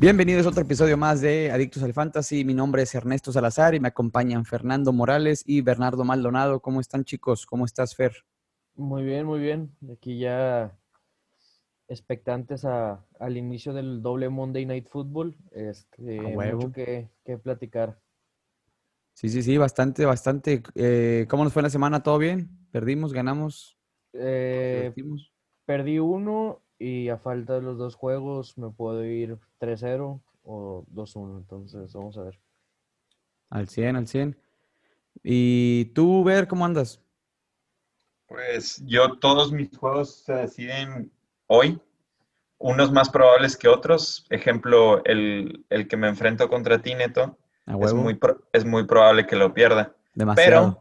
Bienvenidos 0.00 0.46
a 0.46 0.48
otro 0.48 0.62
episodio 0.62 0.96
más 0.96 1.20
de 1.20 1.50
Adictos 1.50 1.82
al 1.82 1.92
Fantasy. 1.92 2.42
Mi 2.42 2.54
nombre 2.54 2.80
es 2.80 2.94
Ernesto 2.94 3.32
Salazar 3.32 3.74
y 3.74 3.80
me 3.80 3.88
acompañan 3.88 4.46
Fernando 4.46 4.94
Morales 4.94 5.42
y 5.44 5.60
Bernardo 5.60 6.04
Maldonado. 6.04 6.60
¿Cómo 6.60 6.80
están 6.80 7.04
chicos? 7.04 7.44
¿Cómo 7.44 7.66
estás, 7.66 7.94
Fer? 7.94 8.14
Muy 8.76 9.04
bien, 9.04 9.26
muy 9.26 9.40
bien. 9.40 9.76
Aquí 9.92 10.18
ya 10.18 10.74
expectantes 11.86 12.64
a, 12.64 13.04
al 13.18 13.36
inicio 13.36 13.74
del 13.74 14.00
doble 14.00 14.30
Monday 14.30 14.64
Night 14.64 14.88
Football. 14.88 15.36
Este, 15.50 16.18
mucho 16.18 16.72
que, 16.72 17.10
que 17.22 17.36
platicar. 17.36 18.00
Sí, 19.12 19.28
sí, 19.28 19.42
sí, 19.42 19.58
bastante, 19.58 20.06
bastante. 20.06 20.62
Eh, 20.76 21.26
¿Cómo 21.28 21.44
nos 21.44 21.52
fue 21.52 21.60
la 21.60 21.68
semana? 21.68 22.02
¿Todo 22.02 22.16
bien? 22.16 22.48
¿Perdimos? 22.70 23.12
¿Ganamos? 23.12 23.76
Eh, 24.14 24.94
perdí 25.66 25.98
uno 25.98 26.62
y 26.80 27.10
a 27.10 27.18
falta 27.18 27.54
de 27.54 27.60
los 27.62 27.78
dos 27.78 27.94
juegos 27.94 28.56
me 28.58 28.70
puedo 28.70 29.04
ir 29.04 29.38
3-0 29.60 30.20
o 30.42 30.84
2-1. 30.88 31.36
Entonces, 31.38 31.92
vamos 31.92 32.16
a 32.18 32.22
ver. 32.22 32.40
Al 33.50 33.68
100, 33.68 33.96
al 33.96 34.08
100. 34.08 34.36
¿Y 35.22 35.84
tú, 35.94 36.24
Ver, 36.24 36.48
cómo 36.48 36.64
andas? 36.64 37.02
Pues 38.26 38.82
yo 38.86 39.18
todos 39.18 39.52
mis 39.52 39.76
juegos 39.76 40.22
se 40.24 40.32
deciden 40.32 41.12
hoy, 41.48 41.80
unos 42.58 42.92
más 42.92 43.10
probables 43.10 43.56
que 43.56 43.68
otros. 43.68 44.24
Ejemplo, 44.30 45.04
el, 45.04 45.64
el 45.68 45.86
que 45.88 45.96
me 45.96 46.08
enfrento 46.08 46.48
contra 46.48 46.80
ti, 46.80 46.94
Neto, 46.94 47.36
es 47.66 47.92
muy, 47.92 48.14
pro- 48.14 48.40
es 48.52 48.64
muy 48.64 48.86
probable 48.86 49.26
que 49.26 49.36
lo 49.36 49.52
pierda. 49.52 49.94
Demasiado. 50.14 50.74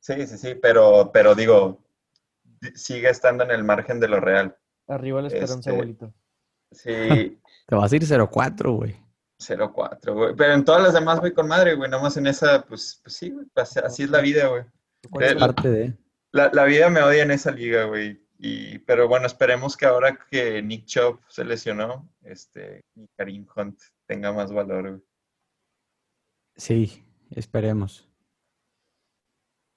Pero, 0.00 0.18
sí, 0.18 0.26
sí, 0.26 0.38
sí, 0.38 0.54
pero, 0.54 1.10
pero 1.12 1.34
digo, 1.34 1.82
di- 2.60 2.70
sigue 2.76 3.10
estando 3.10 3.44
en 3.44 3.50
el 3.50 3.64
margen 3.64 3.98
de 4.00 4.08
lo 4.08 4.20
real. 4.20 4.56
Arriba 4.88 5.22
la 5.22 5.28
esperanza, 5.28 5.58
Este- 5.58 5.70
abuelito. 5.70 6.14
Sí, 6.70 6.90
Te 7.66 7.74
vas 7.74 7.92
a 7.92 7.96
ir 7.96 8.02
0-4, 8.04 8.76
güey. 8.76 8.96
0-4, 9.38 10.14
güey. 10.14 10.34
Pero 10.36 10.52
en 10.54 10.64
todas 10.64 10.82
las 10.82 10.94
demás 10.94 11.20
voy 11.20 11.32
con 11.32 11.48
madre, 11.48 11.74
güey. 11.74 11.90
Nomás 11.90 12.16
en 12.16 12.26
esa, 12.26 12.64
pues, 12.64 13.00
pues 13.02 13.16
sí, 13.16 13.30
güey. 13.30 13.46
Así, 13.54 13.78
así 13.80 14.02
es 14.04 14.10
la 14.10 14.20
vida, 14.20 14.48
güey. 14.48 14.64
¿Cuál 15.10 15.24
es 15.24 15.32
Eh, 15.32 15.36
Parte 15.36 15.70
de... 15.70 15.96
La, 16.32 16.50
la 16.52 16.64
vida 16.64 16.88
me 16.88 17.02
odia 17.02 17.22
en 17.24 17.30
esa 17.30 17.50
liga, 17.50 17.84
güey. 17.84 18.20
Y, 18.38 18.78
pero 18.80 19.06
bueno, 19.08 19.26
esperemos 19.26 19.76
que 19.76 19.86
ahora 19.86 20.18
que 20.30 20.62
Nick 20.62 20.86
Chubb 20.86 21.20
se 21.28 21.44
lesionó, 21.44 22.08
este, 22.22 22.84
y 22.96 23.06
Karim 23.16 23.46
Hunt 23.54 23.78
tenga 24.06 24.32
más 24.32 24.52
valor, 24.52 24.88
güey. 24.90 25.02
Sí, 26.56 27.04
esperemos. 27.30 28.08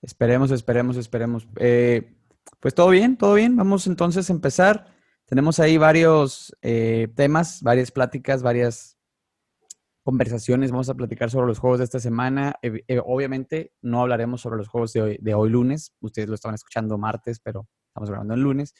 Esperemos, 0.02 0.52
esperemos, 0.52 0.98
esperemos. 0.98 1.48
Eh, 1.58 2.16
pues 2.60 2.74
todo 2.74 2.90
bien, 2.90 3.18
todo 3.18 3.34
bien. 3.36 3.56
Vamos 3.56 3.88
entonces 3.88 4.30
a 4.30 4.34
empezar. 4.34 4.95
Tenemos 5.26 5.60
ahí 5.60 5.78
varios 5.78 6.56
eh, 6.62 7.08
temas, 7.16 7.62
varias 7.64 7.92
pláticas, 7.92 8.44
varias 8.44 8.98
conversaciones. 10.04 10.72
Vamos 10.72 10.90
a 10.90 10.94
platicar 10.94 11.32
sobre 11.32 11.48
los 11.48 11.58
juegos 11.58 11.80
de 11.80 11.86
esta 11.86 12.00
semana. 12.00 12.56
Eh, 12.62 13.02
obviamente 13.04 13.74
no 13.82 14.02
hablaremos 14.02 14.42
sobre 14.42 14.58
los 14.58 14.68
juegos 14.68 14.94
de 14.94 15.02
hoy, 15.02 15.18
de 15.20 15.34
hoy 15.34 15.50
lunes. 15.50 15.94
Ustedes 16.00 16.30
lo 16.30 16.36
estaban 16.36 16.54
escuchando 16.56 16.98
martes, 17.00 17.40
pero 17.40 17.68
estamos 17.88 18.10
grabando 18.10 18.36
el 18.36 18.42
lunes. 18.42 18.76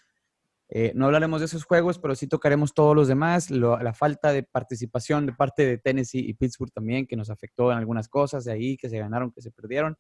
Eh, 0.70 0.92
no 0.96 1.06
hablaremos 1.06 1.42
de 1.42 1.46
esos 1.46 1.64
juegos, 1.64 1.98
pero 1.98 2.14
sí 2.16 2.28
tocaremos 2.28 2.74
todos 2.76 2.96
los 2.96 3.08
demás. 3.08 3.50
Lo- 3.50 3.78
la 3.80 3.94
falta 3.94 4.32
de 4.32 4.44
participación 4.44 5.26
de 5.26 5.34
parte 5.34 5.66
de 5.66 5.78
Tennessee 5.80 6.20
y 6.28 6.34
Pittsburgh 6.36 6.72
también, 6.72 7.08
que 7.08 7.16
nos 7.16 7.32
afectó 7.32 7.72
en 7.72 7.80
algunas 7.80 8.08
cosas 8.08 8.46
de 8.46 8.52
ahí, 8.52 8.78
que 8.78 8.90
se 8.90 9.00
ganaron, 9.00 9.32
que 9.32 9.42
se 9.42 9.52
perdieron. 9.52 9.98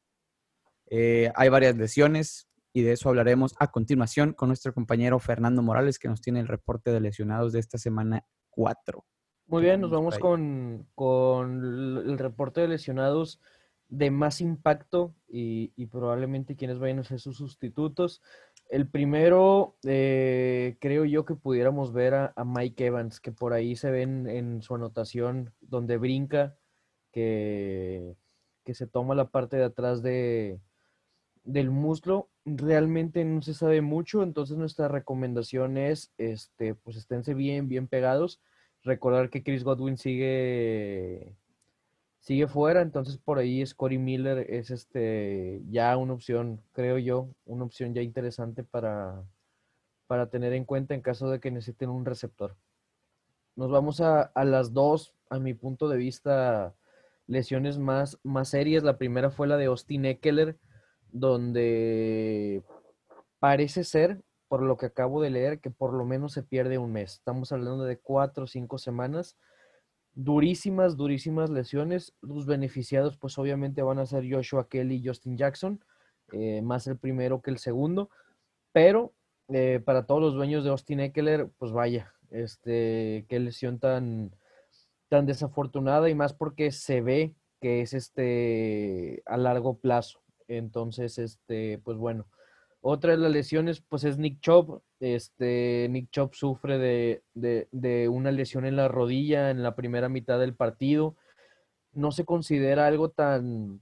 Eh, 0.92 1.32
hay 1.36 1.50
varias 1.50 1.76
lesiones 1.76 2.48
y 2.76 2.84
de 2.84 2.92
eso 2.92 3.08
hablaremos 3.08 3.56
a 3.58 3.72
continuación 3.72 4.34
con 4.34 4.50
nuestro 4.50 4.74
compañero 4.74 5.18
Fernando 5.20 5.62
Morales, 5.62 5.98
que 5.98 6.10
nos 6.10 6.20
tiene 6.20 6.42
el 6.42 6.48
reporte 6.50 6.92
de 6.92 7.00
lesionados 7.00 7.54
de 7.54 7.60
esta 7.60 7.78
semana 7.78 8.26
4. 8.50 9.06
Muy 9.48 9.62
¿Qué 9.62 9.70
bien, 9.70 9.80
nos 9.80 9.92
vamos 9.92 10.20
con, 10.20 10.86
con 10.94 11.64
el 12.06 12.18
reporte 12.18 12.60
de 12.60 12.68
lesionados 12.68 13.40
de 13.88 14.12
más 14.12 14.42
impacto 14.42 15.16
y, 15.26 15.72
y 15.78 15.86
probablemente 15.86 16.58
quienes 16.58 16.78
vayan 16.78 17.00
a 17.00 17.06
ser 17.06 17.22
sus 17.22 17.38
sustitutos. 17.38 18.22
El 18.68 18.90
primero, 18.90 19.78
eh, 19.86 20.76
creo 20.82 21.06
yo 21.06 21.24
que 21.24 21.36
pudiéramos 21.36 21.94
ver 21.94 22.14
a, 22.14 22.34
a 22.36 22.44
Mike 22.44 22.88
Evans, 22.88 23.22
que 23.22 23.32
por 23.32 23.54
ahí 23.54 23.78
se 23.78 23.90
ven 23.90 24.28
en 24.28 24.62
su 24.62 24.76
anotación 24.76 25.54
donde 25.62 25.96
brinca, 25.96 26.58
que, 27.14 28.18
que 28.66 28.74
se 28.74 28.86
toma 28.86 29.16
la 29.16 29.30
parte 29.30 29.56
de 29.56 29.64
atrás 29.64 30.04
de, 30.04 30.60
del 31.46 31.72
muslo. 31.72 32.32
Realmente 32.46 33.26
no 33.26 33.42
se 33.42 33.54
sabe 33.54 33.82
mucho, 33.82 34.22
entonces 34.24 34.58
nuestra 34.58 34.88
recomendación 34.88 35.78
es, 35.78 36.12
este, 36.18 36.76
pues 36.76 36.96
esténse 36.96 37.34
bien, 37.34 37.68
bien 37.68 37.88
pegados 37.88 38.40
recordar 38.86 39.30
que 39.30 39.44
Chris 39.44 39.64
Godwin 39.64 39.98
sigue 39.98 41.36
sigue 42.20 42.48
fuera, 42.48 42.82
entonces 42.82 43.18
por 43.18 43.38
ahí 43.38 43.66
Scotty 43.66 43.98
Miller 43.98 44.50
es 44.50 44.72
este 44.72 45.62
ya 45.70 45.96
una 45.98 46.14
opción, 46.14 46.62
creo 46.72 46.98
yo, 46.98 47.30
una 47.46 47.66
opción 47.66 47.94
ya 47.94 48.02
interesante 48.02 48.64
para, 48.64 49.24
para 50.08 50.30
tener 50.30 50.54
en 50.54 50.66
cuenta 50.66 50.96
en 50.96 51.02
caso 51.02 51.30
de 51.30 51.40
que 51.40 51.52
necesiten 51.52 51.90
un 51.90 52.06
receptor. 52.06 52.56
Nos 53.56 53.70
vamos 53.70 54.02
a, 54.02 54.22
a 54.22 54.44
las 54.44 54.74
dos, 54.74 55.14
a 55.30 55.40
mi 55.40 55.54
punto 55.54 55.88
de 55.88 55.98
vista, 55.98 56.74
lesiones 57.28 57.78
más, 57.78 58.18
más 58.24 58.50
serias. 58.50 58.84
La 58.84 58.98
primera 58.98 59.30
fue 59.30 59.48
la 59.48 59.58
de 59.58 59.66
Austin 59.66 60.06
Eckler, 60.06 60.58
donde 61.16 62.62
parece 63.40 63.86
ser, 63.86 64.22
por 64.50 64.62
lo 64.62 64.76
que 64.76 64.88
acabo 64.88 65.22
de 65.22 65.30
leer, 65.30 65.62
que 65.62 65.72
por 65.72 65.94
lo 65.94 66.04
menos 66.04 66.34
se 66.34 66.44
pierde 66.44 66.78
un 66.78 66.92
mes. 66.92 67.14
Estamos 67.14 67.54
hablando 67.54 67.86
de 67.86 67.98
cuatro 67.98 68.44
o 68.44 68.48
cinco 68.48 68.78
semanas. 68.78 69.38
Durísimas, 70.14 70.98
durísimas 70.98 71.50
lesiones. 71.50 72.14
Los 72.22 72.46
beneficiados, 72.46 73.18
pues 73.18 73.38
obviamente 73.38 73.82
van 73.82 74.00
a 74.00 74.06
ser 74.06 74.30
Joshua 74.30 74.68
Kelly 74.68 74.96
y 74.96 75.08
Justin 75.08 75.38
Jackson, 75.38 75.84
eh, 76.34 76.62
más 76.62 76.86
el 76.88 76.98
primero 76.98 77.42
que 77.42 77.52
el 77.52 77.60
segundo. 77.60 78.10
Pero 78.74 79.14
eh, 79.48 79.82
para 79.86 80.06
todos 80.06 80.22
los 80.22 80.34
dueños 80.34 80.66
de 80.66 80.72
Austin 80.72 81.00
Eckler, 81.00 81.50
pues 81.58 81.72
vaya, 81.72 82.14
este, 82.30 83.26
qué 83.30 83.40
lesión 83.40 83.80
tan, 83.80 84.36
tan 85.08 85.26
desafortunada 85.26 86.10
y 86.10 86.16
más 86.16 86.34
porque 86.34 86.72
se 86.72 87.00
ve 87.00 87.36
que 87.62 87.82
es 87.82 87.94
este 87.94 89.24
a 89.26 89.38
largo 89.38 89.78
plazo. 89.78 90.25
Entonces, 90.48 91.18
este, 91.18 91.80
pues 91.84 91.98
bueno. 91.98 92.26
Otra 92.88 93.14
de 93.14 93.18
las 93.18 93.32
lesiones, 93.32 93.82
pues 93.82 94.04
es 94.04 94.20
Nick 94.20 94.42
Chubb. 94.42 94.84
Este, 95.00 95.88
Nick 95.90 96.12
Chubb 96.12 96.36
sufre 96.36 96.78
de, 96.78 97.24
de, 97.34 98.10
una 98.10 98.32
lesión 98.32 98.64
en 98.64 98.76
la 98.76 98.88
rodilla 98.88 99.50
en 99.50 99.64
la 99.64 99.76
primera 99.76 100.08
mitad 100.08 100.40
del 100.40 100.54
partido. 100.54 101.16
No 101.94 102.12
se 102.12 102.26
considera 102.26 102.86
algo 102.86 103.10
tan, 103.10 103.82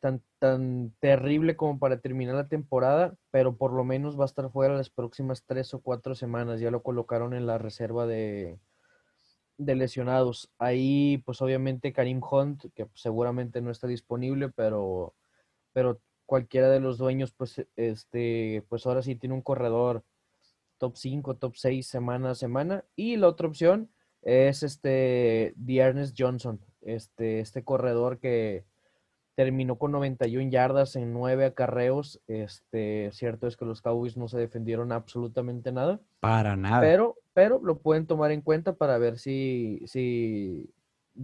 tan, 0.00 0.22
tan 0.38 0.92
terrible 1.00 1.56
como 1.56 1.78
para 1.78 2.00
terminar 2.00 2.34
la 2.34 2.48
temporada, 2.48 3.14
pero 3.30 3.56
por 3.56 3.72
lo 3.72 3.82
menos 3.84 4.18
va 4.18 4.24
a 4.24 4.26
estar 4.26 4.50
fuera 4.50 4.76
las 4.76 4.90
próximas 4.90 5.44
tres 5.46 5.72
o 5.72 5.80
cuatro 5.80 6.14
semanas. 6.14 6.60
Ya 6.60 6.70
lo 6.70 6.82
colocaron 6.82 7.32
en 7.32 7.46
la 7.46 7.56
reserva 7.56 8.06
de, 8.06 8.58
de 9.58 9.74
lesionados. 9.74 10.50
Ahí, 10.58 11.22
pues 11.24 11.42
obviamente 11.42 11.94
Karim 11.94 12.20
Hunt, 12.22 12.66
que 12.74 12.84
pues, 12.84 13.00
seguramente 13.00 13.60
no 13.60 13.70
está 13.70 13.86
disponible, 13.86 14.50
pero, 14.50 15.14
pero 15.78 16.00
cualquiera 16.26 16.68
de 16.70 16.80
los 16.80 16.98
dueños, 16.98 17.30
pues, 17.30 17.64
este, 17.76 18.64
pues 18.68 18.84
ahora 18.84 19.00
sí 19.00 19.14
tiene 19.14 19.36
un 19.36 19.42
corredor 19.42 20.02
top 20.78 20.96
5, 20.96 21.36
top 21.36 21.54
6 21.54 21.86
semana 21.86 22.30
a 22.30 22.34
semana. 22.34 22.84
Y 22.96 23.14
la 23.14 23.28
otra 23.28 23.46
opción 23.46 23.88
es 24.22 24.64
este 24.64 25.54
Ernest 25.68 26.16
Johnson, 26.18 26.58
este, 26.80 27.38
este 27.38 27.62
corredor 27.62 28.18
que 28.18 28.64
terminó 29.36 29.76
con 29.78 29.92
91 29.92 30.50
yardas 30.50 30.96
en 30.96 31.12
9 31.12 31.44
acarreos. 31.44 32.20
Este, 32.26 33.10
cierto 33.12 33.46
es 33.46 33.56
que 33.56 33.64
los 33.64 33.80
Cowboys 33.80 34.16
no 34.16 34.26
se 34.26 34.36
defendieron 34.36 34.90
absolutamente 34.90 35.70
nada, 35.70 36.00
Para 36.18 36.56
nada. 36.56 36.80
pero, 36.80 37.18
pero 37.34 37.60
lo 37.62 37.78
pueden 37.78 38.08
tomar 38.08 38.32
en 38.32 38.40
cuenta 38.40 38.72
para 38.74 38.98
ver 38.98 39.16
si, 39.16 39.80
si 39.86 40.74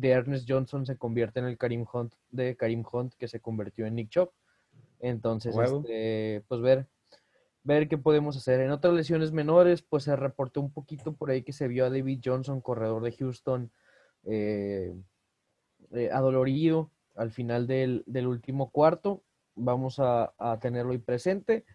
Ernest 0.01 0.49
Johnson 0.49 0.87
se 0.87 0.97
convierte 0.97 1.41
en 1.41 1.47
el 1.47 1.59
Karim 1.59 1.85
Hunt 1.93 2.15
de 2.31 2.55
Karim 2.55 2.85
Hunt 2.93 3.15
que 3.15 3.27
se 3.27 3.41
convirtió 3.41 3.85
en 3.87 3.97
Nick 3.97 4.11
Chubb. 4.11 4.31
Entonces, 5.05 5.55
este, 5.55 6.43
pues 6.49 6.63
ver, 6.63 6.87
ver 7.63 7.89
qué 7.89 7.99
podemos 7.99 8.39
hacer. 8.39 8.61
En 8.61 8.71
otras 8.71 8.95
lesiones 8.95 9.33
menores, 9.33 9.83
pues 9.83 10.05
se 10.05 10.17
reportó 10.17 10.63
un 10.63 10.73
poquito 10.73 11.13
por 11.13 11.31
ahí 11.31 11.43
que 11.43 11.53
se 11.53 11.69
vio 11.69 11.85
a 11.85 11.91
David 11.91 12.21
Johnson, 12.25 12.63
corredor 12.63 13.03
de 13.03 13.13
Houston, 13.13 13.71
eh, 14.25 14.95
eh, 15.93 16.11
adolorido 16.11 16.91
al 17.15 17.33
final 17.33 17.67
del, 17.67 18.03
del 18.07 18.27
último 18.27 18.71
cuarto. 18.71 19.23
Vamos 19.55 19.99
a, 19.99 20.33
a 20.39 20.59
tenerlo 20.59 20.93
ahí 20.93 20.99
presente. 20.99 21.67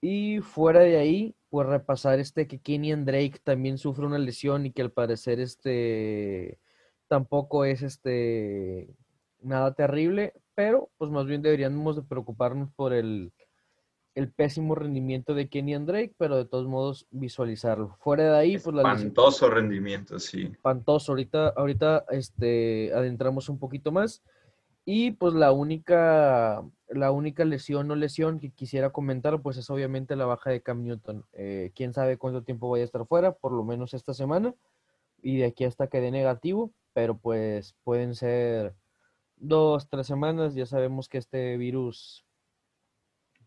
Y 0.00 0.40
fuera 0.40 0.80
de 0.80 0.96
ahí, 0.96 1.36
pues 1.50 1.68
repasar 1.68 2.20
este 2.20 2.46
que 2.46 2.58
Kenyan 2.58 3.04
Drake 3.04 3.38
también 3.44 3.76
sufre 3.76 4.06
una 4.06 4.18
lesión 4.18 4.64
y 4.64 4.72
que 4.72 4.80
al 4.80 4.92
parecer 4.92 5.40
este 5.40 6.58
tampoco 7.06 7.66
es 7.66 7.82
este 7.82 8.96
nada 9.40 9.74
terrible, 9.74 10.32
pero 10.54 10.90
pues 10.98 11.10
más 11.10 11.26
bien 11.26 11.42
deberíamos 11.42 11.96
de 11.96 12.02
preocuparnos 12.02 12.70
por 12.74 12.92
el 12.92 13.32
el 14.14 14.30
pésimo 14.30 14.74
rendimiento 14.74 15.34
de 15.34 15.48
Kenny 15.48 15.74
and 15.74 15.88
Drake, 15.88 16.14
pero 16.18 16.36
de 16.36 16.44
todos 16.44 16.66
modos 16.66 17.06
visualizarlo. 17.10 17.96
Fuera 18.00 18.32
de 18.32 18.38
ahí, 18.38 18.58
pues 18.58 18.74
la 18.74 18.92
Espantoso 18.92 19.48
rendimiento, 19.48 20.18
sí. 20.18 20.50
Espantoso. 20.52 21.12
Ahorita, 21.12 21.48
ahorita 21.48 22.04
este, 22.10 22.92
adentramos 22.94 23.48
un 23.48 23.58
poquito 23.58 23.90
más. 23.90 24.22
Y 24.84 25.12
pues 25.12 25.32
la 25.34 25.52
única, 25.52 26.62
la 26.88 27.12
única 27.12 27.44
lesión 27.44 27.90
o 27.90 27.94
lesión 27.94 28.40
que 28.40 28.50
quisiera 28.50 28.90
comentar, 28.90 29.40
pues 29.40 29.56
es 29.56 29.70
obviamente 29.70 30.16
la 30.16 30.26
baja 30.26 30.50
de 30.50 30.60
Cam 30.60 30.82
Newton. 30.82 31.24
Eh, 31.32 31.70
quién 31.74 31.92
sabe 31.92 32.18
cuánto 32.18 32.42
tiempo 32.42 32.68
vaya 32.68 32.82
a 32.82 32.86
estar 32.86 33.06
fuera, 33.06 33.32
por 33.32 33.52
lo 33.52 33.64
menos 33.64 33.94
esta 33.94 34.12
semana. 34.12 34.54
Y 35.22 35.38
de 35.38 35.46
aquí 35.46 35.64
hasta 35.64 35.86
que 35.86 36.00
dé 36.00 36.10
negativo, 36.10 36.72
pero 36.92 37.16
pues 37.16 37.76
pueden 37.84 38.16
ser 38.16 38.74
dos, 39.42 39.88
tres 39.88 40.06
semanas. 40.06 40.54
Ya 40.54 40.66
sabemos 40.66 41.08
que 41.08 41.18
este 41.18 41.56
virus 41.56 42.24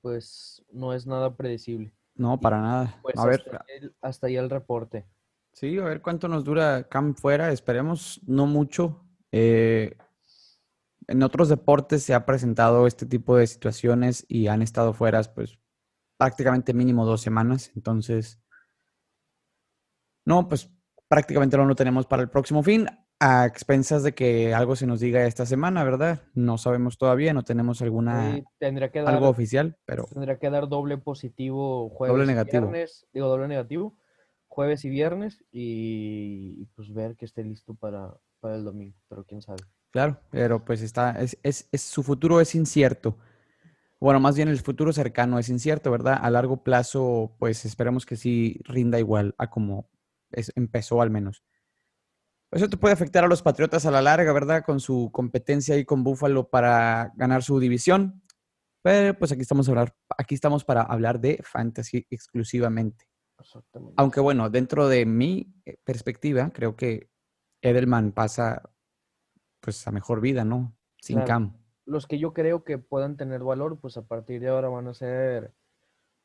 pues 0.01 0.63
no 0.71 0.93
es 0.93 1.07
nada 1.07 1.35
predecible. 1.35 1.91
No, 2.13 2.39
para 2.39 2.61
nada. 2.61 2.99
Pues 3.01 3.17
a 3.17 3.25
ver, 3.25 3.41
hasta, 3.41 3.65
el, 3.67 3.95
hasta 4.01 4.27
ahí 4.27 4.35
el 4.35 4.49
reporte. 4.49 5.07
sí, 5.53 5.77
a 5.79 5.83
ver 5.83 6.01
cuánto 6.01 6.27
nos 6.27 6.43
dura 6.43 6.87
Cam 6.87 7.15
fuera. 7.15 7.51
Esperemos 7.51 8.21
no 8.27 8.45
mucho. 8.45 9.03
Eh, 9.31 9.97
en 11.07 11.23
otros 11.23 11.49
deportes 11.49 12.03
se 12.03 12.13
ha 12.13 12.25
presentado 12.25 12.87
este 12.87 13.05
tipo 13.05 13.37
de 13.37 13.47
situaciones 13.47 14.25
y 14.27 14.47
han 14.47 14.61
estado 14.61 14.93
fuera, 14.93 15.21
pues 15.23 15.57
prácticamente 16.17 16.73
mínimo 16.73 17.05
dos 17.05 17.21
semanas. 17.21 17.71
Entonces, 17.75 18.39
no, 20.25 20.47
pues 20.47 20.71
prácticamente 21.07 21.57
no 21.57 21.65
lo 21.65 21.75
tenemos 21.75 22.05
para 22.05 22.23
el 22.23 22.29
próximo 22.29 22.63
fin 22.63 22.87
a 23.25 23.45
expensas 23.45 24.03
de 24.03 24.13
que 24.13 24.53
algo 24.53 24.75
se 24.75 24.85
nos 24.85 24.99
diga 24.99 25.25
esta 25.25 25.45
semana, 25.45 25.83
¿verdad? 25.83 26.21
No 26.35 26.57
sabemos 26.59 26.97
todavía, 26.97 27.33
no 27.33 27.43
tenemos 27.43 27.81
alguna 27.81 28.39
tendría 28.59 28.91
que 28.91 29.01
dar, 29.01 29.15
algo 29.15 29.29
oficial, 29.29 29.77
pero 29.85 30.05
tendría 30.05 30.37
que 30.37 30.49
dar 30.49 30.69
doble 30.69 30.97
positivo 30.99 31.89
jueves 31.89 32.27
Doble 32.27 32.31
y 32.41 32.43
viernes, 32.45 33.07
digo 33.13 33.27
doble 33.27 33.47
negativo, 33.47 33.97
jueves 34.47 34.85
y 34.85 34.89
viernes 34.89 35.43
y, 35.51 36.55
y, 36.59 36.65
pues 36.75 36.93
ver 36.93 37.15
que 37.15 37.25
esté 37.25 37.43
listo 37.43 37.73
para, 37.73 38.13
para 38.39 38.55
el 38.55 38.63
domingo, 38.63 38.95
pero 39.09 39.23
quién 39.25 39.41
sabe. 39.41 39.63
claro, 39.91 40.19
pero 40.29 40.63
pues 40.63 40.81
está, 40.81 41.11
es, 41.19 41.37
es, 41.41 41.67
es- 41.71 41.81
su 41.81 42.03
futuro 42.03 42.39
es 42.41 42.53
incierto. 42.53 43.17
Bueno, 43.99 44.19
más 44.19 44.35
bien 44.35 44.49
el 44.49 44.59
futuro 44.59 44.93
cercano 44.93 45.39
es 45.39 45.49
incierto, 45.49 45.89
¿verdad? 45.89 46.19
A 46.21 46.29
largo 46.29 46.63
plazo, 46.63 47.35
pues 47.39 47.65
esperemos 47.65 48.05
que 48.05 48.17
sí 48.17 48.59
rinda 48.65 48.99
igual 48.99 49.33
a 49.37 49.49
como 49.49 49.89
es- 50.31 50.51
empezó 50.55 51.01
al 51.01 51.09
menos. 51.09 51.43
Eso 52.55 52.69
te 52.69 52.77
puede 52.77 52.93
afectar 52.93 53.25
a 53.25 53.27
los 53.27 53.41
Patriotas 53.41 53.85
a 53.85 53.91
la 53.91 54.01
larga, 54.01 54.31
¿verdad? 54.31 54.63
Con 54.63 54.79
su 54.79 55.09
competencia 55.11 55.75
ahí 55.75 55.83
con 55.83 56.05
Buffalo 56.05 56.47
para 56.47 57.11
ganar 57.17 57.43
su 57.43 57.59
división. 57.59 58.23
Pero 58.81 59.13
pues 59.19 59.33
aquí 59.33 59.41
estamos, 59.41 59.67
a 59.67 59.71
hablar, 59.71 59.93
aquí 60.17 60.35
estamos 60.35 60.63
para 60.63 60.83
hablar 60.83 61.19
de 61.19 61.41
fantasy 61.43 62.07
exclusivamente. 62.09 63.09
Exactamente. 63.41 63.95
Aunque 63.97 64.21
bueno, 64.21 64.49
dentro 64.49 64.87
de 64.87 65.05
mi 65.05 65.53
eh, 65.65 65.75
perspectiva, 65.83 66.49
creo 66.51 66.77
que 66.77 67.09
Edelman 67.61 68.13
pasa 68.13 68.61
pues 69.59 69.85
a 69.85 69.91
mejor 69.91 70.21
vida, 70.21 70.45
¿no? 70.45 70.77
Sin 71.01 71.15
Claro. 71.17 71.27
Cam. 71.27 71.57
Los 71.85 72.07
que 72.07 72.19
yo 72.19 72.33
creo 72.33 72.63
que 72.63 72.77
puedan 72.77 73.17
tener 73.17 73.43
valor, 73.43 73.79
pues 73.81 73.97
a 73.97 74.07
partir 74.07 74.39
de 74.39 74.47
ahora 74.47 74.69
van 74.69 74.87
a 74.87 74.93
ser 74.93 75.53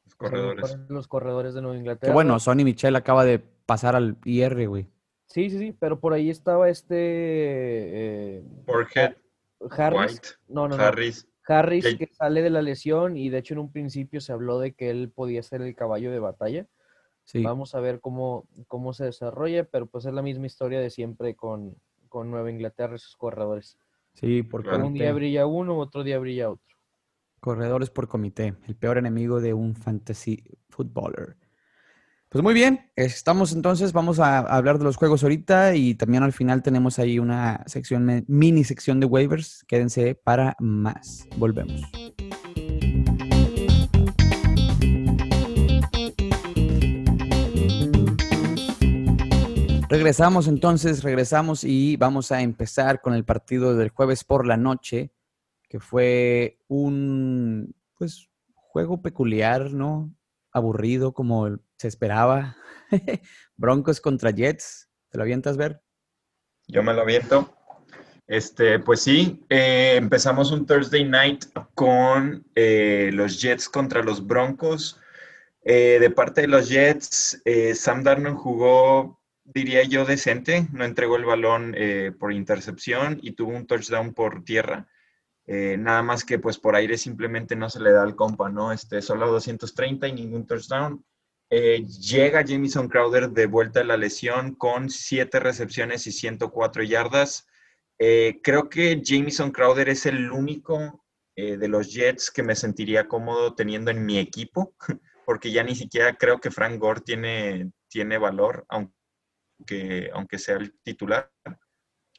Los 0.05 0.15
corredores. 0.15 0.79
los 0.89 1.09
corredores 1.09 1.55
de 1.55 1.61
Nueva 1.63 1.75
Que 1.75 1.81
Inglaterra. 1.81 2.15
bueno, 2.15 2.39
Sonny 2.39 2.63
Michel 2.63 2.95
acaba 2.95 3.25
de 3.25 3.41
pasar 3.41 3.97
al 3.97 4.17
IR, 4.25 4.69
güey. 4.69 4.87
Sí, 5.31 5.49
sí, 5.49 5.59
sí, 5.59 5.73
pero 5.79 6.01
por 6.01 6.13
ahí 6.13 6.29
estaba 6.29 6.69
este 6.69 6.97
eh, 8.39 8.43
Borget, 8.67 9.17
Harris. 9.71 10.13
White, 10.13 10.29
no, 10.49 10.67
no, 10.67 10.77
no. 10.77 10.83
Harris. 10.83 11.29
Harris 11.47 11.97
que 11.97 12.09
sale 12.13 12.43
de 12.43 12.51
la 12.51 12.63
lesión 12.63 13.17
y 13.17 13.29
de 13.29 13.39
hecho 13.39 13.55
en 13.55 13.61
un 13.61 13.73
principio 13.73 14.21
se 14.21 14.33
habló 14.33 14.59
de 14.59 14.73
que 14.73 14.91
él 14.91 15.11
podía 15.11 15.43
ser 15.43 15.63
el 15.63 15.75
caballo 15.75 16.11
de 16.11 16.19
batalla. 16.19 16.67
Sí, 17.25 17.45
Vamos 17.45 17.77
a 17.77 17.81
ver 17.81 18.01
cómo, 18.01 18.49
cómo 18.67 18.93
se 18.93 19.05
desarrolla, 19.05 19.65
pero 19.65 19.87
pues 19.87 20.05
es 20.05 20.13
la 20.13 20.23
misma 20.23 20.47
historia 20.47 20.81
de 20.81 20.91
siempre 20.91 21.37
con, 21.37 21.77
con 22.09 22.29
Nueva 22.31 22.51
Inglaterra 22.51 22.97
y 22.97 22.99
sus 22.99 23.17
corredores. 23.17 23.79
sí, 24.15 24.43
por 24.43 24.65
Claro. 24.65 24.85
Un 24.85 24.95
día 24.95 25.13
brilla 25.13 25.47
uno, 25.47 25.79
otro 25.79 26.03
día 26.03 26.19
brilla 26.19 26.51
otro. 26.51 26.77
Corredores 27.39 27.91
por 27.91 28.09
comité, 28.09 28.55
el 28.67 28.75
peor 28.75 28.99
enemigo 28.99 29.41
de 29.41 29.55
un 29.55 29.77
fantasy 29.77 30.43
footballer. 30.69 31.37
Pues 32.31 32.45
muy 32.45 32.55
bien, 32.55 32.93
estamos 32.95 33.53
entonces, 33.53 33.93
vamos 33.93 34.21
a 34.21 34.39
hablar 34.39 34.79
de 34.79 34.85
los 34.85 34.95
juegos 34.95 35.25
ahorita 35.25 35.75
y 35.75 35.97
también 35.97 36.23
al 36.23 36.33
final 36.33 36.63
tenemos 36.63 37.01
ahí 37.01 37.19
una 37.19 37.65
sección, 37.67 38.25
mini 38.29 38.63
sección 38.63 39.01
de 39.01 39.07
waivers. 39.07 39.65
Quédense 39.67 40.15
para 40.15 40.55
más. 40.61 41.27
Volvemos. 41.37 41.83
Regresamos 49.89 50.47
entonces, 50.47 51.03
regresamos 51.03 51.65
y 51.65 51.97
vamos 51.97 52.31
a 52.31 52.43
empezar 52.43 53.01
con 53.01 53.13
el 53.15 53.25
partido 53.25 53.75
del 53.75 53.89
jueves 53.89 54.23
por 54.23 54.47
la 54.47 54.57
noche, 54.57 55.11
que 55.69 55.81
fue 55.81 56.61
un 56.69 57.75
pues 57.99 58.29
juego 58.55 59.03
peculiar, 59.03 59.73
¿no? 59.73 60.15
Aburrido 60.53 61.13
como 61.13 61.49
el- 61.49 61.61
se 61.81 61.89
esperaba. 61.89 62.59
Broncos 63.57 64.03
contra 64.03 64.31
Jets. 64.31 64.91
¿Te 65.09 65.17
lo 65.17 65.25
avientas 65.25 65.57
ver? 65.57 65.81
Yo 66.69 66.83
me 66.83 66.93
lo 66.93 67.01
aviento. 67.01 67.57
Este, 68.27 68.79
pues 68.79 69.01
sí, 69.01 69.43
eh, 69.49 69.95
empezamos 69.97 70.53
un 70.53 70.67
Thursday 70.67 71.05
night 71.05 71.47
con 71.75 72.45
eh, 72.55 73.09
los 73.15 73.41
Jets 73.41 73.71
contra 73.71 74.03
los 74.03 74.27
Broncos. 74.27 75.01
Eh, 75.63 75.97
de 75.99 76.11
parte 76.11 76.43
de 76.43 76.49
los 76.49 76.69
Jets, 76.69 77.41
eh, 77.47 77.75
Sam 77.75 78.03
Darnold 78.03 78.37
jugó, 78.37 79.19
diría 79.43 79.83
yo, 79.85 80.05
decente. 80.05 80.69
No 80.75 80.85
entregó 80.85 81.17
el 81.17 81.25
balón 81.25 81.75
por 82.19 82.35
intercepción 82.35 83.19
y 83.23 83.33
tuvo 83.33 83.53
un 83.53 83.67
touchdown 83.67 84.13
por 84.13 84.45
tierra. 84.45 84.87
Nada 85.47 86.03
más 86.03 86.27
que 86.27 86.39
pues 86.39 86.59
por 86.59 86.77
aire 86.77 86.99
simplemente 86.99 87.57
no 87.57 87.71
se 87.71 87.81
le 87.81 87.91
da 87.91 88.03
al 88.03 88.17
compa, 88.17 88.51
¿no? 88.51 88.71
Este, 88.71 89.01
solo 89.01 89.33
230 89.33 90.09
y 90.09 90.13
ningún 90.13 90.47
touchdown. 90.47 91.03
Eh, 91.51 91.85
llega 91.85 92.45
Jamison 92.47 92.89
Crowder 92.89 93.31
de 93.31 93.47
vuelta 93.47 93.81
de 93.81 93.87
la 93.87 93.97
lesión 93.97 94.55
con 94.55 94.89
7 94.89 95.41
recepciones 95.41 96.07
y 96.07 96.13
104 96.13 96.85
yardas. 96.85 97.47
Eh, 97.99 98.41
creo 98.43 98.69
que 98.69 99.03
Jamison 99.05 99.51
Crowder 99.51 99.89
es 99.89 100.07
el 100.07 100.31
único 100.31 101.05
eh, 101.37 101.57
de 101.57 101.69
los 101.69 101.93
Jets 101.93 102.31
que 102.31 102.43
me 102.43 102.55
sentiría 102.55 103.09
cómodo 103.09 103.55
teniendo 103.55 103.91
en 103.91 104.05
mi 104.05 104.19
equipo, 104.19 104.75
porque 105.27 105.51
ya 105.51 105.63
ni 105.63 105.75
siquiera 105.75 106.17
creo 106.17 106.41
que 106.41 106.51
Frank 106.51 106.79
Gore 106.79 107.01
tiene, 107.01 107.73
tiene 107.89 108.19
valor, 108.19 108.65
aunque, 108.69 110.11
aunque 110.13 110.39
sea 110.39 110.57
el 110.57 110.79
titular. 110.83 111.33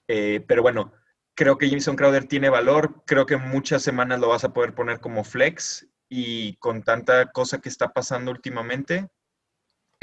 Eh, 0.07 0.43
pero 0.47 0.61
bueno, 0.61 0.93
creo 1.35 1.57
que 1.57 1.67
Jamison 1.67 1.95
Crowder 1.95 2.25
tiene 2.25 2.49
valor, 2.49 3.03
creo 3.05 3.25
que 3.25 3.37
muchas 3.37 3.81
semanas 3.81 4.19
lo 4.19 4.29
vas 4.29 4.43
a 4.43 4.53
poder 4.53 4.75
poner 4.75 4.99
como 4.99 5.23
flex 5.23 5.87
y 6.09 6.57
con 6.57 6.83
tanta 6.83 7.31
cosa 7.31 7.61
que 7.61 7.69
está 7.69 7.93
pasando 7.93 8.31
últimamente, 8.31 9.07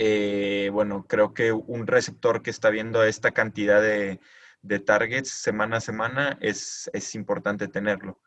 eh, 0.00 0.70
bueno, 0.72 1.04
creo 1.08 1.34
que 1.34 1.50
un 1.52 1.88
receptor 1.88 2.40
que 2.40 2.50
está 2.50 2.70
viendo 2.70 3.02
esta 3.02 3.32
cantidad 3.32 3.82
de, 3.82 4.20
de 4.62 4.78
targets 4.78 5.28
semana 5.28 5.78
a 5.78 5.80
semana 5.80 6.38
es, 6.40 6.88
es 6.92 7.16
importante 7.16 7.66
tenerlo. 7.66 8.20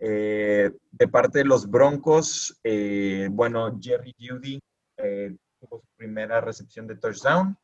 Eh, 0.00 0.70
de 0.92 1.08
parte 1.08 1.38
de 1.38 1.46
los 1.46 1.68
Broncos, 1.70 2.60
eh, 2.62 3.28
bueno, 3.32 3.78
Jerry 3.80 4.14
Judy 4.18 4.60
tuvo 5.58 5.80
su 5.80 5.88
primera 5.96 6.42
recepción 6.42 6.86
de 6.86 6.96
touchdown. 6.96 7.56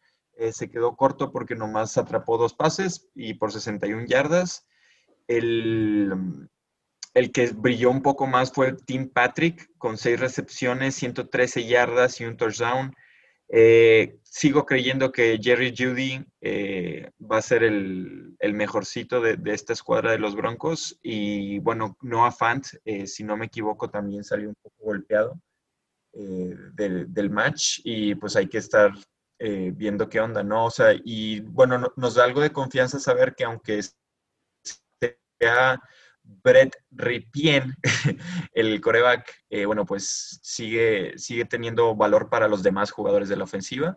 Se 0.50 0.70
quedó 0.70 0.96
corto 0.96 1.30
porque 1.30 1.54
nomás 1.54 1.98
atrapó 1.98 2.38
dos 2.38 2.54
pases 2.54 3.08
y 3.14 3.34
por 3.34 3.52
61 3.52 4.06
yardas. 4.06 4.66
El, 5.28 6.48
el 7.12 7.30
que 7.30 7.52
brilló 7.52 7.90
un 7.90 8.02
poco 8.02 8.26
más 8.26 8.52
fue 8.52 8.72
Tim 8.72 9.08
Patrick 9.08 9.70
con 9.78 9.96
seis 9.96 10.18
recepciones, 10.18 10.96
113 10.96 11.66
yardas 11.66 12.20
y 12.20 12.24
un 12.24 12.36
touchdown. 12.36 12.94
Eh, 13.48 14.18
sigo 14.34 14.66
creyendo 14.66 15.12
que 15.12 15.38
Jerry 15.40 15.72
Judy 15.76 16.24
eh, 16.40 17.10
va 17.20 17.38
a 17.38 17.42
ser 17.42 17.62
el, 17.62 18.36
mejorcito 18.40 19.20
de, 19.20 19.38
esta 19.52 19.72
escuadra 19.72 20.10
de 20.10 20.18
los 20.18 20.34
Broncos. 20.34 20.98
Y 21.02 21.60
bueno, 21.60 21.96
Noah 22.02 22.32
Fant, 22.32 22.66
eh, 22.84 23.06
si 23.06 23.22
no 23.22 23.36
me 23.36 23.46
equivoco, 23.46 23.88
también 23.88 24.24
salió 24.24 24.48
un 24.48 24.56
poco 24.60 24.76
golpeado 24.84 25.40
eh, 26.14 26.56
del, 26.72 27.30
match. 27.30 27.80
Y 27.84 28.16
pues 28.16 28.34
hay 28.34 28.48
que 28.48 28.58
estar 28.58 28.92
viendo 29.38 30.08
qué 30.08 30.20
onda, 30.20 30.42
¿no? 30.42 30.66
O 30.66 30.70
sea, 30.70 30.94
y 31.04 31.40
bueno, 31.40 31.76
no, 31.76 31.92
nos 31.96 32.14
da 32.14 32.24
algo 32.24 32.40
de 32.40 32.50
confianza 32.50 32.98
saber 32.98 33.34
que 33.34 33.44
aunque 33.44 33.82
sea 35.38 35.80
Brett 36.24 36.74
Ripien, 36.90 37.74
el 38.52 38.80
coreback, 38.80 39.30
eh, 39.50 39.66
bueno, 39.66 39.84
pues 39.84 40.40
sigue, 40.42 41.12
sigue 41.16 41.44
teniendo 41.44 41.94
valor 41.94 42.28
para 42.30 42.48
los 42.48 42.62
demás 42.62 42.90
jugadores 42.90 43.28
de 43.28 43.36
la 43.36 43.44
ofensiva. 43.44 43.96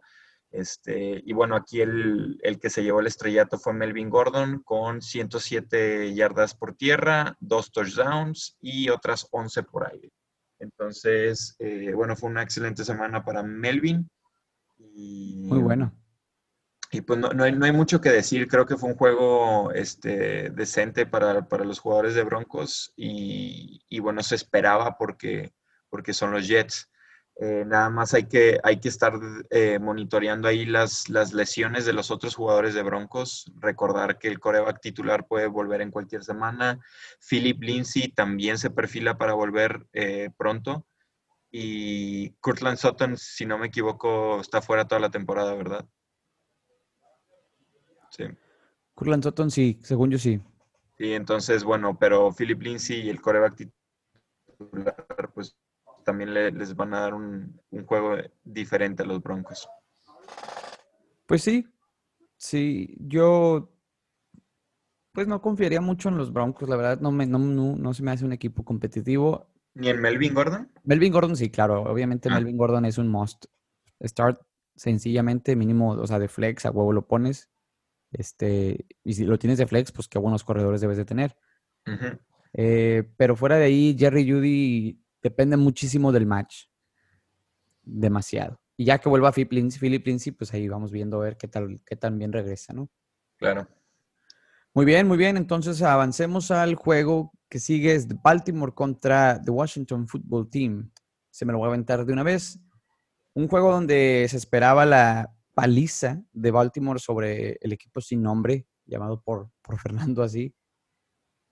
Este, 0.52 1.22
y 1.26 1.34
bueno, 1.34 1.56
aquí 1.56 1.82
el, 1.82 2.40
el, 2.42 2.60
que 2.60 2.70
se 2.70 2.84
llevó 2.84 3.00
el 3.00 3.08
estrellato 3.08 3.58
fue 3.58 3.74
Melvin 3.74 4.10
Gordon 4.10 4.62
con 4.64 5.02
107 5.02 6.14
yardas 6.14 6.56
por 6.56 6.76
tierra, 6.76 7.36
dos 7.40 7.72
touchdowns 7.72 8.58
y 8.62 8.90
otras 8.90 9.28
11 9.32 9.64
por 9.64 9.92
aire. 9.92 10.12
Entonces, 10.60 11.56
eh, 11.60 11.92
bueno, 11.94 12.16
fue 12.16 12.30
una 12.30 12.44
excelente 12.44 12.84
semana 12.84 13.24
para 13.24 13.44
Melvin. 13.44 14.10
Muy 14.80 15.60
bueno. 15.60 15.94
Y 16.92 17.02
pues 17.02 17.20
no, 17.20 17.44
hay, 17.44 17.52
no, 17.52 17.66
hay, 17.66 17.72
mucho 17.74 18.00
que 18.00 18.10
decir, 18.10 18.48
creo 18.48 18.66
que 18.66 18.78
fue 18.78 18.90
un 18.90 18.96
juego 18.96 19.72
este, 19.74 20.50
decente 20.52 21.06
para, 21.06 21.46
los 21.66 21.80
jugadores 21.80 22.16
de 22.16 22.24
Broncos 22.24 22.94
y, 22.96 23.82
y, 23.90 24.00
bueno, 24.00 24.24
se 24.24 24.36
esperaba 24.36 24.98
porque, 24.98 25.54
porque 25.90 26.14
son 26.14 26.32
los 26.32 26.48
Jets. 26.48 26.90
Eh, 27.40 27.66
nada 27.68 27.92
más 27.92 28.16
hay 28.16 28.24
que, 28.24 28.60
hay 28.64 28.80
que 28.80 28.90
estar 28.90 29.14
eh, 29.52 29.78
monitoreando 29.78 30.48
ahí 30.48 30.66
las, 30.66 31.08
las 31.08 31.34
lesiones 31.34 31.86
de 31.86 31.94
los 31.94 32.10
otros 32.10 32.36
jugadores 32.36 32.74
de 32.74 32.82
Broncos. 32.82 33.52
Recordar 33.60 34.18
que 34.18 34.28
el 34.28 34.40
coreback 34.40 34.82
titular 34.82 35.28
puede 35.28 35.46
volver 35.46 35.82
en 35.82 35.92
cualquier 35.92 36.24
semana. 36.24 36.80
Philip 37.30 37.62
Lindsay 37.62 38.08
también 38.08 38.58
se 38.58 38.72
perfila 38.72 39.18
para 39.20 39.34
volver 39.34 39.86
eh, 39.94 40.32
pronto. 40.36 40.88
Y 41.52 42.32
Kurtland 42.40 42.78
Sutton, 42.78 43.18
si 43.18 43.46
no 43.46 43.58
me 43.60 43.68
equivoco, 43.68 44.42
está 44.42 44.62
fuera 44.62 44.88
toda 44.88 45.00
la 45.00 45.12
temporada, 45.12 45.54
¿verdad? 45.54 45.86
Sí. 48.10 48.26
Kurtland 48.98 49.24
Sutton, 49.24 49.52
sí, 49.52 49.80
según 49.84 50.10
yo 50.10 50.18
sí. 50.18 50.42
Sí, 50.98 51.14
entonces, 51.14 51.64
bueno, 51.64 52.00
pero 52.00 52.34
Philip 52.34 52.60
Lindsay 52.60 53.02
y 53.02 53.10
el 53.12 53.22
coreback 53.22 53.70
titular, 54.58 55.32
pues 55.36 55.56
también 56.04 56.34
les 56.34 56.76
van 56.76 56.96
a 56.96 57.02
dar 57.02 57.14
un, 57.14 57.62
juego 57.86 58.16
diferente 58.44 59.04
a 59.04 59.06
los 59.06 59.22
Broncos. 59.22 59.70
Pues 61.28 61.44
sí, 61.44 61.68
sí, 62.38 62.98
yo 63.00 63.72
pues 65.12 65.28
no 65.28 65.44
confiaría 65.44 65.80
mucho 65.80 66.10
en 66.10 66.18
los 66.18 66.34
Broncos, 66.34 66.68
la 66.68 66.76
verdad 66.76 67.00
no, 67.00 67.12
me, 67.12 67.28
no, 67.28 67.94
se 67.94 68.02
me 68.02 68.10
hace 68.10 68.26
un 68.26 68.34
equipo 68.34 68.66
competitivo. 68.66 69.48
¿Ni 69.76 69.90
en 69.90 70.02
Melvin 70.02 70.34
Gordon? 70.34 70.72
Melvin 70.84 71.14
Gordon 71.14 71.36
sí, 71.36 71.52
claro, 71.52 71.84
obviamente 71.84 72.30
ah. 72.32 72.34
Melvin 72.34 72.58
Gordon 72.58 72.86
es 72.86 72.98
un 72.98 73.10
must. 73.10 73.46
Start 74.02 74.42
sencillamente, 74.76 75.56
mínimo, 75.56 75.92
o 75.92 76.08
sea, 76.08 76.18
de 76.18 76.30
flex, 76.30 76.66
a 76.66 76.72
huevo 76.72 76.94
lo 76.94 77.08
pones. 77.08 77.52
Este, 78.12 78.86
y 79.04 79.14
si 79.14 79.26
lo 79.26 79.38
tienes 79.38 79.58
de 79.58 79.68
flex, 79.68 79.92
pues 79.92 80.08
qué 80.08 80.20
buenos 80.20 80.44
corredores 80.44 80.82
debes 80.82 80.98
de 80.98 81.06
tener. 81.06 81.38
Eh, 82.54 83.04
pero 83.18 83.36
fuera 83.36 83.58
de 83.58 83.66
ahí, 83.66 83.96
Jerry 83.98 84.30
Judy 84.30 85.02
depende 85.22 85.58
muchísimo 85.58 86.12
del 86.12 86.26
match. 86.26 86.66
Demasiado. 87.84 88.60
Y 88.76 88.86
ya 88.86 89.00
que 89.00 89.10
vuelva 89.10 89.32
Philip 89.32 89.54
Lindsay, 89.54 89.80
Philip 89.80 90.06
Lindsay, 90.06 90.32
pues 90.32 90.54
ahí 90.54 90.68
vamos 90.68 90.92
viendo 90.92 91.18
a 91.18 91.24
ver 91.24 91.38
qué 91.38 91.48
tal, 91.48 91.82
qué 91.86 91.96
tan 91.96 92.18
bien 92.18 92.32
regresa, 92.32 92.74
¿no? 92.74 92.90
Claro. 93.38 93.68
Muy 94.74 94.86
bien, 94.86 95.08
muy 95.08 95.18
bien. 95.18 95.38
Entonces 95.38 95.82
avancemos 95.82 96.52
al 96.52 96.76
juego 96.76 97.32
que 97.50 97.60
sigue 97.60 97.96
es 97.96 98.08
Baltimore 98.22 98.74
contra 98.74 99.42
The 99.42 99.52
Washington 99.52 100.08
Football 100.08 100.50
Team. 100.50 100.92
Se 101.32 101.46
me 101.46 101.52
lo 101.52 101.60
voy 101.60 101.66
a 101.66 101.70
aventar 101.70 102.06
de 102.06 102.14
una 102.14 102.24
vez. 102.24 102.60
Un 103.34 103.48
juego 103.48 103.72
donde 103.72 104.28
se 104.30 104.38
esperaba 104.38 104.86
la 104.86 105.37
paliza 105.58 106.24
de 106.34 106.52
Baltimore 106.52 107.00
sobre 107.00 107.58
el 107.62 107.74
equipo 107.74 108.00
sin 108.00 108.22
nombre, 108.22 108.68
llamado 108.86 109.24
por, 109.24 109.50
por 109.64 109.80
Fernando 109.80 110.22
así. 110.22 110.54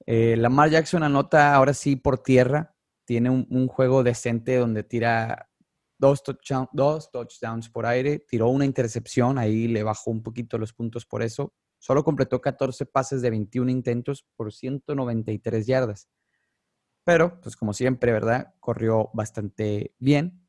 Eh, 0.06 0.38
Lamar 0.38 0.70
Jackson 0.70 1.02
anota 1.02 1.56
ahora 1.56 1.74
sí 1.74 1.96
por 1.96 2.20
tierra 2.20 2.76
tiene 3.04 3.32
un, 3.32 3.68
juego 3.68 4.04
decente 4.04 4.58
donde 4.58 4.84
tira 4.84 5.50
dos, 5.98 6.22
dos 6.72 7.12
touchdowns 7.12 7.70
por 7.72 7.88
aire, 7.88 8.20
tiró 8.20 8.50
una 8.50 8.66
intercepción, 8.66 9.40
ahí 9.40 9.68
le 9.68 9.82
bajó 9.82 10.12
un 10.12 10.22
poquito 10.22 10.60
los 10.60 10.72
puntos 10.74 11.08
por 11.08 11.24
eso. 11.24 11.56
Solo 11.80 12.04
completó 12.04 12.42
14 12.42 12.86
pases 12.86 13.24
de 13.24 13.32
21 13.32 13.72
intentos 13.72 14.28
por 14.36 14.54
193 14.54 15.66
yardas. 15.66 16.10
Pero, 17.04 17.42
pues 17.42 17.56
como 17.56 17.74
siempre, 17.74 18.12
¿verdad? 18.12 18.54
Corrió 18.60 19.10
bastante 19.14 19.96
bien. 19.98 20.48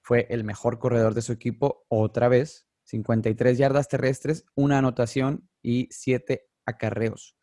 Fue 0.00 0.26
el 0.30 0.42
mejor 0.42 0.80
corredor 0.80 1.14
de 1.14 1.22
su 1.22 1.32
equipo 1.32 1.84
otra 1.88 2.26
vez. 2.26 2.65
53 2.86 3.58
yardas 3.58 3.88
terrestres, 3.88 4.46
una 4.54 4.78
anotación 4.78 5.48
y 5.62 5.88
7 5.90 6.48
acarreos. 6.64 7.36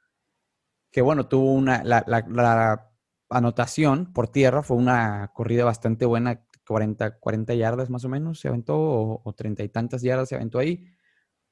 Que 0.91 1.01
bueno, 1.01 1.27
tuvo 1.27 1.53
una, 1.53 1.83
la, 1.83 2.89
anotación 3.29 4.13
por 4.13 4.27
tierra 4.27 4.61
fue 4.63 4.77
una 4.77 5.31
corrida 5.33 5.65
bastante 5.65 6.05
buena, 6.05 6.45
40, 6.67 7.19
40 7.19 7.55
yardas 7.55 7.89
más 7.89 8.05
o 8.05 8.09
menos 8.09 8.39
se 8.39 8.47
aventó, 8.47 8.77
o, 8.77 9.33
treinta 9.33 9.63
y 9.63 9.69
tantas 9.69 10.01
yardas 10.01 10.29
se 10.29 10.35
aventó 10.35 10.59
ahí. 10.59 10.85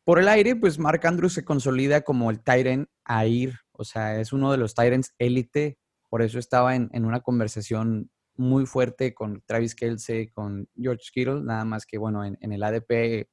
Por 0.05 0.19
el 0.19 0.27
aire, 0.27 0.55
pues 0.55 0.79
Mark 0.79 1.05
Andrews 1.05 1.33
se 1.33 1.43
consolida 1.43 2.01
como 2.01 2.31
el 2.31 2.41
Tyrant 2.41 2.87
a 3.03 3.25
ir, 3.25 3.55
o 3.73 3.83
sea, 3.83 4.19
es 4.19 4.31
uno 4.31 4.51
de 4.51 4.57
los 4.57 4.73
Tyrants 4.73 5.13
élite, 5.17 5.79
por 6.09 6.21
eso 6.21 6.39
estaba 6.39 6.75
en, 6.75 6.89
una 7.05 7.21
conversación 7.21 8.09
muy 8.35 8.65
fuerte 8.65 9.13
con 9.13 9.41
Travis 9.45 9.75
Kelsey, 9.75 10.29
con 10.29 10.69
George 10.75 11.09
Kittle, 11.13 11.41
nada 11.41 11.65
más 11.65 11.85
que, 11.85 11.97
bueno, 11.97 12.23
en, 12.23 12.37
en 12.41 12.53
el 12.53 12.63
ADP 12.63 13.27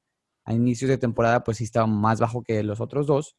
a 0.45 0.53
inicios 0.53 0.89
de 0.89 0.97
temporada, 0.97 1.43
pues 1.43 1.57
sí 1.57 1.63
estaba 1.63 1.87
más 1.87 2.19
bajo 2.19 2.43
que 2.43 2.63
los 2.63 2.81
otros 2.81 3.07
dos, 3.07 3.35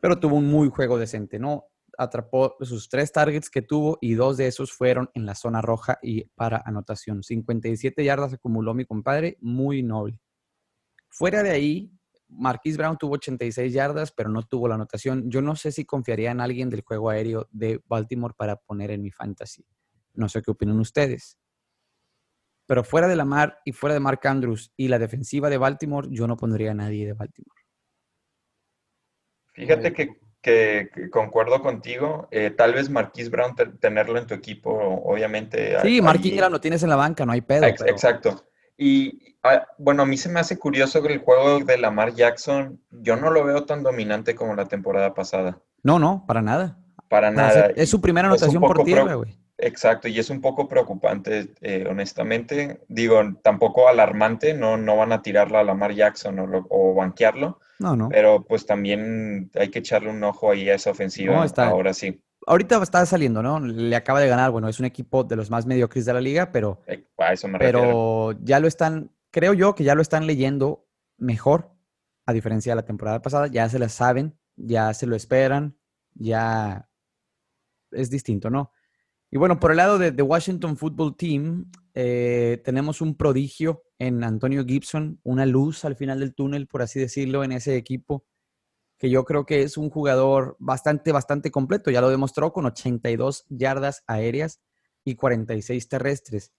pero 0.00 0.20
tuvo 0.20 0.36
un 0.36 0.46
muy 0.46 0.68
juego 0.68 0.98
decente, 0.98 1.38
¿no? 1.38 1.66
atrapó 1.98 2.56
sus 2.60 2.88
tres 2.88 3.12
targets 3.12 3.50
que 3.50 3.60
tuvo 3.60 3.98
y 4.00 4.14
dos 4.14 4.36
de 4.36 4.46
esos 4.46 4.72
fueron 4.72 5.10
en 5.14 5.26
la 5.26 5.34
zona 5.34 5.60
roja 5.60 5.98
y 6.00 6.24
para 6.36 6.62
anotación. 6.64 7.24
57 7.24 8.04
yardas 8.04 8.32
acumuló 8.32 8.72
mi 8.72 8.84
compadre, 8.84 9.36
muy 9.40 9.82
noble. 9.82 10.20
Fuera 11.08 11.42
de 11.42 11.50
ahí, 11.50 11.92
Marquise 12.28 12.78
Brown 12.78 12.96
tuvo 12.96 13.14
86 13.14 13.72
yardas, 13.72 14.12
pero 14.12 14.28
no 14.28 14.44
tuvo 14.44 14.68
la 14.68 14.76
anotación. 14.76 15.28
Yo 15.28 15.42
no 15.42 15.56
sé 15.56 15.72
si 15.72 15.84
confiaría 15.84 16.30
en 16.30 16.40
alguien 16.40 16.70
del 16.70 16.82
juego 16.82 17.10
aéreo 17.10 17.48
de 17.50 17.82
Baltimore 17.86 18.34
para 18.36 18.56
poner 18.56 18.92
en 18.92 19.02
mi 19.02 19.10
fantasy. 19.10 19.66
No 20.14 20.28
sé 20.28 20.40
qué 20.42 20.52
opinan 20.52 20.78
ustedes. 20.78 21.36
Pero 22.68 22.84
fuera 22.84 23.08
de 23.08 23.16
la 23.16 23.24
mar 23.24 23.58
y 23.64 23.72
fuera 23.72 23.94
de 23.94 24.00
Mark 24.00 24.20
Andrews 24.22 24.72
y 24.76 24.86
la 24.86 25.00
defensiva 25.00 25.50
de 25.50 25.58
Baltimore, 25.58 26.06
yo 26.12 26.28
no 26.28 26.36
pondría 26.36 26.70
a 26.70 26.74
nadie 26.74 27.04
de 27.06 27.14
Baltimore. 27.14 27.60
Fíjate 29.54 29.92
que 29.92 30.20
que, 30.42 30.90
concuerdo 31.10 31.60
contigo. 31.60 32.28
Eh, 32.30 32.50
tal 32.50 32.74
vez 32.74 32.90
Marquise 32.90 33.30
Brown 33.30 33.54
tenerlo 33.80 34.18
en 34.18 34.26
tu 34.26 34.34
equipo, 34.34 34.70
obviamente. 34.70 35.80
Sí, 35.82 36.00
Marquise 36.00 36.36
Brown 36.36 36.52
lo 36.52 36.60
tienes 36.60 36.82
en 36.82 36.90
la 36.90 36.96
banca, 36.96 37.26
no 37.26 37.32
hay 37.32 37.40
pedo. 37.40 37.66
Exacto. 37.66 38.44
Y 38.76 39.36
ah, 39.42 39.66
bueno, 39.78 40.04
a 40.04 40.06
mí 40.06 40.16
se 40.16 40.28
me 40.28 40.40
hace 40.40 40.58
curioso 40.58 41.02
que 41.02 41.12
el 41.12 41.18
juego 41.18 41.60
de 41.60 41.78
Lamar 41.78 42.14
Jackson, 42.14 42.80
yo 42.90 43.16
no 43.16 43.30
lo 43.30 43.44
veo 43.44 43.64
tan 43.64 43.82
dominante 43.82 44.34
como 44.34 44.54
la 44.54 44.66
temporada 44.66 45.14
pasada. 45.14 45.60
No, 45.82 45.98
no, 45.98 46.24
para 46.26 46.42
nada. 46.42 46.78
Para 47.08 47.30
nada. 47.30 47.72
Es 47.74 47.88
su 47.88 48.00
primera 48.00 48.28
anotación 48.28 48.62
por 48.62 48.84
tierra, 48.84 49.14
güey. 49.14 49.36
Exacto, 49.58 50.08
y 50.08 50.18
es 50.18 50.30
un 50.30 50.40
poco 50.40 50.68
preocupante, 50.68 51.52
eh, 51.60 51.84
honestamente. 51.88 52.80
Digo, 52.88 53.20
tampoco 53.42 53.88
alarmante, 53.88 54.54
no, 54.54 54.76
no 54.76 54.96
van 54.96 55.12
a 55.12 55.20
tirarla 55.22 55.60
a 55.60 55.64
Lamar 55.64 55.92
Jackson 55.92 56.38
o, 56.38 56.66
o 56.70 56.94
banquearlo, 56.94 57.58
no, 57.78 57.94
no. 57.96 58.08
Pero 58.08 58.44
pues 58.44 58.66
también 58.66 59.50
hay 59.54 59.70
que 59.70 59.78
echarle 59.78 60.10
un 60.10 60.22
ojo 60.24 60.50
ahí 60.50 60.68
a 60.68 60.74
esa 60.74 60.90
ofensiva. 60.90 61.46
Ahora 61.56 61.94
sí. 61.94 62.20
Ahorita 62.46 62.82
está 62.82 63.04
saliendo, 63.06 63.42
¿no? 63.42 63.60
Le 63.60 63.94
acaba 63.94 64.20
de 64.20 64.28
ganar. 64.28 64.50
Bueno, 64.50 64.68
es 64.68 64.80
un 64.80 64.86
equipo 64.86 65.22
de 65.22 65.36
los 65.36 65.50
más 65.50 65.66
mediocres 65.66 66.04
de 66.04 66.14
la 66.14 66.20
liga, 66.20 66.50
pero. 66.50 66.82
Eh, 66.86 67.06
a 67.18 67.32
eso 67.32 67.46
me 67.46 67.58
pero 67.58 68.32
ya 68.42 68.58
lo 68.58 68.66
están. 68.66 69.10
Creo 69.30 69.52
yo 69.54 69.74
que 69.74 69.84
ya 69.84 69.94
lo 69.94 70.02
están 70.02 70.26
leyendo 70.26 70.86
mejor, 71.18 71.70
a 72.26 72.32
diferencia 72.32 72.72
de 72.72 72.76
la 72.76 72.84
temporada 72.84 73.22
pasada. 73.22 73.46
Ya 73.46 73.68
se 73.68 73.78
la 73.78 73.88
saben, 73.88 74.36
ya 74.56 74.92
se 74.94 75.06
lo 75.06 75.14
esperan, 75.14 75.76
ya 76.14 76.88
es 77.92 78.10
distinto, 78.10 78.50
¿no? 78.50 78.72
Y 79.30 79.36
bueno, 79.36 79.60
por 79.60 79.72
el 79.72 79.76
lado 79.76 79.98
de, 79.98 80.22
Washington 80.22 80.76
Football 80.76 81.16
Team, 81.16 81.70
eh, 81.92 82.62
tenemos 82.64 83.02
un 83.02 83.14
prodigio 83.14 83.82
en 83.98 84.24
Antonio 84.24 84.64
Gibson, 84.64 85.20
una 85.22 85.44
luz 85.44 85.84
al 85.84 85.96
final 85.96 86.20
del 86.20 86.34
túnel, 86.34 86.66
por 86.66 86.80
así 86.80 86.98
decirlo, 86.98 87.44
en 87.44 87.52
ese 87.52 87.76
equipo, 87.76 88.24
que 88.98 89.10
yo 89.10 89.24
creo 89.24 89.44
que 89.44 89.62
es 89.62 89.76
un 89.76 89.90
jugador 89.90 90.56
bastante, 90.58 91.12
bastante 91.12 91.50
completo. 91.50 91.90
Ya 91.90 92.00
lo 92.00 92.08
demostró 92.08 92.52
con 92.54 92.64
82 92.64 93.44
yardas 93.50 94.02
aéreas 94.06 94.60
y 95.04 95.14
46 95.14 95.88
terrestres. 95.88 96.52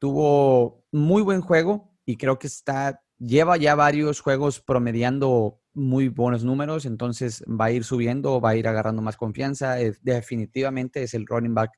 Tuvo 0.00 0.84
muy 0.90 1.22
buen 1.22 1.40
juego 1.40 1.94
y 2.04 2.16
creo 2.16 2.38
que 2.38 2.48
está, 2.48 3.00
lleva 3.18 3.56
ya 3.58 3.76
varios 3.76 4.20
juegos 4.20 4.60
promediando 4.60 5.60
muy 5.72 6.08
buenos 6.08 6.44
números, 6.44 6.84
entonces 6.84 7.44
va 7.48 7.66
a 7.66 7.70
ir 7.70 7.84
subiendo, 7.84 8.40
va 8.40 8.50
a 8.50 8.56
ir 8.56 8.66
agarrando 8.66 9.02
más 9.02 9.16
confianza. 9.16 9.76
definitivamente 10.02 11.04
es 11.04 11.14
el 11.14 11.26
running 11.26 11.54
back 11.54 11.70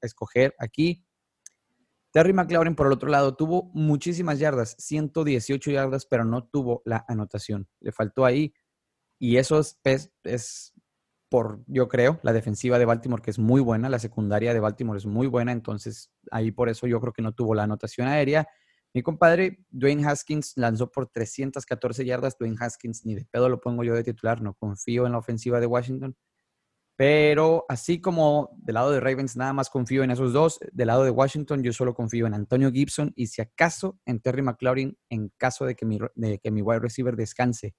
escoger 0.00 0.54
aquí. 0.58 1.04
Terry 2.12 2.32
McLaurin, 2.32 2.74
por 2.74 2.86
el 2.86 2.92
otro 2.92 3.08
lado, 3.08 3.36
tuvo 3.36 3.70
muchísimas 3.74 4.38
yardas, 4.38 4.74
118 4.78 5.70
yardas, 5.70 6.06
pero 6.06 6.24
no 6.24 6.44
tuvo 6.44 6.82
la 6.84 7.04
anotación. 7.06 7.68
Le 7.80 7.92
faltó 7.92 8.24
ahí. 8.24 8.54
Y 9.18 9.36
eso 9.36 9.58
es, 9.58 9.78
es, 10.24 10.72
por, 11.28 11.62
yo 11.66 11.88
creo, 11.88 12.18
la 12.22 12.32
defensiva 12.32 12.78
de 12.78 12.86
Baltimore, 12.86 13.22
que 13.22 13.30
es 13.30 13.38
muy 13.38 13.60
buena, 13.60 13.88
la 13.88 13.98
secundaria 13.98 14.54
de 14.54 14.60
Baltimore 14.60 14.96
es 14.96 15.06
muy 15.06 15.26
buena, 15.26 15.52
entonces 15.52 16.10
ahí 16.30 16.52
por 16.52 16.68
eso 16.68 16.86
yo 16.86 17.00
creo 17.00 17.12
que 17.12 17.22
no 17.22 17.32
tuvo 17.32 17.54
la 17.54 17.64
anotación 17.64 18.06
aérea. 18.08 18.48
Mi 18.94 19.02
compadre 19.02 19.64
Dwayne 19.68 20.06
Haskins 20.06 20.54
lanzó 20.56 20.90
por 20.90 21.08
314 21.08 22.04
yardas. 22.06 22.38
Dwayne 22.38 22.56
Haskins 22.58 23.04
ni 23.04 23.14
de 23.14 23.26
pedo 23.26 23.48
lo 23.48 23.60
pongo 23.60 23.84
yo 23.84 23.94
de 23.94 24.02
titular, 24.02 24.40
no 24.40 24.54
confío 24.54 25.04
en 25.04 25.12
la 25.12 25.18
ofensiva 25.18 25.60
de 25.60 25.66
Washington. 25.66 26.16
Pero 26.98 27.64
así 27.68 28.00
como 28.00 28.50
del 28.56 28.74
lado 28.74 28.90
de 28.90 28.98
Ravens 28.98 29.36
nada 29.36 29.52
más 29.52 29.70
confío 29.70 30.02
en 30.02 30.10
esos 30.10 30.32
dos, 30.32 30.58
del 30.72 30.88
lado 30.88 31.04
de 31.04 31.10
Washington 31.10 31.62
yo 31.62 31.72
solo 31.72 31.94
confío 31.94 32.26
en 32.26 32.34
Antonio 32.34 32.72
Gibson 32.72 33.12
y 33.14 33.28
si 33.28 33.40
acaso 33.40 34.00
en 34.04 34.18
Terry 34.20 34.42
McLaurin 34.42 34.98
en 35.08 35.28
caso 35.36 35.64
de 35.64 35.76
que 35.76 35.86
mi, 35.86 36.00
de 36.16 36.40
que 36.40 36.50
mi 36.50 36.60
wide 36.60 36.80
receiver 36.80 37.14
descanse 37.14 37.76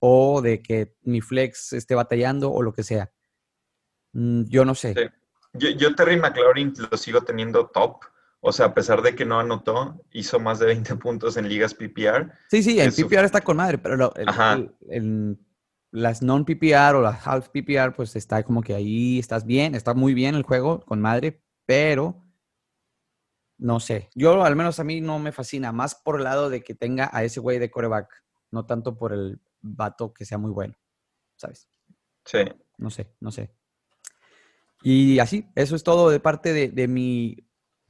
o 0.00 0.40
de 0.40 0.62
que 0.62 0.94
mi 1.02 1.20
flex 1.20 1.74
esté 1.74 1.94
batallando 1.94 2.50
o 2.50 2.62
lo 2.62 2.72
que 2.72 2.82
sea. 2.82 3.12
Mm, 4.14 4.44
Yo 4.48 4.64
no 4.64 4.74
sé. 4.74 4.94
Sí. 4.94 5.02
Yo, 5.52 5.68
yo 5.70 5.94
Terry 5.94 6.16
McLaurin 6.18 6.72
lo 6.90 6.96
sigo 6.96 7.20
teniendo 7.20 7.66
top. 7.66 8.04
O 8.40 8.52
sea, 8.52 8.66
a 8.66 8.74
pesar 8.74 9.02
de 9.02 9.14
que 9.14 9.26
no 9.26 9.38
anotó, 9.38 10.02
hizo 10.12 10.40
más 10.40 10.60
de 10.60 10.64
20 10.66 10.96
puntos 10.96 11.36
en 11.36 11.46
ligas 11.46 11.74
PPR. 11.74 12.32
Sí, 12.48 12.62
sí, 12.62 12.80
el 12.80 12.88
Eso. 12.88 13.06
PPR 13.06 13.26
está 13.26 13.42
con 13.42 13.58
madre, 13.58 13.76
pero 13.76 13.96
lo- 13.96 14.14
el- 14.14 14.72
el- 14.88 15.38
las 15.90 16.22
non-PPR 16.22 16.94
o 16.96 17.00
las 17.00 17.26
half 17.26 17.48
PPR, 17.48 17.92
pues 17.94 18.14
está 18.16 18.42
como 18.42 18.62
que 18.62 18.74
ahí 18.74 19.18
estás 19.18 19.44
bien, 19.44 19.74
está 19.74 19.94
muy 19.94 20.14
bien 20.14 20.34
el 20.34 20.42
juego 20.42 20.80
con 20.80 21.00
madre, 21.00 21.42
pero 21.66 22.24
no 23.58 23.80
sé. 23.80 24.08
Yo, 24.14 24.42
al 24.42 24.56
menos 24.56 24.80
a 24.80 24.84
mí, 24.84 25.00
no 25.00 25.18
me 25.18 25.32
fascina, 25.32 25.72
más 25.72 25.94
por 25.94 26.18
el 26.18 26.24
lado 26.24 26.48
de 26.48 26.62
que 26.62 26.74
tenga 26.74 27.10
a 27.12 27.24
ese 27.24 27.40
güey 27.40 27.58
de 27.58 27.70
coreback, 27.70 28.24
no 28.50 28.66
tanto 28.66 28.96
por 28.96 29.12
el 29.12 29.40
vato 29.60 30.14
que 30.14 30.24
sea 30.24 30.38
muy 30.38 30.50
bueno, 30.50 30.74
¿sabes? 31.36 31.68
Sí. 32.24 32.38
No 32.78 32.90
sé, 32.90 33.14
no 33.20 33.30
sé. 33.30 33.54
Y 34.82 35.18
así, 35.18 35.50
eso 35.54 35.76
es 35.76 35.82
todo 35.82 36.08
de 36.08 36.20
parte 36.20 36.54
de, 36.54 36.68
de 36.68 36.88
mi 36.88 37.36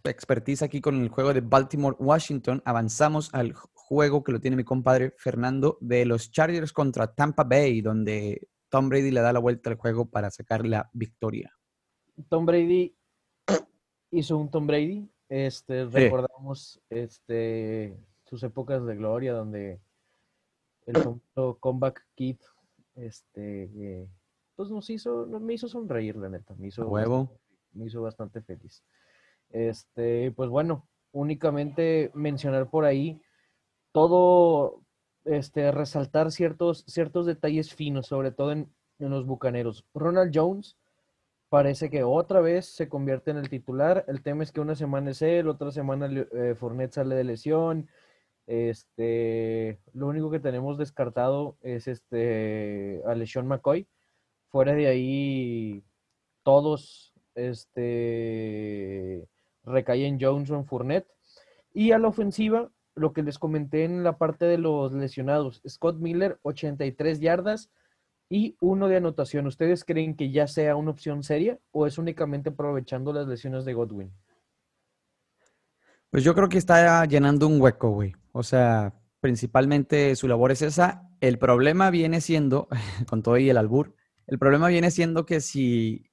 expertise 0.02 0.62
aquí 0.62 0.80
con 0.80 1.00
el 1.00 1.08
juego 1.08 1.32
de 1.32 1.40
Baltimore-Washington. 1.40 2.62
Avanzamos 2.64 3.32
al 3.32 3.54
juego 3.90 4.22
que 4.22 4.30
lo 4.30 4.40
tiene 4.40 4.56
mi 4.56 4.62
compadre 4.62 5.14
Fernando 5.18 5.76
de 5.80 6.04
los 6.04 6.30
Chargers 6.30 6.72
contra 6.72 7.12
Tampa 7.12 7.42
Bay, 7.42 7.80
donde 7.80 8.48
Tom 8.68 8.88
Brady 8.88 9.10
le 9.10 9.20
da 9.20 9.32
la 9.32 9.40
vuelta 9.40 9.68
al 9.68 9.76
juego 9.76 10.08
para 10.08 10.30
sacar 10.30 10.64
la 10.64 10.88
victoria. 10.92 11.52
Tom 12.28 12.46
Brady 12.46 12.96
hizo 14.12 14.36
un 14.38 14.48
Tom 14.48 14.68
Brady. 14.68 15.10
Este, 15.28 15.86
recordamos 15.86 16.80
este, 16.88 17.98
sus 18.26 18.40
épocas 18.44 18.86
de 18.86 18.94
gloria 18.94 19.32
donde 19.32 19.80
el 20.86 20.94
famoso 21.02 21.58
comeback 21.58 22.06
kid 22.14 22.38
este, 22.94 23.64
eh, 23.74 24.08
pues 24.54 24.70
nos 24.70 24.88
hizo, 24.88 25.26
me 25.26 25.54
hizo 25.54 25.66
sonreír, 25.66 26.14
la 26.14 26.28
neta. 26.28 26.54
Me 26.54 26.68
hizo, 26.68 26.86
huevo. 26.86 27.40
me 27.72 27.86
hizo 27.86 28.02
bastante 28.02 28.40
feliz. 28.40 28.84
Este, 29.48 30.30
pues 30.30 30.48
bueno, 30.48 30.88
únicamente 31.10 32.12
mencionar 32.14 32.70
por 32.70 32.84
ahí 32.84 33.20
todo, 33.92 34.82
este, 35.24 35.70
resaltar 35.72 36.30
ciertos, 36.32 36.84
ciertos 36.86 37.26
detalles 37.26 37.74
finos, 37.74 38.06
sobre 38.06 38.32
todo 38.32 38.52
en, 38.52 38.72
en 38.98 39.10
los 39.10 39.26
bucaneros. 39.26 39.84
Ronald 39.94 40.32
Jones 40.34 40.76
parece 41.50 41.90
que 41.90 42.04
otra 42.04 42.40
vez 42.40 42.66
se 42.66 42.88
convierte 42.88 43.32
en 43.32 43.36
el 43.36 43.50
titular. 43.50 44.04
El 44.08 44.22
tema 44.22 44.44
es 44.44 44.52
que 44.52 44.60
una 44.60 44.76
semana 44.76 45.10
es 45.10 45.20
él, 45.20 45.48
otra 45.48 45.72
semana 45.72 46.08
eh, 46.32 46.54
Fournette 46.54 46.94
sale 46.94 47.16
de 47.16 47.24
lesión. 47.24 47.88
Este, 48.46 49.78
lo 49.92 50.06
único 50.06 50.30
que 50.30 50.40
tenemos 50.40 50.78
descartado 50.78 51.56
es 51.62 51.88
este 51.88 53.02
a 53.06 53.14
LeSean 53.14 53.46
McCoy. 53.46 53.86
Fuera 54.48 54.74
de 54.74 54.86
ahí, 54.86 55.84
todos 56.42 57.12
este, 57.34 59.28
recaen 59.64 60.14
en 60.14 60.20
Jones 60.20 60.50
o 60.50 60.56
en 60.56 60.66
Fournette. 60.66 61.08
Y 61.72 61.92
a 61.92 61.98
la 61.98 62.08
ofensiva, 62.08 62.70
lo 62.94 63.12
que 63.12 63.22
les 63.22 63.38
comenté 63.38 63.84
en 63.84 64.02
la 64.02 64.18
parte 64.18 64.44
de 64.44 64.58
los 64.58 64.92
lesionados, 64.92 65.62
Scott 65.68 65.98
Miller, 65.98 66.38
83 66.42 67.20
yardas 67.20 67.70
y 68.28 68.56
uno 68.60 68.88
de 68.88 68.96
anotación. 68.96 69.46
¿Ustedes 69.46 69.84
creen 69.84 70.14
que 70.16 70.30
ya 70.30 70.46
sea 70.46 70.76
una 70.76 70.90
opción 70.90 71.22
seria 71.22 71.58
o 71.72 71.86
es 71.86 71.98
únicamente 71.98 72.50
aprovechando 72.50 73.12
las 73.12 73.26
lesiones 73.26 73.64
de 73.64 73.74
Godwin? 73.74 74.12
Pues 76.10 76.24
yo 76.24 76.34
creo 76.34 76.48
que 76.48 76.58
está 76.58 77.04
llenando 77.04 77.46
un 77.46 77.60
hueco, 77.60 77.90
güey. 77.90 78.14
O 78.32 78.42
sea, 78.42 78.94
principalmente 79.20 80.14
su 80.16 80.26
labor 80.28 80.50
es 80.50 80.62
esa. 80.62 81.08
El 81.20 81.38
problema 81.38 81.90
viene 81.90 82.20
siendo, 82.20 82.68
con 83.08 83.22
todo 83.22 83.36
y 83.38 83.50
el 83.50 83.56
albur, 83.56 83.94
el 84.26 84.38
problema 84.38 84.68
viene 84.68 84.90
siendo 84.90 85.26
que 85.26 85.40
si 85.40 86.10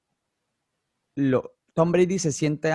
Tom 1.73 1.91
Brady 1.91 2.19
se 2.19 2.31
siente 2.31 2.71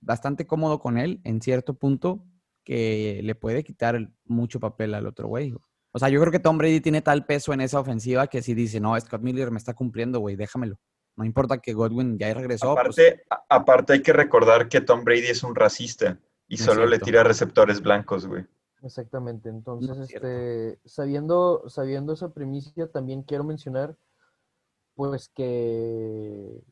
bastante 0.00 0.46
cómodo 0.46 0.78
con 0.78 0.98
él 0.98 1.20
en 1.24 1.40
cierto 1.42 1.74
punto, 1.74 2.24
que 2.68 3.22
le 3.24 3.34
puede 3.34 3.64
quitar 3.64 4.10
mucho 4.26 4.60
papel 4.60 4.92
al 4.92 5.06
otro 5.06 5.26
güey. 5.26 5.54
O 5.90 5.98
sea, 5.98 6.10
yo 6.10 6.20
creo 6.20 6.30
que 6.30 6.38
Tom 6.38 6.58
Brady 6.58 6.82
tiene 6.82 7.00
tal 7.00 7.24
peso 7.24 7.54
en 7.54 7.62
esa 7.62 7.80
ofensiva 7.80 8.26
que 8.26 8.42
si 8.42 8.52
dice, 8.52 8.78
no, 8.78 9.00
Scott 9.00 9.22
Miller 9.22 9.50
me 9.50 9.56
está 9.56 9.72
cumpliendo, 9.72 10.20
güey, 10.20 10.36
déjamelo. 10.36 10.78
No 11.16 11.24
importa 11.24 11.56
que 11.56 11.72
Godwin 11.72 12.18
ya 12.18 12.34
regresó. 12.34 12.74
pues, 12.74 12.98
Aparte, 12.98 13.22
aparte 13.48 13.92
hay 13.94 14.02
que 14.02 14.12
recordar 14.12 14.68
que 14.68 14.82
Tom 14.82 15.02
Brady 15.02 15.28
es 15.28 15.42
un 15.42 15.54
racista 15.54 16.20
y 16.46 16.58
solo 16.58 16.84
le 16.84 16.98
tira 16.98 17.22
receptores 17.22 17.80
blancos, 17.80 18.26
güey. 18.26 18.44
Exactamente. 18.82 19.48
Entonces, 19.48 19.96
es 19.96 20.14
este, 20.14 20.78
sabiendo, 20.84 21.70
sabiendo 21.70 22.12
esa 22.12 22.34
primicia, 22.34 22.86
también 22.88 23.22
quiero 23.22 23.44
mencionar, 23.44 23.96
pues 24.94 25.30
que 25.34 26.62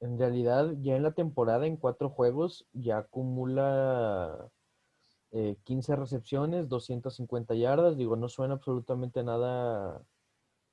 en 0.00 0.18
realidad 0.18 0.72
ya 0.80 0.96
en 0.96 1.02
la 1.02 1.12
temporada, 1.12 1.66
en 1.66 1.76
cuatro 1.76 2.08
juegos, 2.08 2.66
ya 2.72 2.96
acumula 2.96 4.50
eh, 5.34 5.56
15 5.64 5.96
recepciones, 5.96 6.68
250 6.68 7.54
yardas. 7.54 7.96
Digo, 7.98 8.16
no 8.16 8.28
suena 8.28 8.54
absolutamente 8.54 9.22
nada 9.22 10.00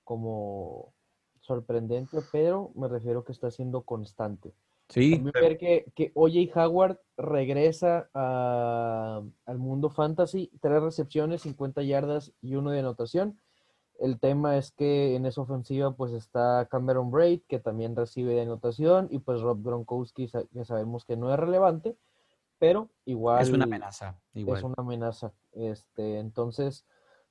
como 0.03 0.93
sorprendente, 1.41 2.19
pero 2.31 2.71
me 2.75 2.87
refiero 2.87 3.23
que 3.23 3.31
está 3.31 3.49
siendo 3.51 3.81
constante. 3.81 4.53
sí, 4.89 5.11
También 5.15 5.33
ver 5.33 5.57
que, 5.57 5.91
que 5.95 6.11
O.J. 6.13 6.51
Howard 6.65 6.99
regresa 7.17 8.09
a- 8.13 9.21
al 9.45 9.57
mundo 9.57 9.89
fantasy, 9.89 10.51
tres 10.61 10.81
recepciones, 10.81 11.41
50 11.41 11.81
yardas 11.81 12.31
y 12.41 12.55
uno 12.55 12.71
de 12.71 12.79
anotación. 12.79 13.39
El 13.99 14.19
tema 14.19 14.57
es 14.57 14.71
que 14.71 15.15
en 15.15 15.25
esa 15.25 15.41
ofensiva 15.41 15.91
pues 15.95 16.11
está 16.13 16.67
Cameron 16.69 17.11
Braid, 17.11 17.41
que 17.47 17.59
también 17.59 17.95
recibe 17.95 18.33
de 18.33 18.41
anotación, 18.41 19.07
y 19.11 19.19
pues 19.19 19.41
Rob 19.41 19.61
Gronkowski, 19.63 20.27
que 20.53 20.65
sabemos 20.65 21.05
que 21.05 21.17
no 21.17 21.31
es 21.33 21.39
relevante, 21.39 21.95
pero 22.61 22.91
igual 23.05 23.41
es 23.41 23.49
una 23.49 23.63
amenaza. 23.63 24.21
Igual. 24.35 24.59
es 24.59 24.63
una 24.63 24.75
amenaza. 24.77 25.33
Este, 25.51 26.19
entonces, 26.19 26.85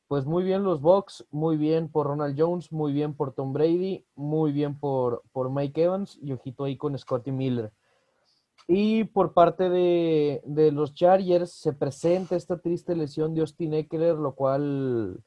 pues 0.08 0.26
muy 0.26 0.42
bien 0.42 0.64
los 0.64 0.80
Bucks, 0.80 1.24
muy 1.30 1.56
bien 1.56 1.88
por 1.88 2.08
Ronald 2.08 2.34
Jones, 2.36 2.72
muy 2.72 2.92
bien 2.92 3.14
por 3.14 3.32
Tom 3.32 3.52
Brady, 3.52 4.04
muy 4.16 4.50
bien 4.50 4.76
por, 4.76 5.22
por 5.30 5.48
Mike 5.48 5.84
Evans 5.84 6.18
y 6.20 6.32
ojito 6.32 6.64
ahí 6.64 6.76
con 6.76 6.98
Scotty 6.98 7.30
Miller. 7.30 7.70
Y 8.66 9.04
por 9.04 9.32
parte 9.32 9.70
de, 9.70 10.42
de 10.46 10.72
los 10.72 10.94
Chargers 10.94 11.52
se 11.52 11.74
presenta 11.74 12.34
esta 12.34 12.58
triste 12.58 12.96
lesión 12.96 13.32
de 13.32 13.42
Austin 13.42 13.74
Eckler, 13.74 14.16
lo 14.16 14.34
cual 14.34 15.22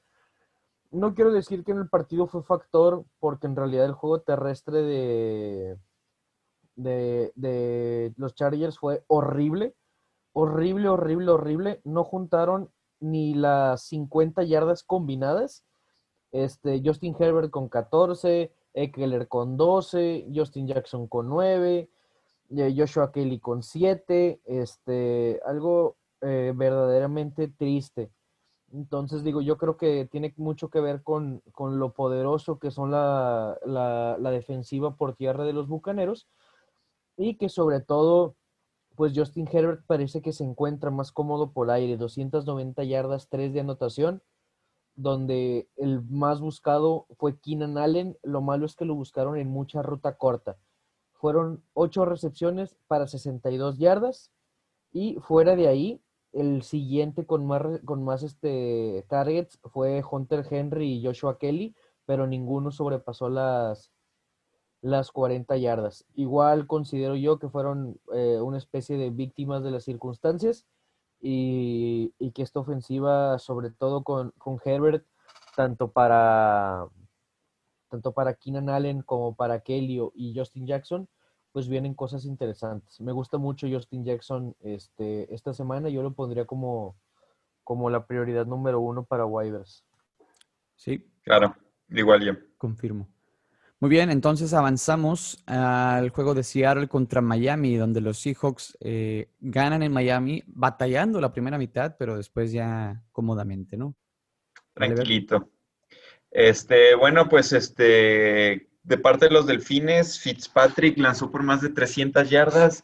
no 0.92 1.16
quiero 1.16 1.32
decir 1.32 1.64
que 1.64 1.72
en 1.72 1.78
el 1.78 1.88
partido 1.88 2.28
fue 2.28 2.44
factor, 2.44 3.06
porque 3.22 3.48
en 3.48 3.56
realidad 3.56 3.86
el 3.86 3.94
juego 3.94 4.20
terrestre 4.20 4.82
de, 4.82 5.78
de, 6.76 7.32
de 7.36 8.14
los 8.18 8.36
Chargers 8.36 8.78
fue 8.78 9.06
horrible 9.08 9.76
horrible, 10.34 10.90
horrible, 10.90 11.32
horrible. 11.32 11.82
No 11.84 12.04
juntaron 12.04 12.70
ni 13.00 13.34
las 13.34 13.84
50 13.84 14.44
yardas 14.44 14.84
combinadas. 14.84 15.66
Este, 16.32 16.82
Justin 16.84 17.16
Herbert 17.18 17.52
con 17.52 17.70
14, 17.70 18.52
Eckler 18.74 19.28
con 19.28 19.56
12, 19.56 20.28
Justin 20.34 20.68
Jackson 20.68 21.08
con 21.08 21.30
9, 21.30 21.90
eh, 22.50 22.74
Joshua 22.76 23.12
Kelly 23.12 23.40
con 23.40 23.62
7. 23.62 24.42
Este, 24.46 25.40
algo 25.46 25.98
eh, 26.22 26.54
verdaderamente 26.56 27.48
triste. 27.48 28.12
Entonces 28.72 29.24
digo, 29.24 29.42
yo 29.42 29.58
creo 29.58 29.78
que 29.78 30.08
tiene 30.12 30.34
mucho 30.38 30.70
que 30.70 30.82
ver 30.82 31.04
con, 31.04 31.44
con 31.52 31.78
lo 31.78 31.94
poderoso 31.94 32.58
que 32.58 32.72
son 32.72 32.90
la, 32.90 33.60
la, 33.66 34.18
la 34.20 34.32
defensiva 34.32 34.96
por 34.96 35.16
tierra 35.16 35.44
de 35.46 35.54
los 35.54 35.68
Bucaneros 35.68 36.28
y 37.16 37.36
que 37.36 37.50
sobre 37.50 37.82
todo 37.82 38.36
pues 38.96 39.14
Justin 39.16 39.50
Herbert 39.52 39.84
parece 39.88 40.22
que 40.22 40.34
se 40.34 40.44
encuentra 40.44 40.92
más 40.92 41.12
cómodo 41.12 41.52
por 41.52 41.72
aire, 41.72 41.98
290 41.98 42.84
yardas, 42.84 43.28
3 43.30 43.54
de 43.54 43.60
anotación, 43.60 44.22
donde 44.96 45.68
el 45.76 46.04
más 46.04 46.40
buscado 46.40 47.08
fue 47.18 47.40
Keenan 47.40 47.78
Allen, 47.78 48.18
lo 48.22 48.42
malo 48.42 48.66
es 48.66 48.76
que 48.76 48.86
lo 48.86 48.96
buscaron 48.96 49.38
en 49.38 49.50
mucha 49.50 49.82
ruta 49.82 50.18
corta. 50.18 50.58
Fueron 51.14 51.64
8 51.74 52.06
recepciones 52.06 52.76
para 52.88 53.08
62 53.08 53.78
yardas 53.80 54.32
y 54.92 55.16
fuera 55.22 55.56
de 55.56 55.68
ahí, 55.68 56.02
el 56.32 56.64
siguiente 56.64 57.26
con 57.26 57.46
más, 57.46 57.62
con 57.86 58.04
más 58.04 58.24
este, 58.24 59.06
targets 59.08 59.60
fue 59.72 60.04
Hunter 60.10 60.46
Henry 60.50 60.94
y 60.94 61.06
Joshua 61.06 61.38
Kelly, 61.38 61.76
pero 62.06 62.28
ninguno 62.28 62.72
sobrepasó 62.72 63.30
las, 63.30 63.93
las 64.84 65.12
40 65.12 65.56
yardas. 65.58 66.06
Igual 66.14 66.68
considero 66.68 67.16
yo 67.16 67.40
que 67.40 67.48
fueron 67.48 68.00
eh, 68.14 68.40
una 68.42 68.58
especie 68.58 68.98
de 68.98 69.12
víctimas 69.12 69.64
de 69.64 69.72
las 69.72 69.86
circunstancias 69.86 70.68
y, 71.22 72.14
y 72.20 72.32
que 72.32 72.44
esta 72.44 72.60
ofensiva, 72.60 73.40
sobre 73.40 73.72
todo 73.72 74.04
con, 74.04 74.32
con 74.38 74.60
Herbert, 74.64 75.06
tanto 75.56 75.90
para, 75.92 76.86
tanto 77.90 78.12
para 78.12 78.34
Keenan 78.34 78.68
Allen 78.70 79.02
como 79.04 79.34
para 79.36 79.62
Kelly 79.62 80.02
y 80.16 80.38
Justin 80.38 80.68
Jackson, 80.68 81.08
pues 81.54 81.70
vienen 81.70 81.94
cosas 81.94 82.26
interesantes. 82.26 83.00
Me 83.00 83.14
gusta 83.14 83.38
mucho 83.38 83.68
Justin 83.72 84.04
Jackson 84.04 84.54
este, 84.60 85.34
esta 85.34 85.54
semana, 85.54 85.88
yo 85.88 86.04
lo 86.04 86.12
pondría 86.14 86.44
como, 86.44 86.98
como 87.64 87.90
la 87.90 88.06
prioridad 88.06 88.46
número 88.46 88.82
uno 88.82 89.06
para 89.06 89.26
Waivers. 89.26 89.86
Sí. 90.76 91.10
Claro, 91.22 91.56
igual 91.88 92.22
yo. 92.22 92.34
Confirmo. 92.58 93.08
Muy 93.84 93.90
bien, 93.90 94.12
entonces 94.12 94.54
avanzamos 94.54 95.44
al 95.46 96.08
juego 96.12 96.34
de 96.34 96.44
Seattle 96.44 96.88
contra 96.88 97.20
Miami, 97.20 97.76
donde 97.76 98.00
los 98.00 98.18
Seahawks 98.18 98.78
eh, 98.80 99.28
ganan 99.42 99.84
en 99.84 99.92
Miami, 99.92 100.42
batallando 100.48 101.20
la 101.20 101.34
primera 101.34 101.58
mitad, 101.58 101.98
pero 102.00 102.16
después 102.16 102.54
ya 102.54 103.04
cómodamente, 103.12 103.76
¿no? 103.76 103.94
Tranquilito. 104.74 105.50
Este, 106.32 106.96
bueno, 106.96 107.28
pues 107.28 107.52
este, 107.52 108.70
de 108.84 108.98
parte 109.00 109.26
de 109.26 109.34
los 109.34 109.48
Delfines, 109.48 110.18
Fitzpatrick 110.18 110.98
lanzó 110.98 111.30
por 111.30 111.44
más 111.44 111.60
de 111.60 111.68
300 111.68 112.30
yardas, 112.30 112.84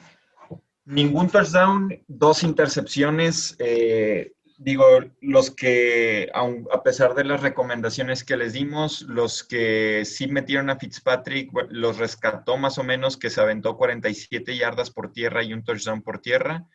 ningún 0.83 1.29
touchdown, 1.29 1.97
dos 2.09 2.43
intercepciones. 2.43 3.55
Eh, 3.59 4.33
digo, 4.59 4.85
los 5.21 5.51
que, 5.51 6.29
a 6.33 6.83
pesar 6.83 7.15
de 7.15 7.23
las 7.23 7.41
recomendaciones 7.41 8.25
que 8.25 8.35
les 8.35 8.53
dimos, 8.53 9.03
los 9.03 9.43
que 9.43 10.03
sí 10.03 10.27
metieron 10.27 10.69
a 10.69 10.77
Fitzpatrick, 10.77 11.49
los 11.69 11.97
rescató 11.97 12.57
más 12.57 12.77
o 12.77 12.83
menos, 12.83 13.15
que 13.15 13.29
se 13.29 13.39
aventó 13.39 13.77
47 13.77 14.57
yardas 14.57 14.91
por 14.91 15.13
tierra 15.13 15.43
y 15.43 15.53
un 15.53 15.63
touchdown 15.63 16.01
por 16.01 16.19
tierra. 16.19 16.67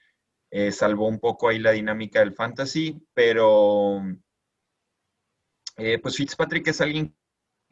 Eh, 0.51 0.73
salvó 0.73 1.09
un 1.09 1.21
poco 1.21 1.49
ahí 1.49 1.59
la 1.59 1.73
dinámica 1.73 2.21
del 2.21 2.33
fantasy, 2.33 3.07
pero 3.13 4.03
eh, 5.77 5.99
pues 5.99 6.17
Fitzpatrick 6.17 6.69
es 6.69 6.81
alguien 6.81 7.15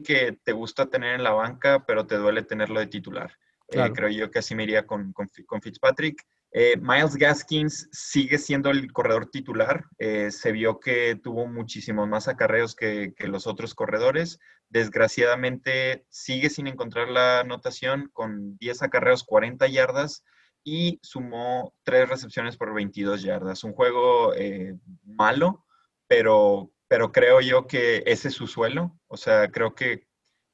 que 0.05 0.39
te 0.45 0.53
gusta 0.53 0.87
tener 0.87 1.15
en 1.15 1.25
la 1.25 1.33
banca, 1.33 1.87
pero 1.87 2.07
te 2.07 2.17
duele 2.17 2.43
tenerlo 2.43 2.81
de 2.81 2.87
titular. 2.87 3.33
Eh, 3.69 3.91
creo 3.95 4.11
yo 4.11 4.31
que 4.31 4.41
así 4.41 4.55
me 4.55 4.65
iría 4.65 4.87
con, 4.87 5.15
con 5.15 5.63
Fitzpatrick. 5.63 6.23
Eh, 6.55 6.77
Miles 6.77 7.17
Gaskins 7.17 7.89
sigue 7.93 8.37
siendo 8.37 8.71
el 8.71 8.93
corredor 8.93 9.31
titular. 9.31 9.87
Eh, 9.99 10.31
se 10.31 10.53
vio 10.53 10.81
que 10.81 11.17
tuvo 11.17 11.47
muchísimos 11.47 12.07
más 12.09 12.29
acarreos 12.29 12.75
que, 12.77 13.15
los 13.21 13.47
otros 13.47 13.75
corredores. 13.75 14.39
Desgraciadamente 14.69 16.05
sigue 16.11 16.51
sin 16.51 16.67
encontrar 16.67 17.09
la 17.09 17.41
anotación 17.41 18.11
con 18.13 18.59
10 18.59 18.83
acarreos, 18.83 19.25
40 19.25 19.67
yardas 19.69 20.25
y 20.63 21.01
sumó 21.03 21.75
3 21.85 22.09
recepciones 22.09 22.59
por 22.59 22.75
22 22.75 23.23
yardas. 23.23 23.65
Un 23.65 23.73
juego 23.73 24.35
eh, 24.35 24.77
malo, 25.05 25.65
pero, 26.07 26.71
pero 26.87 27.13
creo 27.13 27.41
yo 27.41 27.67
que 27.67 28.03
ese 28.05 28.29
es 28.29 28.35
su 28.35 28.47
suelo. 28.47 28.95
O 29.09 29.17
sea, 29.17 29.51
creo 29.51 29.75
que 29.75 30.07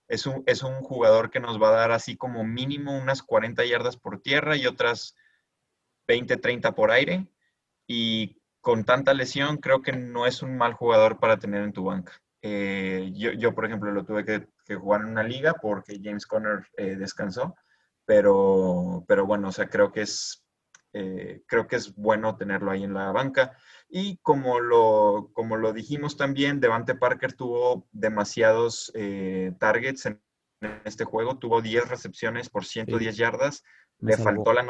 es 0.06 0.26
un, 0.26 0.44
es 0.46 0.62
un 0.62 0.80
jugador 0.80 1.30
que 1.30 1.40
nos 1.40 1.60
va 1.60 1.70
a 1.70 1.76
dar 1.76 1.90
así 1.90 2.16
como 2.16 2.44
mínimo 2.44 2.96
unas 2.96 3.20
40 3.20 3.64
yardas 3.64 3.96
por 3.96 4.22
tierra 4.22 4.56
y 4.56 4.66
otras 4.66 5.16
20, 6.08 6.38
30 6.38 6.74
por 6.74 6.90
aire 6.90 7.28
y 7.86 8.40
con 8.60 8.84
tanta 8.84 9.14
lesión 9.14 9.58
creo 9.58 9.82
que 9.82 9.92
no 9.92 10.26
es 10.26 10.42
un 10.42 10.56
mal 10.56 10.72
jugador 10.72 11.20
para 11.20 11.38
tener 11.38 11.62
en 11.62 11.72
tu 11.72 11.84
banca. 11.84 12.12
Eh, 12.42 13.12
yo, 13.14 13.54
por 13.54 13.66
ejemplo, 13.66 13.92
lo 13.92 14.04
tuve 14.04 14.24
que, 14.24 14.48
jugar 14.76 15.02
en 15.02 15.08
una 15.08 15.22
liga 15.22 15.54
porque 15.54 16.00
James 16.02 16.26
Conner 16.26 16.66
eh, 16.76 16.96
descansó, 16.96 17.54
pero, 18.04 19.04
pero 19.08 19.26
bueno, 19.26 19.48
o 19.48 19.52
sea, 19.52 19.68
creo 19.68 19.92
que 19.92 20.02
es... 20.02 20.44
Eh, 20.94 21.42
creo 21.46 21.66
que 21.66 21.76
es 21.76 21.94
bueno 21.94 22.36
tenerlo 22.36 22.70
ahí 22.70 22.82
en 22.82 22.94
la 22.94 23.12
banca. 23.12 23.56
Y 23.90 24.16
como 24.18 24.58
lo, 24.58 25.30
como 25.34 25.56
lo 25.56 25.74
dijimos 25.74 26.16
también, 26.16 26.60
Devante 26.60 26.94
Parker 26.94 27.34
tuvo 27.34 27.86
demasiados 27.92 28.90
targets 29.58 30.06
en 30.06 30.22
este 30.84 31.04
juego, 31.04 31.38
tuvo 31.38 31.60
10 31.60 31.88
recepciones 31.88 32.48
por 32.48 32.64
110 32.64 33.16
yardas, 33.16 33.64
le 33.98 34.16
faltó, 34.16 34.54
la 34.54 34.62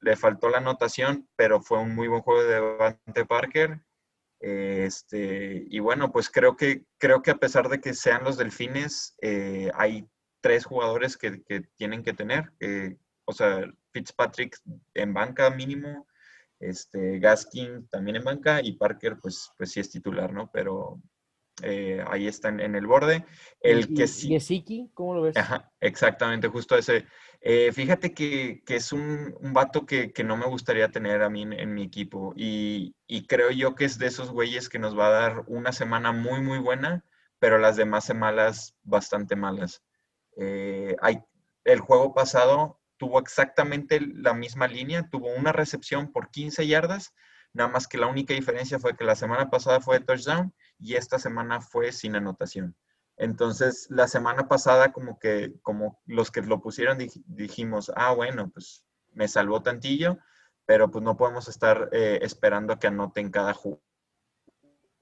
le 0.00 0.16
faltó 0.16 0.48
la 0.48 0.58
anotación, 0.58 1.28
pero 1.36 1.60
fue 1.60 1.78
un 1.78 1.94
muy 1.94 2.08
buen 2.08 2.22
juego 2.22 2.42
de 2.42 2.54
Devante 2.54 3.24
Parker. 3.26 3.80
Este, 4.40 5.64
y 5.68 5.78
bueno, 5.78 6.12
pues 6.12 6.28
creo 6.30 6.56
que, 6.56 6.84
creo 6.98 7.22
que 7.22 7.30
a 7.30 7.36
pesar 7.38 7.68
de 7.68 7.80
que 7.80 7.94
sean 7.94 8.24
los 8.24 8.36
delfines, 8.36 9.16
eh, 9.22 9.70
hay 9.74 10.06
tres 10.42 10.66
jugadores 10.66 11.16
que, 11.16 11.42
tienen 11.76 12.02
que 12.02 12.12
tener. 12.12 12.52
o 13.24 13.32
sea, 13.32 13.64
Fitzpatrick 13.92 14.58
en 14.94 15.14
banca 15.14 15.48
mínimo, 15.50 16.06
este, 16.60 17.18
Gaskin 17.18 17.88
también 17.88 18.16
en 18.16 18.24
banca 18.24 18.60
y 18.62 18.72
Parker 18.72 19.18
pues, 19.20 19.50
pues 19.56 19.72
sí 19.72 19.80
es 19.80 19.90
titular, 19.90 20.32
¿no? 20.32 20.50
Pero 20.52 21.00
eh, 21.62 22.04
ahí 22.08 22.26
están 22.26 22.60
en 22.60 22.74
el 22.74 22.86
borde. 22.86 23.24
El 23.60 23.94
que 23.94 24.06
sí. 24.06 24.90
¿cómo 24.94 25.14
lo 25.14 25.22
ves? 25.22 25.36
exactamente, 25.80 26.48
justo 26.48 26.76
ese. 26.76 27.06
Eh, 27.40 27.72
fíjate 27.72 28.14
que, 28.14 28.62
es 28.66 28.92
un, 28.92 29.36
vato 29.52 29.84
que, 29.84 30.12
no 30.24 30.36
me 30.36 30.46
gustaría 30.46 30.90
tener 30.90 31.22
a 31.22 31.28
mí 31.28 31.42
en, 31.42 31.74
mi 31.74 31.82
equipo 31.82 32.32
y, 32.34 32.94
creo 33.28 33.50
yo 33.50 33.74
que 33.74 33.84
es 33.84 33.98
de 33.98 34.06
esos 34.06 34.30
güeyes 34.30 34.68
que 34.68 34.78
nos 34.78 34.98
va 34.98 35.08
a 35.08 35.20
dar 35.20 35.44
una 35.46 35.72
semana 35.72 36.10
muy, 36.10 36.40
muy 36.40 36.58
buena, 36.58 37.04
pero 37.38 37.58
las 37.58 37.76
demás 37.76 38.04
semanas 38.04 38.74
bastante 38.82 39.36
malas. 39.36 39.82
Eh, 40.38 40.96
hay, 41.02 41.22
el 41.64 41.80
juego 41.80 42.14
pasado 42.14 42.80
tuvo 42.96 43.20
exactamente 43.20 44.00
la 44.00 44.32
misma 44.32 44.66
línea, 44.66 45.08
tuvo 45.10 45.28
una 45.34 45.52
recepción 45.52 46.12
por 46.12 46.30
15 46.30 46.66
yardas, 46.66 47.12
nada 47.52 47.68
más 47.68 47.86
que 47.86 47.98
la 47.98 48.06
única 48.06 48.32
diferencia 48.32 48.78
fue 48.78 48.96
que 48.96 49.04
la 49.04 49.16
semana 49.16 49.50
pasada 49.50 49.80
fue 49.80 50.00
touchdown 50.00 50.54
y 50.78 50.94
esta 50.94 51.18
semana 51.18 51.60
fue 51.60 51.92
sin 51.92 52.16
anotación. 52.16 52.76
Entonces, 53.16 53.86
la 53.90 54.08
semana 54.08 54.48
pasada, 54.48 54.92
como 54.92 55.18
que, 55.18 55.54
como 55.62 56.00
los 56.06 56.30
que 56.30 56.42
lo 56.42 56.60
pusieron, 56.60 56.98
dijimos, 57.26 57.92
ah, 57.94 58.12
bueno, 58.12 58.50
pues 58.50 58.84
me 59.12 59.28
salvó 59.28 59.62
tantillo, 59.62 60.18
pero 60.66 60.90
pues 60.90 61.04
no 61.04 61.16
podemos 61.16 61.48
estar 61.48 61.90
eh, 61.92 62.18
esperando 62.22 62.78
que 62.78 62.88
anoten 62.88 63.30
cada 63.30 63.54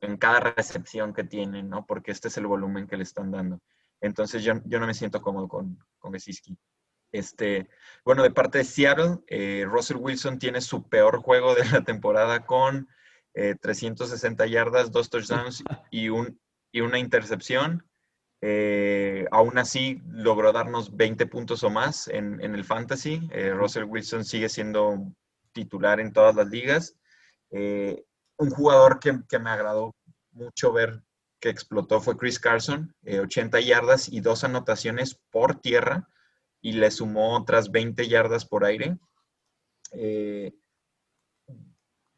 en 0.00 0.16
cada 0.16 0.40
recepción 0.40 1.14
que 1.14 1.24
tienen, 1.24 1.70
¿no? 1.70 1.86
Porque 1.86 2.10
este 2.10 2.28
es 2.28 2.36
el 2.36 2.46
volumen 2.46 2.88
que 2.88 2.96
le 2.96 3.04
están 3.04 3.30
dando. 3.30 3.60
Entonces, 4.00 4.42
yo, 4.42 4.54
no 4.54 4.86
me 4.86 4.94
siento 4.94 5.22
cómodo 5.22 5.48
con, 5.48 5.78
con 5.98 6.12
Este, 7.12 7.70
bueno, 8.04 8.24
de 8.24 8.32
parte 8.32 8.58
de 8.58 8.64
Seattle, 8.64 9.20
eh, 9.28 9.64
Russell 9.64 9.98
Wilson 9.98 10.40
tiene 10.40 10.60
su 10.60 10.88
peor 10.88 11.22
juego 11.22 11.54
de 11.54 11.64
la 11.70 11.84
temporada 11.84 12.44
con 12.44 12.88
360 13.34 14.44
eh, 14.44 14.50
yardas, 14.50 14.90
dos 14.90 15.10
touchdowns 15.10 15.62
y, 15.90 16.08
un, 16.08 16.40
y 16.70 16.80
una 16.80 16.98
intercepción. 16.98 17.84
Eh, 18.44 19.24
aún 19.30 19.56
así, 19.56 20.02
logró 20.08 20.52
darnos 20.52 20.96
20 20.96 21.26
puntos 21.26 21.62
o 21.62 21.70
más 21.70 22.08
en, 22.08 22.40
el 22.40 22.64
fantasy. 22.64 23.28
Eh, 23.30 23.50
Russell 23.50 23.84
Wilson 23.84 24.24
sigue 24.24 24.48
siendo 24.48 24.98
titular 25.52 26.00
en 26.00 26.12
todas 26.12 26.34
las 26.34 26.48
ligas. 26.48 26.96
Eh, 27.50 28.04
un 28.38 28.50
jugador 28.50 28.98
que, 28.98 29.38
me 29.38 29.50
agradó 29.50 29.94
mucho 30.32 30.72
ver 30.72 31.02
que 31.38 31.50
explotó 31.50 32.00
fue 32.00 32.16
Chris 32.16 32.38
Carson, 32.38 32.94
80 33.04 33.60
yardas 33.60 34.08
y 34.08 34.20
dos 34.20 34.44
anotaciones 34.44 35.20
por 35.30 35.60
tierra 35.60 36.08
y 36.60 36.72
le 36.72 36.90
sumó 36.90 37.36
otras 37.36 37.70
20 37.70 38.08
yardas 38.08 38.44
por 38.44 38.64
aire 38.64 38.96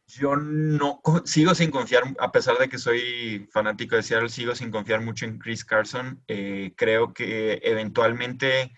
yo 0.07 0.37
no 0.37 1.01
sigo 1.25 1.55
sin 1.55 1.71
confiar, 1.71 2.03
a 2.19 2.31
pesar 2.31 2.59
de 2.59 2.69
que 2.69 2.79
soy 2.79 3.49
fanático 3.51 3.97
de 3.97 4.03
Seattle, 4.03 4.29
sigo 4.29 4.55
sin 4.55 4.71
confiar 4.71 5.01
mucho 5.01 5.25
en 5.25 5.39
Chris 5.39 5.65
Carson. 5.65 6.23
Eh, 6.29 6.75
creo 6.77 7.15
que 7.15 7.61
eventualmente 7.63 8.73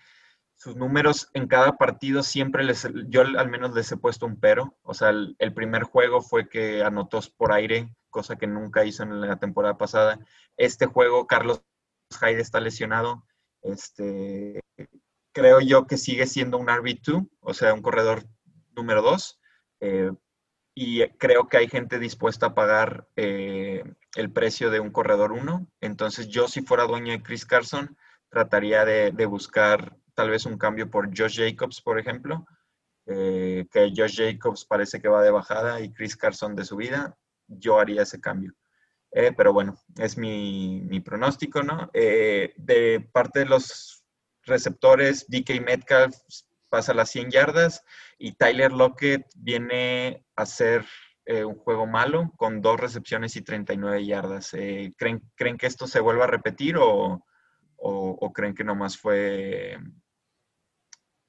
sus 0.55 0.75
números 0.75 1.29
en 1.33 1.47
cada 1.47 1.77
partido 1.77 2.23
siempre 2.23 2.63
les, 2.63 2.87
yo 3.07 3.21
al 3.21 3.49
menos 3.49 3.75
les 3.75 3.91
he 3.91 3.97
puesto 3.97 4.25
un 4.25 4.39
pero. 4.39 4.77
O 4.83 4.93
sea, 4.93 5.09
el, 5.09 5.53
primer 5.53 5.83
juego 5.83 6.21
fue 6.21 6.47
que 6.47 6.83
anotó 6.83 7.19
por 7.35 7.51
aire, 7.51 7.93
cosa 8.09 8.37
que 8.37 8.47
nunca 8.47 8.85
hizo 8.85 9.03
en 9.03 9.19
la 9.21 9.37
temporada 9.37 9.77
pasada. 9.77 10.19
Este 10.55 10.85
juego, 10.85 11.27
Carlos 11.27 11.61
Hyde 12.21 12.39
está 12.39 12.61
lesionado. 12.61 13.25
Este, 13.63 14.61
creo 15.33 15.59
yo 15.59 15.87
que 15.87 15.97
sigue 15.97 16.25
siendo 16.25 16.57
un 16.57 16.67
RB2, 16.67 17.29
o 17.41 17.53
sea, 17.53 17.73
un 17.73 17.81
corredor 17.81 18.23
número 18.75 19.01
2 19.01 19.39
y 20.79 21.07
creo 21.17 21.47
que 21.47 21.57
hay 21.57 21.67
gente 21.67 21.97
dispuesta 21.97 22.45
a 22.45 22.53
pagar 22.53 23.07
eh, 23.15 23.83
el 24.15 24.31
precio 24.31 24.69
de 24.69 24.79
un 24.79 24.91
corredor 24.91 25.31
1. 25.31 25.67
Entonces 25.81 26.27
yo 26.27 26.47
si 26.47 26.61
fuera 26.61 26.83
dueño 26.83 27.13
de 27.13 27.23
Chris 27.23 27.47
Carson, 27.47 27.97
trataría 28.29 28.85
de, 28.85 29.25
buscar 29.25 29.97
tal 30.13 30.29
vez 30.29 30.45
un 30.45 30.59
cambio 30.59 30.91
por 30.91 31.07
Josh 31.17 31.39
Jacobs, 31.39 31.81
por 31.81 31.97
ejemplo, 31.97 32.45
eh, 33.07 33.65
que 33.71 33.91
Josh 33.95 34.17
Jacobs 34.17 34.65
parece 34.65 35.01
que 35.01 35.07
va 35.07 35.23
de 35.23 35.31
bajada 35.31 35.81
y 35.81 35.91
Chris 35.91 36.15
Carson 36.15 36.55
de 36.55 36.63
subida. 36.63 37.17
Yo 37.47 37.79
haría 37.79 38.03
ese 38.03 38.21
cambio. 38.21 38.53
Eh, 39.11 39.33
pero 39.35 39.53
bueno, 39.53 39.79
es 39.97 40.15
mi, 40.15 40.81
mi 40.81 40.99
pronóstico, 40.99 41.63
¿no? 41.63 41.89
de 41.91 43.09
parte 43.11 43.39
de 43.39 43.45
los 43.45 44.03
receptores, 44.43 45.25
DK 45.27 45.59
Metcalf 45.59 46.15
pasa 46.69 46.93
las 46.93 47.09
100 47.09 47.31
yardas 47.31 47.83
y 48.17 48.33
Tyler 48.33 48.71
Lockett 48.71 49.25
viene 49.35 50.25
a 50.35 50.43
hacer 50.43 50.85
eh, 51.25 51.43
un 51.43 51.55
juego 51.55 51.85
malo 51.85 52.31
con 52.37 52.61
dos 52.61 52.79
recepciones 52.79 53.35
y 53.35 53.41
39 53.41 54.05
yardas. 54.05 54.53
Eh, 54.53 54.93
¿creen, 54.97 55.21
¿Creen 55.35 55.57
que 55.57 55.67
esto 55.67 55.87
se 55.87 55.99
vuelva 55.99 56.23
a 56.23 56.27
repetir 56.27 56.77
o, 56.77 57.25
o, 57.77 58.33
creen 58.33 58.55
que 58.55 58.63
nomás 58.63 58.97
fue, 58.97 59.77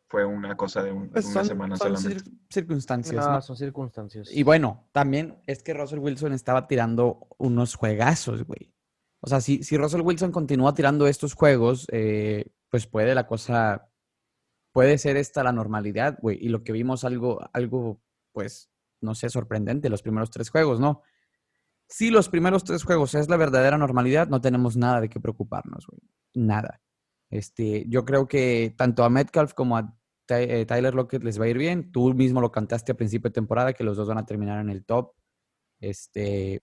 fue 0.08 0.24
una 0.24 0.56
cosa 0.56 0.82
de 0.82 0.92
pues 0.92 1.26
una 1.26 1.44
semana 1.44 1.76
solamente? 1.76 2.30
circunstancias. 2.48 3.44
Son 3.44 3.56
circunstancias. 3.56 4.30
Y 4.32 4.42
bueno, 4.42 4.88
también 4.92 5.42
es 5.46 5.62
que 5.62 5.74
Russell 5.74 5.98
Wilson 5.98 6.32
estaba 6.32 6.66
tirando 6.66 7.26
unos 7.38 7.74
juegazos, 7.74 8.44
güey. 8.44 8.72
O 9.20 9.26
sea, 9.26 9.40
si, 9.40 9.62
si 9.62 9.76
Russell 9.76 10.02
Wilson 10.02 10.30
continúa 10.30 10.74
tirando 10.74 11.06
estos 11.06 11.34
juegos, 11.34 11.86
eh, 11.90 12.52
pues 12.70 12.86
puede 12.86 13.14
la 13.14 13.26
cosa, 13.26 13.87
puede 14.72 14.98
ser 14.98 15.16
esta 15.16 15.42
la 15.42 15.52
normalidad, 15.52 16.18
güey. 16.20 16.38
Y 16.40 16.48
lo 16.48 16.62
que 16.62 16.72
vimos 16.72 17.04
algo, 17.04 17.40
algo, 17.52 18.00
pues, 18.32 18.70
no 19.00 19.14
sé, 19.14 19.30
sorprendente, 19.30 19.88
los 19.88 20.02
primeros 20.02 20.30
tres 20.30 20.50
juegos, 20.50 20.80
¿no? 20.80 21.02
Si 21.88 22.10
los 22.10 22.28
primeros 22.28 22.64
tres 22.64 22.84
juegos 22.84 23.14
es 23.14 23.28
la 23.28 23.36
verdadera 23.36 23.78
normalidad, 23.78 24.28
no 24.28 24.40
tenemos 24.40 24.76
nada 24.76 25.00
de 25.00 25.08
qué 25.08 25.20
preocuparnos, 25.20 25.86
güey. 25.86 26.00
Nada. 26.34 26.82
Este, 27.30 27.86
yo 27.88 28.04
creo 28.04 28.28
que 28.28 28.74
tanto 28.76 29.04
a 29.04 29.10
Metcalf 29.10 29.54
como 29.54 29.76
a 29.76 29.98
eh, 30.28 30.66
Tyler 30.66 30.94
Lockett 30.94 31.24
les 31.24 31.40
va 31.40 31.44
a 31.46 31.48
ir 31.48 31.58
bien. 31.58 31.90
Tú 31.92 32.12
mismo 32.14 32.40
lo 32.40 32.52
cantaste 32.52 32.92
a 32.92 32.96
principio 32.96 33.30
de 33.30 33.34
temporada, 33.34 33.72
que 33.72 33.84
los 33.84 33.96
dos 33.96 34.08
van 34.08 34.18
a 34.18 34.26
terminar 34.26 34.60
en 34.60 34.70
el 34.70 34.84
top. 34.84 35.14
Este, 35.80 36.62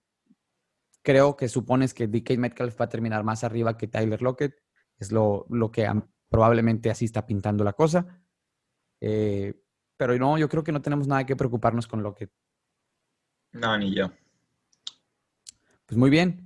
creo 1.01 1.35
que 1.35 1.49
supones 1.49 1.93
que 1.93 2.07
DK 2.07 2.37
Metcalf 2.37 2.79
va 2.79 2.85
a 2.85 2.89
terminar 2.89 3.23
más 3.23 3.43
arriba 3.43 3.77
que 3.77 3.87
Tyler 3.87 4.21
Lockett. 4.21 4.55
Es 4.99 5.11
lo, 5.11 5.45
lo 5.49 5.71
que 5.71 5.87
probablemente 6.29 6.89
así 6.89 7.05
está 7.05 7.25
pintando 7.25 7.63
la 7.63 7.73
cosa. 7.73 8.21
Eh, 8.99 9.53
pero 9.97 10.17
no, 10.17 10.37
yo 10.37 10.49
creo 10.49 10.63
que 10.63 10.71
no 10.71 10.81
tenemos 10.81 11.07
nada 11.07 11.25
que 11.25 11.35
preocuparnos 11.35 11.87
con 11.87 12.03
Lockett. 12.03 12.31
No, 13.53 13.77
ni 13.77 13.93
yo. 13.95 14.11
Pues 15.85 15.97
muy 15.97 16.09
bien. 16.09 16.45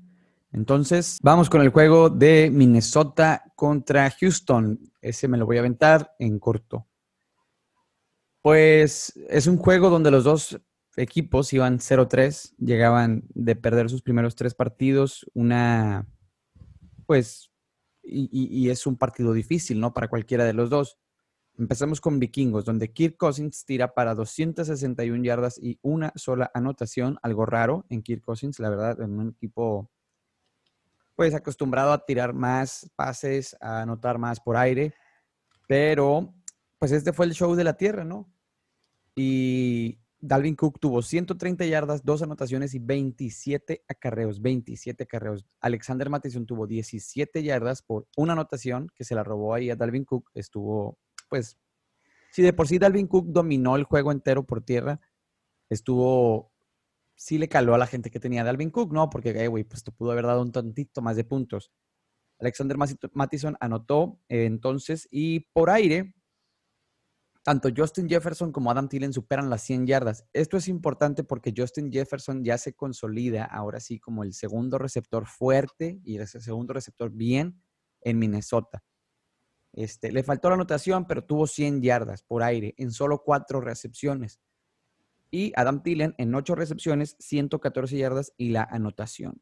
Entonces, 0.52 1.20
vamos 1.22 1.50
con 1.50 1.62
el 1.62 1.70
juego 1.70 2.10
de 2.10 2.50
Minnesota 2.52 3.52
contra 3.56 4.10
Houston. 4.12 4.80
Ese 5.02 5.28
me 5.28 5.38
lo 5.38 5.46
voy 5.46 5.58
a 5.58 5.60
aventar 5.60 6.16
en 6.20 6.40
corto. 6.40 6.88
Pues 8.42 9.14
es 9.30 9.48
un 9.48 9.58
juego 9.58 9.90
donde 9.90 10.12
los 10.12 10.24
dos 10.24 10.60
equipos 10.96 11.54
iban 11.54 11.80
0-3, 11.80 12.56
llegaban 12.58 13.24
de 13.30 13.56
perder 13.56 13.90
sus 13.90 14.02
primeros 14.02 14.36
tres 14.36 14.54
partidos, 14.54 15.26
una, 15.34 16.08
pues, 17.06 17.52
y, 18.12 18.70
es 18.70 18.88
un 18.88 18.98
partido 18.98 19.34
difícil, 19.34 19.80
¿no? 19.80 19.94
Para 19.94 20.08
cualquiera 20.08 20.46
de 20.46 20.54
los 20.54 20.70
dos. 20.70 20.98
Empezamos 21.58 22.00
con 22.00 22.20
Vikingos, 22.20 22.66
donde 22.66 22.94
Kirk 22.94 23.18
Cousins 23.18 23.66
tira 23.66 23.94
para 23.94 24.16
261 24.16 25.24
yardas 25.24 25.58
y 25.62 25.78
una 25.82 26.14
sola 26.16 26.50
anotación, 26.54 27.18
algo 27.22 27.46
raro 27.46 27.86
en 27.90 28.02
Kirk 28.02 28.24
Cousins, 28.24 28.60
la 28.60 28.70
verdad, 28.70 29.02
en 29.02 29.20
un 29.20 29.30
equipo 29.30 29.90
pues 31.16 31.34
acostumbrado 31.36 31.92
a 31.92 32.06
tirar 32.06 32.34
más 32.34 32.90
pases, 32.96 33.58
a 33.60 33.82
anotar 33.82 34.18
más 34.18 34.40
por 34.40 34.56
aire, 34.56 34.94
pero 35.68 36.34
pues 36.78 36.94
este 36.94 37.12
fue 37.12 37.26
el 37.26 37.34
show 37.34 37.56
de 37.56 37.66
la 37.66 37.74
tierra, 37.74 38.06
¿no? 38.06 38.32
Y 39.16 39.99
Dalvin 40.22 40.56
Cook 40.56 40.80
tuvo 40.80 41.02
130 41.02 41.66
yardas, 41.66 42.04
dos 42.04 42.22
anotaciones 42.22 42.74
y 42.74 42.80
27 42.80 43.84
acarreos, 43.88 44.42
27 44.42 45.04
acarreos. 45.04 45.46
Alexander 45.62 46.10
Mattison 46.10 46.46
tuvo 46.46 46.68
17 46.68 47.42
yardas 47.44 47.82
por 47.82 48.08
una 48.18 48.34
anotación 48.34 48.90
que 48.96 49.06
se 49.06 49.16
la 49.16 49.24
robó 49.24 49.54
ahí 49.54 49.70
a 49.70 49.76
Dalvin 49.76 50.06
Cook. 50.06 50.30
Estuvo 50.34 50.98
pues, 51.30 51.58
si 52.32 52.42
de 52.42 52.54
por 52.54 52.68
sí 52.68 52.80
Dalvin 52.80 53.08
Cook 53.08 53.28
dominó 53.28 53.76
el 53.76 53.84
juego 53.84 54.12
entero 54.12 54.46
por 54.46 54.62
tierra, 54.62 55.00
estuvo, 55.70 56.52
sí 57.16 57.38
le 57.38 57.48
caló 57.48 57.76
a 57.76 57.78
la 57.78 57.88
gente 57.88 58.10
que 58.10 58.20
tenía 58.20 58.44
Dalvin 58.44 58.72
Cook, 58.72 58.92
¿no? 58.92 59.10
Porque, 59.10 59.48
güey, 59.48 59.64
pues 59.64 59.84
te 59.84 59.92
pudo 59.92 60.12
haber 60.12 60.26
dado 60.26 60.42
un 60.42 60.52
tantito 60.52 61.02
más 61.02 61.16
de 61.16 61.24
puntos. 61.24 61.72
Alexander 62.40 62.78
Mattison 63.14 63.58
anotó 63.60 64.20
eh, 64.30 64.46
entonces 64.46 65.08
y 65.12 65.42
por 65.52 65.70
aire, 65.70 66.16
tanto 67.44 67.70
Justin 67.76 68.10
Jefferson 68.10 68.52
como 68.52 68.70
Adam 68.70 68.90
Thielen 68.90 69.14
superan 69.14 69.50
las 69.50 69.64
100 69.64 69.88
yardas. 69.88 70.26
Esto 70.34 70.58
es 70.58 70.68
importante 70.68 71.24
porque 71.24 71.54
Justin 71.56 71.92
Jefferson 71.92 72.44
ya 72.44 72.58
se 72.58 72.74
consolida 72.74 73.46
ahora 73.46 73.80
sí 73.80 74.00
como 74.00 74.24
el 74.24 74.34
segundo 74.34 74.78
receptor 74.78 75.26
fuerte 75.26 76.00
y 76.04 76.18
el 76.18 76.28
segundo 76.28 76.74
receptor 76.74 77.12
bien 77.12 77.62
en 78.02 78.20
Minnesota. 78.20 78.84
Este, 79.74 80.12
le 80.12 80.24
faltó 80.24 80.50
la 80.50 80.56
anotación, 80.56 81.06
pero 81.06 81.24
tuvo 81.24 81.48
100 81.48 81.82
yardas 81.82 82.24
por 82.24 82.44
aire 82.44 82.74
en 82.78 82.92
solo 82.92 83.24
cuatro 83.24 83.62
recepciones. 83.62 84.40
Y 85.32 85.54
Adam 85.56 85.84
Thielen 85.84 86.16
en 86.18 86.34
ocho 86.34 86.56
recepciones, 86.56 87.16
114 87.20 87.98
yardas 87.98 88.34
y 88.36 88.50
la 88.50 88.64
anotación. 88.64 89.42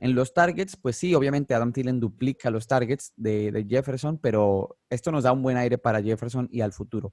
En 0.00 0.14
los 0.14 0.32
targets, 0.32 0.76
pues 0.76 0.96
sí, 0.96 1.14
obviamente 1.14 1.54
Adam 1.54 1.72
Thielen 1.72 2.00
duplica 2.00 2.50
los 2.50 2.66
targets 2.66 3.12
de, 3.16 3.66
Jefferson, 3.68 4.18
pero 4.18 4.78
esto 4.88 5.12
nos 5.12 5.24
da 5.24 5.32
un 5.32 5.42
buen 5.42 5.58
aire 5.58 5.76
para 5.76 6.02
Jefferson 6.02 6.48
y 6.50 6.62
al 6.62 6.72
futuro. 6.72 7.12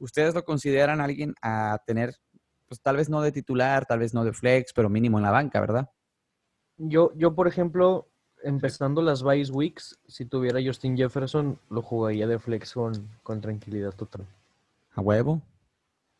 ¿Ustedes 0.00 0.34
lo 0.34 0.44
consideran 0.44 1.00
alguien 1.00 1.34
a 1.42 1.80
tener, 1.86 2.16
pues 2.66 2.80
tal 2.80 2.96
vez 2.96 3.08
no 3.08 3.22
de 3.22 3.30
titular, 3.30 3.86
tal 3.86 4.00
vez 4.00 4.12
no 4.14 4.24
de 4.24 4.32
flex, 4.32 4.72
pero 4.72 4.88
mínimo 4.88 5.18
en 5.18 5.24
la 5.24 5.30
banca, 5.30 5.60
¿verdad? 5.60 5.90
Yo, 6.78 7.12
yo 7.14 7.34
por 7.34 7.46
ejemplo, 7.46 8.08
empezando 8.42 9.02
las 9.02 9.22
bye 9.22 9.44
weeks, 9.50 9.98
si 10.06 10.24
tuviera 10.24 10.60
Justin 10.64 10.96
Jefferson, 10.96 11.58
lo 11.68 11.82
jugaría 11.82 12.26
de 12.26 12.38
flex 12.38 12.72
con, 12.72 13.40
tranquilidad 13.40 13.94
total. 13.94 14.26
A 14.94 15.00
huevo. 15.00 15.42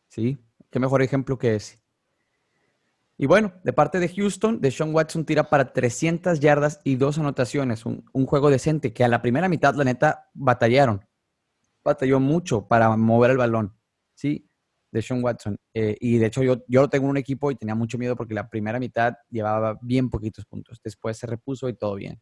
Sí, 0.09 0.39
qué 0.71 0.79
mejor 0.79 1.03
ejemplo 1.03 1.39
que 1.39 1.55
ese. 1.55 1.79
Y 3.17 3.27
bueno, 3.27 3.53
de 3.65 3.73
parte 3.73 3.99
de 3.99 4.09
Houston, 4.09 4.61
Deshaun 4.61 4.95
Watson 4.95 5.27
tira 5.27 5.51
para 5.51 5.73
300 5.73 6.41
yardas 6.41 6.81
y 6.85 6.97
dos 6.97 7.19
anotaciones. 7.19 7.85
Un, 7.85 8.03
juego 8.27 8.51
decente 8.51 8.95
que 8.95 9.05
a 9.05 9.09
la 9.09 9.21
primera 9.21 9.49
mitad, 9.49 9.75
la 9.75 9.85
neta, 9.85 10.31
batallaron. 10.33 11.05
Batalló 11.85 12.21
mucho 12.21 12.67
para 12.67 12.97
mover 12.97 13.33
el 13.33 13.37
balón. 13.39 13.75
Sí, 14.15 14.51
Deshaun 14.93 15.23
Watson. 15.23 15.59
Eh, 15.75 15.97
y 16.01 16.19
de 16.19 16.27
hecho, 16.27 16.43
yo, 16.43 16.63
yo 16.69 16.89
tengo 16.89 17.07
un 17.09 17.17
equipo 17.17 17.51
y 17.51 17.57
tenía 17.57 17.75
mucho 17.75 17.99
miedo 17.99 18.17
porque 18.17 18.35
la 18.35 18.49
primera 18.49 18.79
mitad 18.79 19.15
llevaba 19.29 19.79
bien 19.83 20.11
poquitos 20.11 20.45
puntos. 20.47 20.81
Después 20.83 21.17
se 21.17 21.27
repuso 21.27 21.69
y 21.69 21.75
todo 21.75 21.95
bien. 21.95 22.21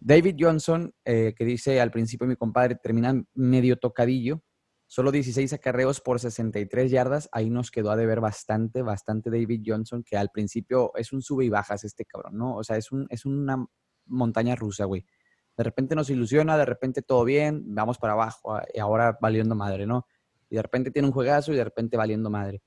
David 0.00 0.36
Johnson, 0.38 0.92
eh, 1.04 1.34
que 1.36 1.44
dice 1.44 1.80
al 1.80 1.90
principio 1.90 2.26
mi 2.26 2.36
compadre, 2.36 2.74
termina 2.76 3.24
medio 3.34 3.76
tocadillo. 3.76 4.42
Solo 4.86 5.10
16 5.10 5.52
acarreos 5.54 6.00
por 6.00 6.20
63 6.20 6.90
yardas. 6.90 7.28
Ahí 7.32 7.48
nos 7.48 7.70
quedó 7.70 7.90
a 7.90 7.96
deber 7.96 8.20
bastante, 8.20 8.82
bastante 8.82 9.30
David 9.30 9.62
Johnson, 9.64 10.04
que 10.04 10.16
al 10.16 10.28
principio 10.30 10.92
es 10.96 11.12
un 11.12 11.22
sube 11.22 11.46
y 11.46 11.48
bajas 11.48 11.84
este 11.84 12.04
cabrón, 12.04 12.36
¿no? 12.36 12.56
O 12.56 12.64
sea, 12.64 12.76
es, 12.76 12.92
un, 12.92 13.06
es 13.08 13.24
una 13.24 13.64
montaña 14.06 14.54
rusa, 14.54 14.84
güey. 14.84 15.06
De 15.56 15.64
repente 15.64 15.94
nos 15.94 16.10
ilusiona, 16.10 16.58
de 16.58 16.64
repente 16.64 17.02
todo 17.02 17.24
bien, 17.24 17.62
vamos 17.74 17.98
para 17.98 18.14
abajo 18.14 18.58
y 18.72 18.80
ahora 18.80 19.16
valiendo 19.20 19.54
madre, 19.54 19.86
¿no? 19.86 20.06
y 20.54 20.56
de 20.56 20.62
repente 20.62 20.90
tiene 20.92 21.08
un 21.08 21.14
juegazo 21.14 21.52
y 21.52 21.56
de 21.56 21.64
repente 21.64 21.96
valiendo 21.96 22.30
madre. 22.30 22.62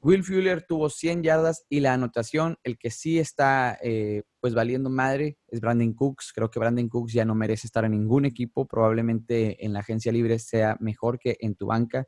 Will 0.00 0.24
Fuller 0.24 0.62
tuvo 0.62 0.88
100 0.88 1.22
yardas 1.22 1.66
y 1.68 1.80
la 1.80 1.92
anotación, 1.92 2.56
el 2.62 2.78
que 2.78 2.90
sí 2.90 3.18
está 3.18 3.76
eh, 3.82 4.22
pues 4.40 4.54
valiendo 4.54 4.88
madre 4.88 5.36
es 5.48 5.60
Brandon 5.60 5.92
Cooks. 5.92 6.32
Creo 6.32 6.50
que 6.50 6.58
Brandon 6.58 6.88
Cooks 6.88 7.12
ya 7.12 7.24
no 7.24 7.34
merece 7.34 7.66
estar 7.66 7.84
en 7.84 7.92
ningún 7.92 8.24
equipo. 8.24 8.66
Probablemente 8.66 9.64
en 9.64 9.72
la 9.72 9.80
agencia 9.80 10.12
libre 10.12 10.38
sea 10.38 10.76
mejor 10.80 11.18
que 11.18 11.36
en 11.40 11.54
tu 11.54 11.66
banca. 11.66 12.06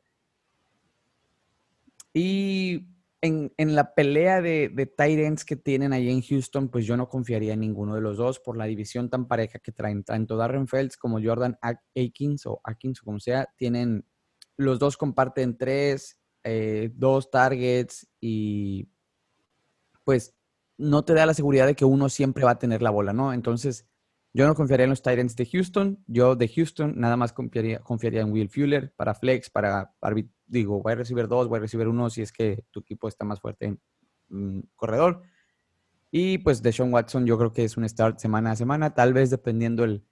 Y 2.13 2.87
en, 3.21 3.75
la 3.75 3.93
pelea 3.93 4.41
de, 4.41 4.69
de 4.69 4.85
tight 4.85 5.41
que 5.41 5.55
tienen 5.55 5.93
ahí 5.93 6.09
en 6.09 6.21
Houston, 6.21 6.69
pues 6.69 6.85
yo 6.85 6.95
no 6.95 7.09
confiaría 7.09 7.53
en 7.53 7.59
ninguno 7.59 7.95
de 7.95 8.01
los 8.01 8.17
dos 8.17 8.39
por 8.39 8.57
la 8.57 8.65
división 8.65 9.09
tan 9.09 9.27
pareja 9.27 9.59
que 9.59 9.71
traen. 9.71 10.03
Tanto 10.03 10.37
Darren 10.37 10.67
Felds 10.67 10.97
como 10.97 11.21
Jordan 11.21 11.57
Akins 11.61 12.45
o 12.45 12.61
Akins 12.63 13.01
o 13.01 13.05
como 13.05 13.19
sea, 13.19 13.47
tienen 13.57 14.05
los 14.57 14.79
dos 14.79 14.97
comparten 14.97 15.57
tres, 15.57 16.17
eh, 16.43 16.91
dos 16.93 17.29
targets 17.29 18.07
y 18.19 18.89
pues 20.03 20.35
no 20.77 21.03
te 21.03 21.13
da 21.13 21.25
la 21.25 21.33
seguridad 21.33 21.67
de 21.67 21.75
que 21.75 21.85
uno 21.85 22.09
siempre 22.09 22.45
va 22.45 22.51
a 22.51 22.59
tener 22.59 22.81
la 22.81 22.89
bola, 22.89 23.11
¿no? 23.13 23.33
Entonces, 23.33 23.85
yo 24.33 24.47
no 24.47 24.53
confiaría 24.53 24.83
en 24.83 24.91
los 24.91 25.01
Titans 25.01 25.35
de 25.35 25.45
Houston. 25.45 26.03
Yo 26.07 26.35
de 26.35 26.47
Houston 26.47 26.93
nada 26.97 27.17
más 27.17 27.33
confiaría, 27.33 27.79
confiaría 27.79 28.21
en 28.21 28.31
Will 28.31 28.49
Fuller 28.49 28.93
para 28.95 29.15
flex, 29.15 29.49
para, 29.49 29.93
digo, 30.45 30.81
voy 30.81 30.93
a 30.93 30.95
recibir 30.95 31.27
dos, 31.27 31.47
voy 31.47 31.57
a 31.57 31.61
recibir 31.61 31.87
uno 31.87 32.09
si 32.09 32.21
es 32.21 32.31
que 32.31 32.63
tu 32.71 32.81
equipo 32.81 33.07
está 33.07 33.25
más 33.25 33.39
fuerte 33.39 33.65
en 33.65 33.81
mm, 34.29 34.59
corredor. 34.75 35.23
Y 36.11 36.39
pues 36.39 36.61
de 36.61 36.71
Sean 36.71 36.93
Watson 36.93 37.25
yo 37.25 37.37
creo 37.37 37.53
que 37.53 37.63
es 37.63 37.77
un 37.77 37.87
start 37.87 38.19
semana 38.19 38.51
a 38.51 38.55
semana, 38.55 38.93
tal 38.93 39.13
vez 39.13 39.29
dependiendo 39.29 39.83
el, 39.83 40.03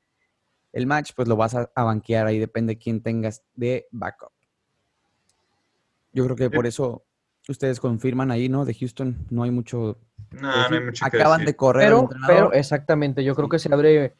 el 0.74 0.88
match, 0.88 1.12
pues 1.16 1.28
lo 1.28 1.36
vas 1.36 1.56
a, 1.56 1.72
a 1.76 1.84
banquear 1.84 2.28
ahí, 2.28 2.40
depende 2.40 2.78
quién 2.78 3.02
tengas 3.02 3.44
de 3.56 3.88
backup. 3.92 4.32
Yo 6.12 6.24
creo 6.26 6.36
que 6.36 6.50
por 6.50 6.66
eso 6.66 7.07
ustedes 7.52 7.80
confirman 7.80 8.32
ahí, 8.32 8.50
¿no? 8.50 8.66
De 8.66 8.74
Houston 8.74 9.26
no 9.30 9.44
hay 9.44 9.52
mucho. 9.52 9.98
No, 10.32 10.42
no 10.70 10.76
hay 10.76 10.84
mucho 10.86 11.06
Acaban 11.06 11.46
de 11.46 11.56
correr. 11.56 11.86
Pero, 11.86 12.10
pero, 12.28 12.54
exactamente, 12.54 13.24
yo 13.24 13.36
creo 13.36 13.50
que 13.50 13.60
se 13.60 13.74
abre. 13.74 14.14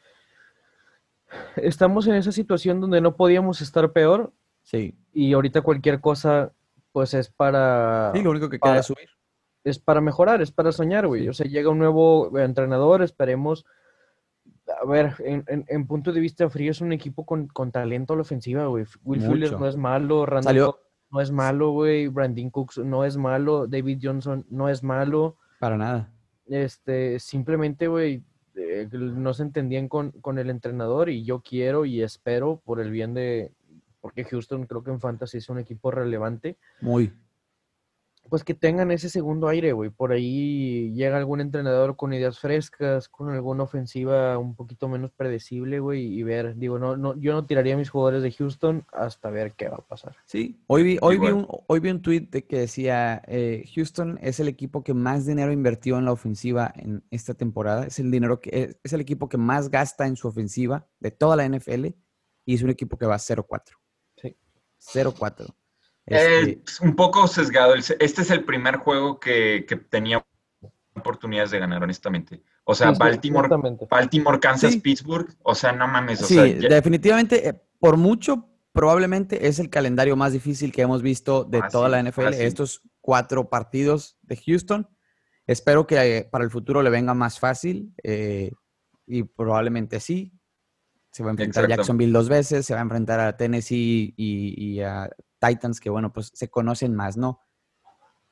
Estamos 1.56 2.06
en 2.06 2.14
esa 2.14 2.32
situación 2.32 2.80
donde 2.80 3.00
no 3.00 3.16
podíamos 3.16 3.60
estar 3.60 3.92
peor. 3.92 4.32
Sí. 4.62 4.96
Y 5.12 5.32
ahorita 5.32 5.62
cualquier 5.62 6.00
cosa, 6.00 6.52
pues 6.92 7.14
es 7.14 7.28
para. 7.28 8.12
Sí, 8.14 8.22
lo 8.22 8.30
único 8.30 8.48
que 8.48 8.58
queda 8.58 8.78
es 8.78 8.86
subir. 8.86 9.08
Es 9.64 9.78
para 9.78 10.00
mejorar, 10.00 10.40
es 10.40 10.50
para 10.52 10.72
soñar, 10.72 11.06
güey. 11.06 11.28
O 11.28 11.34
sea, 11.34 11.46
llega 11.46 11.68
un 11.70 11.78
nuevo 11.78 12.38
entrenador, 12.38 13.02
esperemos 13.02 13.66
a 14.82 14.86
ver, 14.86 15.14
en, 15.20 15.44
en- 15.48 15.64
en 15.68 15.86
punto 15.86 16.12
de 16.12 16.20
vista 16.20 16.48
frío 16.50 16.70
es 16.70 16.80
un 16.82 16.92
equipo 16.92 17.24
con, 17.24 17.48
con 17.48 17.72
talento 17.72 18.12
a 18.12 18.16
la 18.16 18.22
ofensiva, 18.22 18.66
güey. 18.66 18.84
Will 19.02 19.20
Fuller 19.22 19.52
no 19.58 19.66
es 19.66 19.76
malo, 19.76 20.26
Randall 20.26 20.44
Salió- 20.44 20.78
no 21.10 21.20
es 21.20 21.30
malo, 21.30 21.70
güey. 21.70 22.08
Brandon 22.08 22.50
Cooks 22.50 22.78
no 22.78 23.04
es 23.04 23.16
malo, 23.16 23.66
David 23.66 23.98
Johnson 24.02 24.46
no 24.50 24.68
es 24.68 24.82
malo. 24.82 25.36
Para 25.58 25.76
nada. 25.76 26.12
Este, 26.46 27.18
simplemente, 27.18 27.88
güey, 27.88 28.22
eh, 28.54 28.88
no 28.92 29.34
se 29.34 29.42
entendían 29.42 29.88
con, 29.88 30.12
con 30.12 30.38
el 30.38 30.50
entrenador 30.50 31.10
y 31.10 31.24
yo 31.24 31.40
quiero 31.40 31.84
y 31.84 32.02
espero 32.02 32.60
por 32.64 32.80
el 32.80 32.90
bien 32.90 33.14
de, 33.14 33.52
porque 34.00 34.24
Houston 34.24 34.66
creo 34.66 34.82
que 34.82 34.90
en 34.90 35.00
Fantasy 35.00 35.38
es 35.38 35.48
un 35.48 35.58
equipo 35.58 35.90
relevante, 35.90 36.56
Muy. 36.80 37.12
Pues 38.28 38.44
que 38.44 38.54
tengan 38.54 38.90
ese 38.90 39.08
segundo 39.08 39.48
aire, 39.48 39.72
güey. 39.72 39.90
Por 39.90 40.12
ahí 40.12 40.92
llega 40.94 41.16
algún 41.16 41.40
entrenador 41.40 41.96
con 41.96 42.12
ideas 42.12 42.38
frescas, 42.38 43.08
con 43.08 43.30
alguna 43.30 43.64
ofensiva 43.64 44.38
un 44.38 44.54
poquito 44.54 44.88
menos 44.88 45.12
predecible, 45.12 45.80
güey, 45.80 46.04
y 46.04 46.22
ver, 46.22 46.56
digo, 46.56 46.78
no, 46.78 46.96
no, 46.96 47.16
yo 47.18 47.32
no 47.32 47.46
tiraría 47.46 47.74
a 47.74 47.78
mis 47.78 47.90
jugadores 47.90 48.22
de 48.22 48.32
Houston 48.32 48.84
hasta 48.92 49.30
ver 49.30 49.52
qué 49.52 49.68
va 49.68 49.76
a 49.76 49.86
pasar. 49.86 50.16
Sí, 50.26 50.60
hoy 50.66 50.82
vi, 50.82 50.98
hoy 51.00 51.18
vi 51.18 51.28
un, 51.28 51.46
hoy 51.48 51.80
vi 51.80 51.90
un 51.90 52.02
tweet 52.02 52.28
de 52.30 52.44
que 52.44 52.60
decía, 52.60 53.22
eh, 53.26 53.64
Houston 53.74 54.18
es 54.22 54.40
el 54.40 54.48
equipo 54.48 54.82
que 54.82 54.94
más 54.94 55.26
dinero 55.26 55.52
invirtió 55.52 55.98
en 55.98 56.04
la 56.04 56.12
ofensiva 56.12 56.72
en 56.76 57.04
esta 57.10 57.34
temporada. 57.34 57.86
Es 57.86 57.98
el 57.98 58.10
dinero 58.10 58.40
que 58.40 58.50
es, 58.52 58.76
es 58.82 58.92
el 58.92 59.00
equipo 59.00 59.28
que 59.28 59.38
más 59.38 59.70
gasta 59.70 60.06
en 60.06 60.16
su 60.16 60.28
ofensiva 60.28 60.86
de 61.00 61.10
toda 61.10 61.36
la 61.36 61.48
NFL 61.48 61.86
y 62.44 62.54
es 62.54 62.62
un 62.62 62.70
equipo 62.70 62.96
que 62.96 63.06
va 63.06 63.16
0-4. 63.16 63.62
Sí. 64.16 64.36
0-4. 64.78 65.54
Eh, 66.10 66.38
Este, 66.40 66.62
es 66.66 66.80
un 66.80 66.96
poco 66.96 67.26
sesgado. 67.26 67.74
Este 67.74 68.22
es 68.22 68.30
el 68.30 68.44
primer 68.44 68.76
juego 68.76 69.20
que, 69.20 69.64
que 69.68 69.76
tenía 69.76 70.24
oportunidades 70.94 71.50
de 71.50 71.58
ganar, 71.60 71.82
honestamente. 71.82 72.42
O 72.64 72.74
sea, 72.74 72.92
Sí, 72.92 72.98
Baltimore. 72.98 73.48
Baltimore, 73.88 74.40
Kansas, 74.40 74.72
Sí. 74.72 74.80
Pittsburgh. 74.80 75.28
O 75.42 75.54
sea, 75.54 75.72
no 75.72 75.86
mames. 75.86 76.22
O 76.22 76.26
sí, 76.26 76.34
sea, 76.34 76.46
ya- 76.46 76.68
definitivamente, 76.68 77.48
eh, 77.48 77.54
por 77.78 77.96
mucho, 77.96 78.48
probablemente 78.72 79.46
es 79.46 79.58
el 79.58 79.70
calendario 79.70 80.16
más 80.16 80.32
difícil 80.32 80.72
que 80.72 80.82
hemos 80.82 81.02
visto 81.02 81.44
de 81.44 81.62
toda 81.70 81.88
la 81.88 81.98
NFL. 82.02 82.34
Estos 82.34 82.82
cuatro 83.00 83.48
partidos 83.48 84.16
de 84.22 84.36
Houston. 84.36 84.88
Espero 85.46 85.86
que 85.86 85.96
eh, 86.18 86.24
para 86.30 86.44
el 86.44 86.50
futuro 86.50 86.82
le 86.82 86.90
venga 86.90 87.14
más 87.14 87.38
fácil 87.38 87.94
eh, 88.02 88.50
y 89.06 89.22
probablemente 89.22 90.00
sí. 90.00 90.32
Se 91.10 91.22
va 91.22 91.30
a 91.30 91.32
enfrentar 91.32 91.64
a. 91.64 91.68
Jacksonville 91.68 92.12
dos 92.12 92.28
veces, 92.28 92.66
se 92.66 92.74
va 92.74 92.80
a 92.80 92.82
enfrentar 92.82 93.18
a 93.18 93.36
Tennessee 93.36 94.12
y, 94.16 94.54
y 94.74 94.80
a 94.82 95.08
Titans, 95.38 95.80
que 95.80 95.90
bueno, 95.90 96.12
pues 96.12 96.30
se 96.34 96.48
conocen 96.48 96.94
más, 96.94 97.16
¿no? 97.16 97.40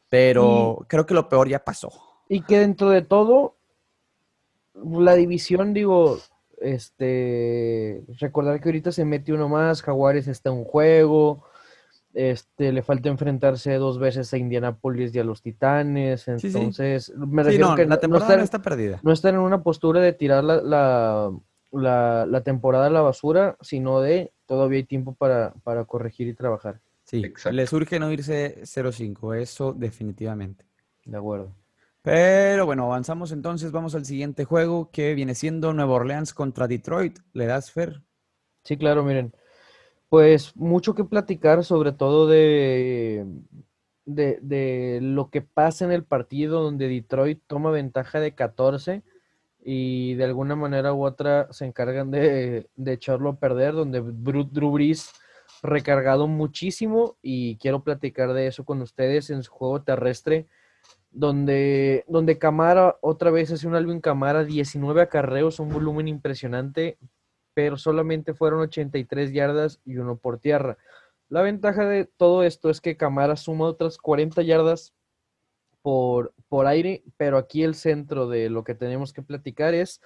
Pero 0.08 0.84
creo 0.88 1.06
que 1.06 1.14
lo 1.14 1.28
peor 1.28 1.48
ya 1.48 1.64
pasó. 1.64 1.90
Y 2.28 2.42
que 2.42 2.58
dentro 2.58 2.90
de 2.90 3.02
todo, 3.02 3.56
la 4.74 5.14
división, 5.14 5.72
digo, 5.74 6.18
este, 6.60 8.04
recordar 8.20 8.60
que 8.60 8.68
ahorita 8.68 8.92
se 8.92 9.04
mete 9.04 9.32
uno 9.32 9.48
más, 9.48 9.82
Jaguares 9.82 10.28
está 10.28 10.50
en 10.50 10.64
juego, 10.64 11.44
este, 12.14 12.72
le 12.72 12.82
falta 12.82 13.08
enfrentarse 13.08 13.74
dos 13.74 13.98
veces 13.98 14.32
a 14.32 14.38
Indianapolis 14.38 15.14
y 15.14 15.18
a 15.18 15.24
los 15.24 15.42
Titanes, 15.42 16.22
Sí, 16.22 16.32
sí. 16.38 16.46
entonces, 16.46 17.12
me 17.16 17.42
Sí, 17.42 17.48
refiero 17.50 17.68
no, 17.70 17.74
que 17.76 17.82
la 17.82 17.88
no- 17.88 17.94
no 17.94 18.00
temporada 18.00 18.32
estar- 18.34 18.44
está 18.44 18.62
perdida. 18.62 19.00
no 19.02 19.12
estar 19.12 19.34
en 19.34 19.40
una 19.40 19.62
postura 19.62 20.00
de 20.00 20.12
tirar 20.12 20.42
la, 20.44 20.56
la, 20.62 21.30
la- 21.72 22.26
la 22.26 22.40
temporada 22.42 22.86
a 22.86 22.90
la 22.90 23.02
basura, 23.02 23.56
sino 23.60 24.00
de 24.00 24.32
todavía 24.46 24.78
hay 24.78 24.84
tiempo 24.84 25.14
para, 25.14 25.52
para 25.64 25.84
corregir 25.84 26.26
y 26.28 26.34
trabajar. 26.34 26.80
Sí, 27.06 27.22
Exacto. 27.24 27.54
le 27.54 27.66
surge 27.68 28.00
no 28.00 28.10
irse 28.10 28.62
0-5, 28.64 29.34
eso 29.40 29.72
definitivamente. 29.72 30.66
De 31.04 31.16
acuerdo. 31.16 31.54
Pero 32.02 32.66
bueno, 32.66 32.84
avanzamos 32.86 33.30
entonces, 33.30 33.70
vamos 33.70 33.94
al 33.94 34.04
siguiente 34.04 34.44
juego 34.44 34.90
que 34.90 35.14
viene 35.14 35.34
siendo 35.36 35.72
Nueva 35.72 35.94
Orleans 35.94 36.34
contra 36.34 36.66
Detroit. 36.66 37.18
¿Le 37.32 37.46
das 37.46 37.70
Fer? 37.70 38.02
Sí, 38.64 38.76
claro, 38.76 39.04
miren. 39.04 39.32
Pues 40.08 40.56
mucho 40.56 40.94
que 40.96 41.04
platicar, 41.04 41.64
sobre 41.64 41.92
todo 41.92 42.26
de, 42.26 43.24
de, 44.04 44.38
de 44.42 44.98
lo 45.00 45.30
que 45.30 45.42
pasa 45.42 45.84
en 45.84 45.92
el 45.92 46.04
partido 46.04 46.62
donde 46.62 46.88
Detroit 46.88 47.40
toma 47.46 47.70
ventaja 47.70 48.18
de 48.18 48.34
14 48.34 49.02
y 49.64 50.14
de 50.14 50.24
alguna 50.24 50.54
manera 50.56 50.92
u 50.92 51.04
otra 51.04 51.52
se 51.52 51.66
encargan 51.66 52.10
de, 52.10 52.68
de 52.74 52.92
echarlo 52.92 53.30
a 53.30 53.38
perder, 53.38 53.74
donde 53.74 54.00
Drew 54.00 54.70
Brees 54.72 55.12
recargado 55.66 56.26
muchísimo 56.26 57.16
y 57.22 57.56
quiero 57.58 57.82
platicar 57.82 58.32
de 58.32 58.46
eso 58.46 58.64
con 58.64 58.82
ustedes 58.82 59.30
en 59.30 59.42
su 59.42 59.52
juego 59.52 59.82
terrestre, 59.82 60.46
donde, 61.10 62.04
donde 62.08 62.38
Camara 62.38 62.96
otra 63.00 63.30
vez 63.30 63.52
hace 63.52 63.66
un 63.66 63.74
Alvin 63.74 64.00
Camara, 64.00 64.44
19 64.44 65.02
acarreos, 65.02 65.60
un 65.60 65.70
volumen 65.70 66.08
impresionante, 66.08 66.98
pero 67.54 67.76
solamente 67.76 68.34
fueron 68.34 68.60
83 68.60 69.32
yardas 69.32 69.80
y 69.84 69.96
uno 69.96 70.16
por 70.16 70.38
tierra. 70.38 70.76
La 71.28 71.42
ventaja 71.42 71.86
de 71.86 72.04
todo 72.04 72.44
esto 72.44 72.70
es 72.70 72.80
que 72.80 72.96
Camara 72.96 73.36
suma 73.36 73.64
otras 73.66 73.98
40 73.98 74.42
yardas 74.42 74.94
por, 75.82 76.34
por 76.48 76.66
aire, 76.66 77.02
pero 77.16 77.38
aquí 77.38 77.62
el 77.62 77.74
centro 77.74 78.28
de 78.28 78.50
lo 78.50 78.64
que 78.64 78.74
tenemos 78.74 79.12
que 79.12 79.22
platicar 79.22 79.74
es 79.74 80.00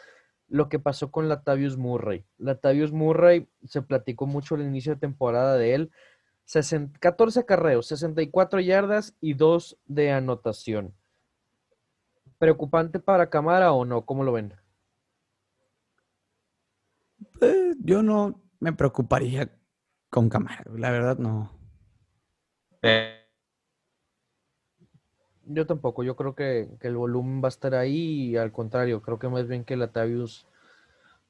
lo 0.51 0.69
que 0.69 0.79
pasó 0.79 1.11
con 1.11 1.29
Latavius 1.29 1.77
Murray. 1.77 2.25
Latavius 2.37 2.93
Murray 2.93 3.49
se 3.65 3.83
platicó 3.83 4.27
mucho 4.27 4.57
al 4.57 4.63
inicio 4.63 4.95
de 4.95 5.01
temporada 5.01 5.57
de 5.57 5.75
él. 5.75 5.93
60 6.45 6.99
14 6.99 7.47
carreos, 7.47 7.87
64 7.87 8.59
yardas 8.59 9.17
y 9.21 9.35
2 9.35 9.79
de 9.87 10.11
anotación. 10.11 10.93
¿Preocupante 12.39 12.99
para 12.99 13.31
Camara 13.31 13.73
o 13.73 13.85
no? 13.85 14.05
¿Cómo 14.05 14.25
lo 14.25 14.33
ven? 14.33 14.55
Eh, 17.41 17.75
yo 17.79 18.03
no 18.03 18.43
me 18.59 18.73
preocuparía 18.73 19.49
con 20.11 20.29
cámara, 20.29 20.65
la 20.75 20.91
verdad 20.91 21.19
no. 21.19 21.53
Eh, 22.83 23.20
Yo 25.53 25.67
tampoco, 25.67 26.03
yo 26.05 26.17
creo 26.17 26.35
que, 26.35 26.69
que 26.81 26.89
el 26.89 26.97
volumen 26.97 27.43
va 27.43 27.49
a 27.49 27.51
estar 27.51 27.75
ahí 27.75 28.31
y 28.31 28.37
al 28.37 28.53
contrario, 28.53 29.03
creo 29.03 29.19
que 29.19 29.29
más 29.29 29.49
bien 29.49 29.65
que 29.65 29.77
Latavius 29.77 30.47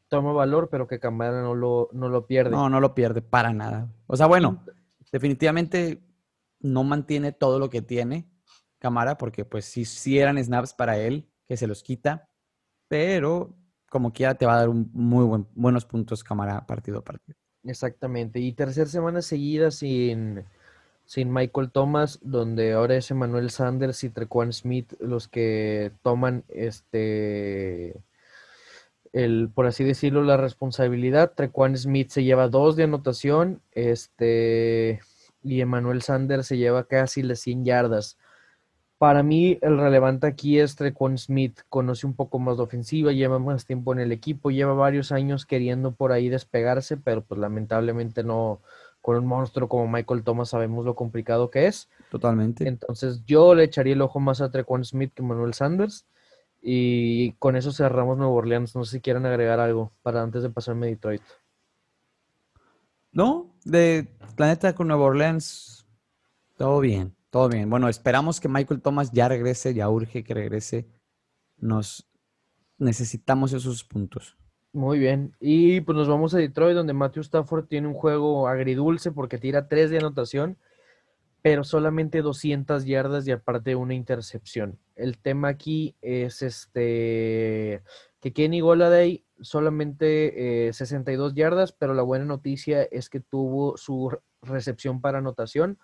toma 0.08 0.32
valor, 0.32 0.68
pero 0.70 0.86
que 0.86 1.00
Camara 1.00 1.40
no 1.40 1.54
lo, 1.54 1.88
no 1.92 2.08
lo 2.08 2.26
pierde. 2.26 2.50
No, 2.50 2.68
no 2.68 2.80
lo 2.80 2.94
pierde 2.94 3.22
para 3.22 3.54
nada. 3.54 3.88
O 4.06 4.16
sea, 4.16 4.26
bueno, 4.26 4.62
definitivamente 5.10 6.02
no 6.60 6.84
mantiene 6.84 7.32
todo 7.32 7.58
lo 7.58 7.70
que 7.70 7.80
tiene 7.80 8.28
Camara, 8.78 9.16
porque 9.16 9.44
pues 9.44 9.64
sí, 9.64 9.84
sí 9.84 10.18
eran 10.18 10.42
snaps 10.42 10.74
para 10.74 10.98
él, 10.98 11.28
que 11.46 11.56
se 11.56 11.66
los 11.66 11.82
quita, 11.82 12.28
pero 12.88 13.56
como 13.88 14.12
quiera 14.12 14.34
te 14.34 14.46
va 14.46 14.54
a 14.54 14.58
dar 14.58 14.68
un 14.68 14.90
muy 14.92 15.24
buen, 15.24 15.46
buenos 15.54 15.84
puntos 15.84 16.22
Camara 16.24 16.66
partido 16.66 16.98
a 16.98 17.04
partido. 17.04 17.38
Exactamente. 17.64 18.40
Y 18.40 18.52
tercera 18.52 18.86
semana 18.86 19.22
seguida 19.22 19.70
sin, 19.70 20.44
sin 21.10 21.32
Michael 21.32 21.72
Thomas, 21.72 22.20
donde 22.22 22.74
ahora 22.74 22.94
es 22.94 23.10
Emmanuel 23.10 23.50
Sanders 23.50 24.04
y 24.04 24.10
Trequan 24.10 24.52
Smith 24.52 24.92
los 25.00 25.26
que 25.26 25.90
toman 26.04 26.44
este 26.46 28.00
el, 29.12 29.50
por 29.52 29.66
así 29.66 29.82
decirlo, 29.82 30.22
la 30.22 30.36
responsabilidad. 30.36 31.32
Trequan 31.34 31.76
Smith 31.76 32.10
se 32.10 32.22
lleva 32.22 32.46
dos 32.46 32.76
de 32.76 32.84
anotación, 32.84 33.60
este, 33.72 35.00
y 35.42 35.60
Emmanuel 35.62 36.00
Sanders 36.02 36.46
se 36.46 36.58
lleva 36.58 36.84
casi 36.84 37.24
las 37.24 37.40
100 37.40 37.64
yardas. 37.64 38.16
Para 38.96 39.24
mí, 39.24 39.58
el 39.62 39.78
relevante 39.78 40.28
aquí 40.28 40.60
es 40.60 40.76
Trequan 40.76 41.18
Smith. 41.18 41.58
Conoce 41.68 42.06
un 42.06 42.14
poco 42.14 42.38
más 42.38 42.58
de 42.58 42.62
ofensiva, 42.62 43.10
lleva 43.10 43.40
más 43.40 43.66
tiempo 43.66 43.92
en 43.92 43.98
el 43.98 44.12
equipo, 44.12 44.52
lleva 44.52 44.74
varios 44.74 45.10
años 45.10 45.44
queriendo 45.44 45.90
por 45.92 46.12
ahí 46.12 46.28
despegarse, 46.28 46.98
pero 46.98 47.24
pues 47.24 47.40
lamentablemente 47.40 48.22
no, 48.22 48.60
con 49.00 49.16
un 49.16 49.26
monstruo 49.26 49.68
como 49.68 49.88
Michael 49.88 50.22
Thomas 50.22 50.50
sabemos 50.50 50.84
lo 50.84 50.94
complicado 50.94 51.50
que 51.50 51.66
es. 51.66 51.88
Totalmente. 52.10 52.66
Entonces 52.68 53.24
yo 53.24 53.54
le 53.54 53.64
echaría 53.64 53.94
el 53.94 54.02
ojo 54.02 54.20
más 54.20 54.40
a 54.40 54.50
Trequan 54.50 54.84
Smith 54.84 55.12
que 55.14 55.22
Manuel 55.22 55.54
Sanders. 55.54 56.06
Y 56.62 57.32
con 57.32 57.56
eso 57.56 57.72
cerramos 57.72 58.18
Nuevo 58.18 58.34
Orleans. 58.34 58.76
No 58.76 58.84
sé 58.84 58.96
si 58.96 59.00
quieren 59.00 59.24
agregar 59.24 59.60
algo 59.60 59.92
para 60.02 60.22
antes 60.22 60.42
de 60.42 60.50
pasarme 60.50 60.86
a 60.86 60.90
Detroit. 60.90 61.22
No, 63.12 63.50
de 63.64 64.08
Planeta 64.36 64.74
con 64.74 64.88
Nueva 64.88 65.04
Orleans, 65.04 65.84
todo 66.56 66.78
bien, 66.80 67.16
todo 67.30 67.48
bien. 67.48 67.68
Bueno, 67.68 67.88
esperamos 67.88 68.38
que 68.38 68.48
Michael 68.48 68.82
Thomas 68.82 69.10
ya 69.12 69.28
regrese, 69.28 69.74
ya 69.74 69.88
urge 69.88 70.22
que 70.22 70.34
regrese. 70.34 70.86
Nos 71.56 72.08
necesitamos 72.78 73.52
esos 73.52 73.82
puntos. 73.82 74.36
Muy 74.72 75.00
bien. 75.00 75.34
Y 75.40 75.80
pues 75.80 75.96
nos 75.96 76.08
vamos 76.08 76.32
a 76.32 76.38
Detroit, 76.38 76.76
donde 76.76 76.92
Matthew 76.92 77.22
Stafford 77.22 77.66
tiene 77.66 77.88
un 77.88 77.94
juego 77.94 78.46
agridulce 78.46 79.10
porque 79.10 79.38
tira 79.38 79.66
3 79.66 79.90
de 79.90 79.98
anotación, 79.98 80.58
pero 81.42 81.64
solamente 81.64 82.22
200 82.22 82.84
yardas 82.84 83.26
y 83.26 83.32
aparte 83.32 83.74
una 83.74 83.94
intercepción. 83.94 84.78
El 84.94 85.18
tema 85.18 85.48
aquí 85.48 85.96
es 86.02 86.42
este 86.42 87.82
que 88.20 88.32
Kenny 88.32 88.60
Goladay 88.60 89.24
solamente 89.40 90.68
eh, 90.68 90.72
62 90.72 91.34
yardas, 91.34 91.72
pero 91.72 91.94
la 91.94 92.02
buena 92.02 92.26
noticia 92.26 92.82
es 92.82 93.08
que 93.08 93.20
tuvo 93.20 93.76
su 93.76 94.16
recepción 94.42 95.00
para 95.00 95.18
anotación, 95.18 95.78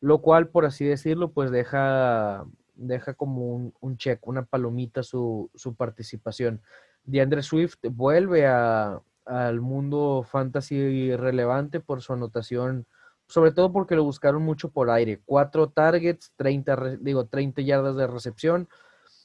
lo 0.00 0.20
cual, 0.20 0.48
por 0.48 0.64
así 0.64 0.84
decirlo, 0.84 1.32
pues 1.32 1.50
deja 1.50 2.44
deja 2.74 3.14
como 3.14 3.54
un, 3.54 3.74
un 3.80 3.96
check, 3.98 4.26
una 4.26 4.44
palomita 4.44 5.02
su, 5.02 5.50
su 5.54 5.74
participación. 5.74 6.60
DeAndre 7.04 7.42
Swift 7.42 7.78
vuelve 7.90 8.46
a, 8.46 9.02
al 9.24 9.60
mundo 9.60 10.24
fantasy 10.28 11.14
relevante 11.16 11.80
por 11.80 12.02
su 12.02 12.12
anotación, 12.12 12.86
sobre 13.28 13.52
todo 13.52 13.72
porque 13.72 13.96
lo 13.96 14.04
buscaron 14.04 14.42
mucho 14.42 14.70
por 14.70 14.90
aire. 14.90 15.20
Cuatro 15.24 15.70
targets, 15.70 16.32
30, 16.36 16.98
digo, 17.00 17.26
30 17.26 17.62
yardas 17.62 17.96
de 17.96 18.06
recepción, 18.06 18.68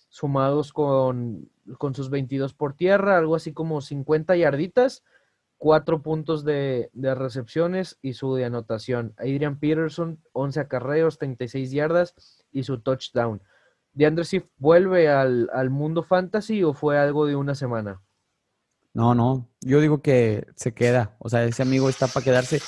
sumados 0.09 0.71
con, 0.71 1.49
con 1.77 1.93
sus 1.93 2.09
22 2.09 2.53
por 2.53 2.73
tierra, 2.73 3.17
algo 3.17 3.35
así 3.35 3.53
como 3.53 3.81
50 3.81 4.35
yarditas, 4.35 5.03
cuatro 5.57 6.01
puntos 6.01 6.43
de, 6.43 6.89
de, 6.93 7.15
recepciones 7.15 7.97
y 8.01 8.13
su 8.13 8.35
anotación. 8.35 9.13
Adrian 9.17 9.59
Peterson, 9.59 10.21
11 10.33 10.59
acarreos, 10.59 11.17
36 11.17 11.71
yardas 11.71 12.45
y 12.51 12.63
su 12.63 12.79
touchdown. 12.79 13.41
¿DeAndre 13.97 14.25
Swift 14.25 14.45
vuelve 14.57 15.09
al, 15.09 15.49
al 15.51 15.71
mundo 15.71 16.03
fantasy 16.03 16.61
o 16.63 16.75
fue 16.75 16.99
algo 16.99 17.25
de 17.25 17.35
una 17.35 17.55
semana? 17.55 17.99
No, 18.93 19.15
no, 19.15 19.49
yo 19.61 19.81
digo 19.81 20.03
que 20.03 20.45
se 20.55 20.71
queda, 20.71 21.15
o 21.17 21.29
sea, 21.29 21.43
ese 21.45 21.63
amigo 21.63 21.89
está 21.89 22.05
para 22.05 22.23
quedarse. 22.23 22.61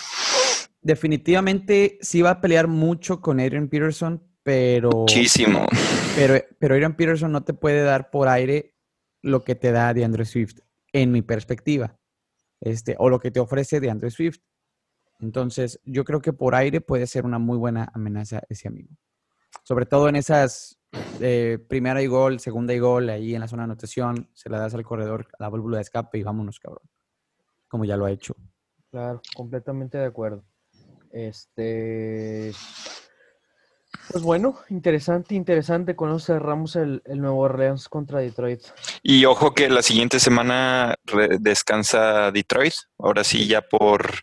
Definitivamente 0.81 1.99
sí 2.01 2.23
va 2.23 2.31
a 2.31 2.41
pelear 2.41 2.67
mucho 2.67 3.21
con 3.21 3.39
Adrian 3.39 3.67
Peterson, 3.67 4.23
pero... 4.41 4.89
Muchísimo. 4.89 5.67
Pero, 6.15 6.43
pero 6.57 6.73
Adrian 6.73 6.95
Peterson 6.95 7.31
no 7.31 7.43
te 7.43 7.53
puede 7.53 7.83
dar 7.83 8.09
por 8.09 8.27
aire 8.27 8.73
lo 9.21 9.43
que 9.43 9.53
te 9.53 9.71
da 9.71 9.93
DeAndre 9.93 10.25
Swift, 10.25 10.61
en 10.93 11.11
mi 11.11 11.21
perspectiva, 11.21 11.95
este, 12.59 12.95
o 12.97 13.07
lo 13.07 13.19
que 13.19 13.29
te 13.29 13.39
ofrece 13.39 13.79
DeAndre 13.79 14.09
Swift. 14.09 14.39
Entonces, 15.19 15.79
yo 15.85 16.03
creo 16.05 16.21
que 16.21 16.33
por 16.33 16.55
aire 16.55 16.81
puede 16.81 17.05
ser 17.05 17.25
una 17.25 17.37
muy 17.37 17.57
buena 17.57 17.91
amenaza 17.93 18.41
ese 18.49 18.67
amigo. 18.67 18.95
Sobre 19.63 19.85
todo 19.85 20.09
en 20.09 20.15
esas 20.15 20.78
eh, 21.19 21.59
primera 21.67 22.01
y 22.01 22.07
gol, 22.07 22.39
segunda 22.39 22.73
y 22.73 22.79
gol, 22.79 23.09
ahí 23.09 23.35
en 23.35 23.41
la 23.41 23.47
zona 23.47 23.63
de 23.63 23.65
anotación, 23.65 24.29
se 24.33 24.49
la 24.49 24.59
das 24.59 24.73
al 24.73 24.83
corredor, 24.83 25.27
a 25.37 25.43
la 25.43 25.49
válvula 25.49 25.77
de 25.77 25.83
escape 25.83 26.17
y 26.17 26.23
vámonos, 26.23 26.59
cabrón. 26.59 26.83
Como 27.67 27.85
ya 27.85 27.97
lo 27.97 28.05
ha 28.05 28.11
hecho. 28.11 28.35
Claro, 28.89 29.21
completamente 29.35 29.97
de 29.97 30.05
acuerdo. 30.05 30.43
Este. 31.11 32.51
Pues 34.11 34.23
bueno, 34.23 34.59
interesante, 34.69 35.35
interesante. 35.35 35.95
Con 35.95 36.09
eso 36.09 36.19
cerramos 36.19 36.75
el, 36.75 37.01
el 37.05 37.21
Nuevo 37.21 37.39
Orleans 37.41 37.89
contra 37.89 38.19
Detroit. 38.19 38.61
Y 39.03 39.25
ojo 39.25 39.53
que 39.53 39.69
la 39.69 39.81
siguiente 39.81 40.19
semana 40.19 40.95
descansa 41.39 42.31
Detroit. 42.31 42.73
Ahora 42.97 43.23
sí, 43.23 43.47
ya 43.47 43.61
por, 43.61 44.21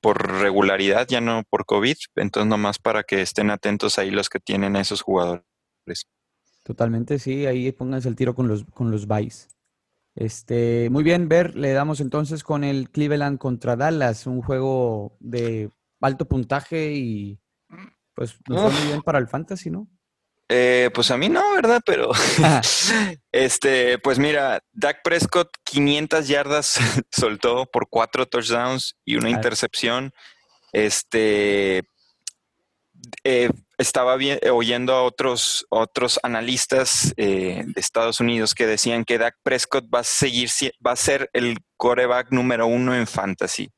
por 0.00 0.40
regularidad, 0.40 1.06
ya 1.08 1.20
no 1.20 1.44
por 1.48 1.64
COVID. 1.64 1.96
Entonces, 2.16 2.48
nomás 2.48 2.78
para 2.78 3.04
que 3.04 3.22
estén 3.22 3.50
atentos 3.50 3.98
ahí 3.98 4.10
los 4.10 4.28
que 4.28 4.40
tienen 4.40 4.74
a 4.74 4.80
esos 4.80 5.02
jugadores. 5.02 5.49
Totalmente, 6.64 7.18
sí, 7.18 7.46
ahí 7.46 7.72
pónganse 7.72 8.08
el 8.08 8.16
tiro 8.16 8.34
con 8.34 8.48
los, 8.48 8.64
con 8.64 8.90
los. 8.90 9.06
Este, 10.14 10.88
muy 10.90 11.02
bien, 11.02 11.28
Ver, 11.28 11.56
le 11.56 11.72
damos 11.72 12.00
entonces 12.00 12.42
con 12.42 12.64
el 12.64 12.90
Cleveland 12.90 13.38
contra 13.38 13.76
Dallas, 13.76 14.26
un 14.26 14.42
juego 14.42 15.16
de 15.20 15.70
alto 16.00 16.26
puntaje 16.26 16.92
y 16.92 17.38
pues 18.14 18.36
nos 18.48 18.64
va 18.64 18.70
muy 18.70 18.88
bien 18.88 19.02
para 19.02 19.18
el 19.18 19.28
fantasy, 19.28 19.70
¿no? 19.70 19.88
Eh, 20.52 20.90
pues 20.92 21.12
a 21.12 21.16
mí 21.16 21.28
no, 21.28 21.54
¿verdad? 21.54 21.80
Pero 21.86 22.10
este, 23.32 23.98
pues 23.98 24.18
mira, 24.18 24.60
Dak 24.72 25.02
Prescott 25.02 25.48
500 25.64 26.26
yardas 26.26 26.78
soltó 27.10 27.66
por 27.66 27.88
cuatro 27.88 28.26
touchdowns 28.26 28.96
y 29.04 29.16
una 29.16 29.30
intercepción. 29.30 30.12
Este, 30.72 31.84
eh, 33.24 33.50
estaba 33.78 34.16
oyendo 34.50 34.94
a 34.94 35.02
otros, 35.02 35.66
otros 35.70 36.20
analistas 36.22 37.14
eh, 37.16 37.62
de 37.66 37.80
Estados 37.80 38.20
Unidos 38.20 38.54
que 38.54 38.66
decían 38.66 39.04
que 39.04 39.18
Dak 39.18 39.36
Prescott 39.42 39.86
va 39.92 40.00
a 40.00 40.04
seguir, 40.04 40.50
va 40.86 40.92
a 40.92 40.96
ser 40.96 41.30
el 41.32 41.58
coreback 41.76 42.30
número 42.30 42.66
uno 42.66 42.94
en 42.94 43.06
fantasy. 43.06 43.70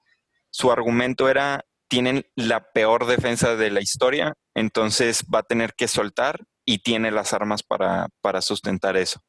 Su 0.51 0.73
argumento 0.73 1.29
era, 1.29 1.65
tienen 1.89 2.27
la 2.35 2.73
peor 2.73 3.07
defensa 3.07 3.55
de 3.57 3.71
la 3.71 3.81
historia, 3.81 4.35
entonces 4.55 5.25
va 5.33 5.41
a 5.41 5.45
tener 5.45 5.75
que 5.75 5.89
soltar 5.89 6.41
y 6.65 6.79
tiene 6.79 7.11
las 7.11 7.33
armas 7.33 7.63
para, 7.63 8.41
sustentar 8.41 8.97
eso. 8.97 9.21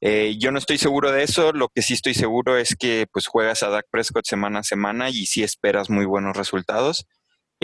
Eh, 0.00 0.36
yo 0.38 0.50
no 0.50 0.58
estoy 0.58 0.78
seguro 0.78 1.12
de 1.12 1.22
eso, 1.22 1.52
lo 1.52 1.68
que 1.68 1.82
sí 1.82 1.94
estoy 1.94 2.14
seguro 2.14 2.56
es 2.56 2.74
que 2.74 3.06
pues 3.12 3.28
juegas 3.28 3.62
a 3.62 3.68
Dak 3.68 3.86
Prescott 3.88 4.26
semana 4.26 4.60
a 4.60 4.64
semana 4.64 5.10
y 5.10 5.26
sí 5.26 5.44
esperas 5.44 5.90
muy 5.90 6.06
buenos 6.06 6.36
resultados. 6.36 7.06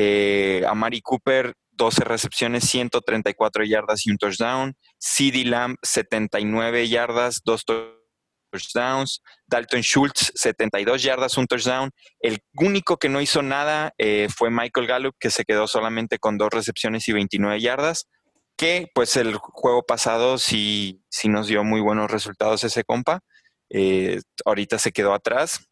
Eh, 0.01 0.63
a 0.65 0.75
Mari 0.75 1.01
Cooper 1.01 1.55
12 1.73 2.05
recepciones, 2.05 2.65
134 2.65 3.65
yardas 3.65 4.07
y 4.07 4.13
un 4.13 4.17
touchdown. 4.17 4.77
CD 4.97 5.45
Lamb, 5.45 5.77
79 5.83 6.89
yardas, 6.89 7.41
dos 7.45 7.65
touchdowns. 7.65 9.23
Dalton 9.49 9.81
Schultz, 9.83 10.31
72 10.37 11.03
yardas, 11.03 11.37
un 11.37 11.49
touchdown. 11.49 11.91
El 12.21 12.39
único 12.55 12.97
que 12.97 13.09
no 13.09 13.21
hizo 13.21 13.43
nada 13.43 13.93
eh, 13.99 14.29
fue 14.33 14.51
Michael 14.51 14.87
Gallup, 14.87 15.17
que 15.19 15.31
se 15.31 15.45
quedó 15.45 15.67
solamente 15.67 16.21
con 16.21 16.39
dos 16.39 16.51
recepciones 16.51 17.09
y 17.09 17.13
29 17.13 17.61
yardas. 17.61 18.07
Que 18.57 18.87
pues 18.95 19.17
el 19.17 19.35
juego 19.37 19.83
pasado 19.83 20.39
sí, 20.39 21.03
sí 21.09 21.29
nos 21.29 21.49
dio 21.49 21.65
muy 21.65 21.81
buenos 21.81 22.09
resultados 22.09 22.63
ese 22.63 22.85
compa. 22.85 23.21
Eh, 23.69 24.21
ahorita 24.45 24.79
se 24.79 24.93
quedó 24.93 25.13
atrás. 25.13 25.67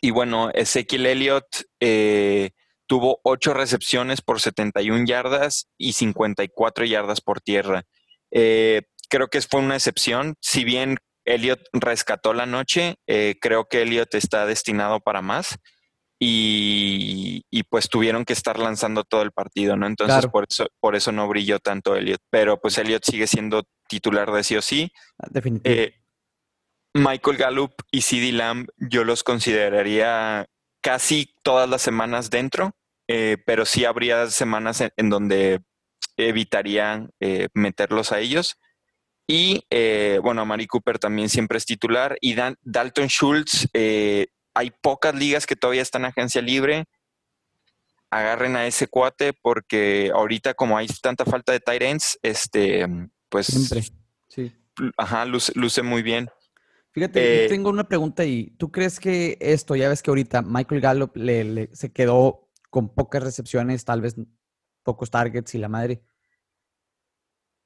Y 0.00 0.10
bueno, 0.10 0.50
Ezequiel 0.50 1.06
Elliott, 1.06 1.46
eh, 1.80 2.50
tuvo 2.86 3.20
8 3.24 3.54
recepciones 3.54 4.22
por 4.22 4.40
71 4.40 5.04
yardas 5.06 5.68
y 5.78 5.92
54 5.92 6.84
yardas 6.84 7.20
por 7.20 7.40
tierra. 7.40 7.84
Eh, 8.30 8.82
creo 9.08 9.28
que 9.28 9.40
fue 9.40 9.60
una 9.60 9.76
excepción. 9.76 10.34
Si 10.40 10.64
bien 10.64 10.98
Elliot 11.24 11.60
rescató 11.72 12.32
la 12.32 12.46
noche, 12.46 12.96
eh, 13.06 13.36
creo 13.40 13.66
que 13.66 13.82
Elliot 13.82 14.14
está 14.14 14.46
destinado 14.46 15.00
para 15.00 15.22
más. 15.22 15.58
Y, 16.18 17.42
pues 17.68 17.88
tuvieron 17.90 18.24
que 18.24 18.32
estar 18.32 18.58
lanzando 18.58 19.04
todo 19.04 19.22
el 19.22 19.32
partido, 19.32 19.76
¿no? 19.76 19.86
Entonces 19.86 20.26
por, 20.28 20.46
eso, 20.48 20.66
por 20.80 20.96
eso 20.96 21.12
no 21.12 21.28
brilló 21.28 21.58
tanto 21.58 21.94
Elliot. 21.94 22.20
Pero 22.30 22.58
pues 22.58 22.78
Elliot 22.78 23.04
sigue 23.04 23.26
siendo 23.26 23.64
titular 23.88 24.30
de 24.32 24.42
sí 24.42 24.56
o 24.56 24.62
sí. 24.62 24.90
Ah, 25.18 25.26
definitivamente. 25.30 25.96
Eh, 25.98 26.06
Michael 26.94 27.36
Gallup 27.36 27.74
y 27.90 28.00
CD 28.00 28.32
Lamb 28.32 28.68
yo 28.78 29.04
los 29.04 29.22
consideraría 29.22 30.46
casi 30.86 31.34
todas 31.42 31.68
las 31.68 31.82
semanas 31.82 32.30
dentro, 32.30 32.76
eh, 33.08 33.38
pero 33.44 33.66
sí 33.66 33.84
habría 33.84 34.30
semanas 34.30 34.80
en, 34.80 35.10
donde 35.10 35.60
evitaría 36.16 37.08
eh, 37.18 37.48
meterlos 37.54 38.12
a 38.12 38.20
ellos. 38.20 38.56
Y 39.26 39.64
eh, 39.70 40.20
bueno, 40.22 40.46
Mari 40.46 40.68
Cooper 40.68 41.00
también 41.00 41.28
siempre 41.28 41.58
es 41.58 41.66
titular. 41.66 42.16
Y 42.20 42.36
Dalton 42.36 43.08
Schultz, 43.08 43.66
hay 43.74 44.70
pocas 44.80 45.12
ligas 45.12 45.44
que 45.44 45.56
todavía 45.56 45.82
están 45.82 46.02
en 46.02 46.10
agencia 46.10 46.40
libre. 46.40 46.84
Agarren 48.08 48.54
a 48.54 48.68
ese 48.68 48.86
cuate 48.86 49.32
porque 49.32 50.12
ahorita 50.14 50.54
como 50.54 50.78
hay 50.78 50.86
tanta 51.02 51.24
falta 51.24 51.50
de 51.50 51.58
tight 51.58 51.82
ends, 51.82 52.16
este, 52.22 52.86
pues... 53.28 53.46
Siempre, 53.46 53.82
sí. 54.28 54.52
Ajá, 54.96 55.24
luce 55.24 55.82
muy 55.82 56.04
bien. 56.04 56.30
Fíjate, 56.96 57.44
eh, 57.44 57.48
tengo 57.50 57.68
una 57.68 57.86
pregunta 57.86 58.24
y 58.24 58.54
¿tú 58.56 58.72
crees 58.72 58.98
que 58.98 59.36
esto, 59.38 59.76
ya 59.76 59.90
ves 59.90 60.02
que 60.02 60.10
ahorita 60.10 60.40
Michael 60.40 60.80
Gallup 60.80 61.14
le, 61.14 61.68
se 61.74 61.92
quedó 61.92 62.48
con 62.70 62.88
pocas 62.88 63.22
recepciones, 63.22 63.84
tal 63.84 64.00
vez 64.00 64.16
pocos 64.82 65.10
targets 65.10 65.54
y 65.54 65.58
la 65.58 65.68
madre? 65.68 66.02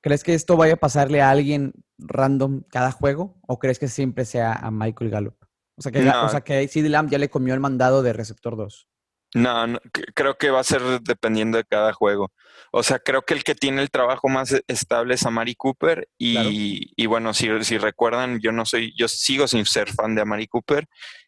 ¿Crees 0.02 0.24
que 0.24 0.34
esto 0.34 0.56
vaya 0.56 0.74
a 0.74 0.78
pasarle 0.78 1.22
a 1.22 1.30
alguien 1.30 1.74
random 1.96 2.64
cada 2.68 2.90
juego 2.90 3.38
o 3.46 3.60
crees 3.60 3.78
que 3.78 3.86
siempre 3.86 4.24
sea 4.24 4.52
a 4.52 4.72
Michael 4.72 5.10
Gallup? 5.12 5.36
O 5.76 5.82
sea 5.82 5.92
que, 5.92 6.08
o 6.08 6.28
sea 6.28 6.40
que 6.40 6.66
CD 6.66 6.88
Lamb 6.88 7.08
ya 7.08 7.18
le 7.18 7.30
comió 7.30 7.54
el 7.54 7.60
mandado 7.60 8.02
de 8.02 8.12
receptor 8.12 8.56
2. 8.56 8.89
No, 9.34 9.78
creo 10.14 10.36
que 10.36 10.50
va 10.50 10.60
a 10.60 10.64
ser 10.64 10.82
dependiendo 11.02 11.58
de 11.58 11.64
cada 11.64 11.92
juego. 11.92 12.32
O 12.72 12.82
sea, 12.82 12.98
creo 12.98 13.22
que 13.22 13.34
el 13.34 13.44
que 13.44 13.54
tiene 13.54 13.80
el 13.82 13.90
trabajo 13.90 14.28
más 14.28 14.52
e, 14.52 14.62
estable 14.66 15.14
es 15.14 15.24
Amari 15.24 15.54
Cooper. 15.54 16.08
Y, 16.18 16.92
y 16.96 17.06
bueno, 17.06 17.32
si, 17.32 17.48
si, 17.64 17.78
recuerdan, 17.78 18.40
yo 18.40 18.52
no 18.52 18.64
soy, 18.66 18.92
yo 18.96 19.08
sigo 19.08 19.46
sin 19.46 19.66
ser 19.66 19.88
fan 19.92 20.14
de 20.14 20.22
Amari 20.22 20.48
Cooper. 20.48 20.86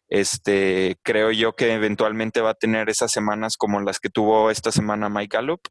Este, 0.09 0.97
creo 1.01 1.31
yo 1.31 1.55
que 1.55 1.73
eventualmente 1.73 2.41
va 2.41 2.51
a 2.51 2.55
tener 2.55 2.89
esas 2.89 3.11
semanas 3.11 3.57
como 3.57 3.81
las 3.81 3.99
que 3.99 4.09
tuvo 4.09 4.51
esta 4.51 4.71
semana 4.71 5.09
Mike 5.09 5.37
Gallup. 5.37 5.61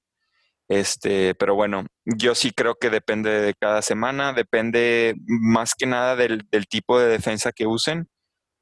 Este, 0.68 1.34
pero 1.34 1.54
bueno, 1.54 1.84
yo 2.06 2.34
sí 2.34 2.50
creo 2.52 2.76
que 2.76 2.88
depende 2.88 3.30
de 3.30 3.54
cada 3.54 3.82
semana, 3.82 4.32
depende 4.32 5.14
más 5.26 5.74
que 5.74 5.86
nada 5.86 6.16
del, 6.16 6.44
del 6.50 6.66
tipo 6.66 6.98
de 6.98 7.08
defensa 7.08 7.52
que 7.52 7.66
usen. 7.66 8.08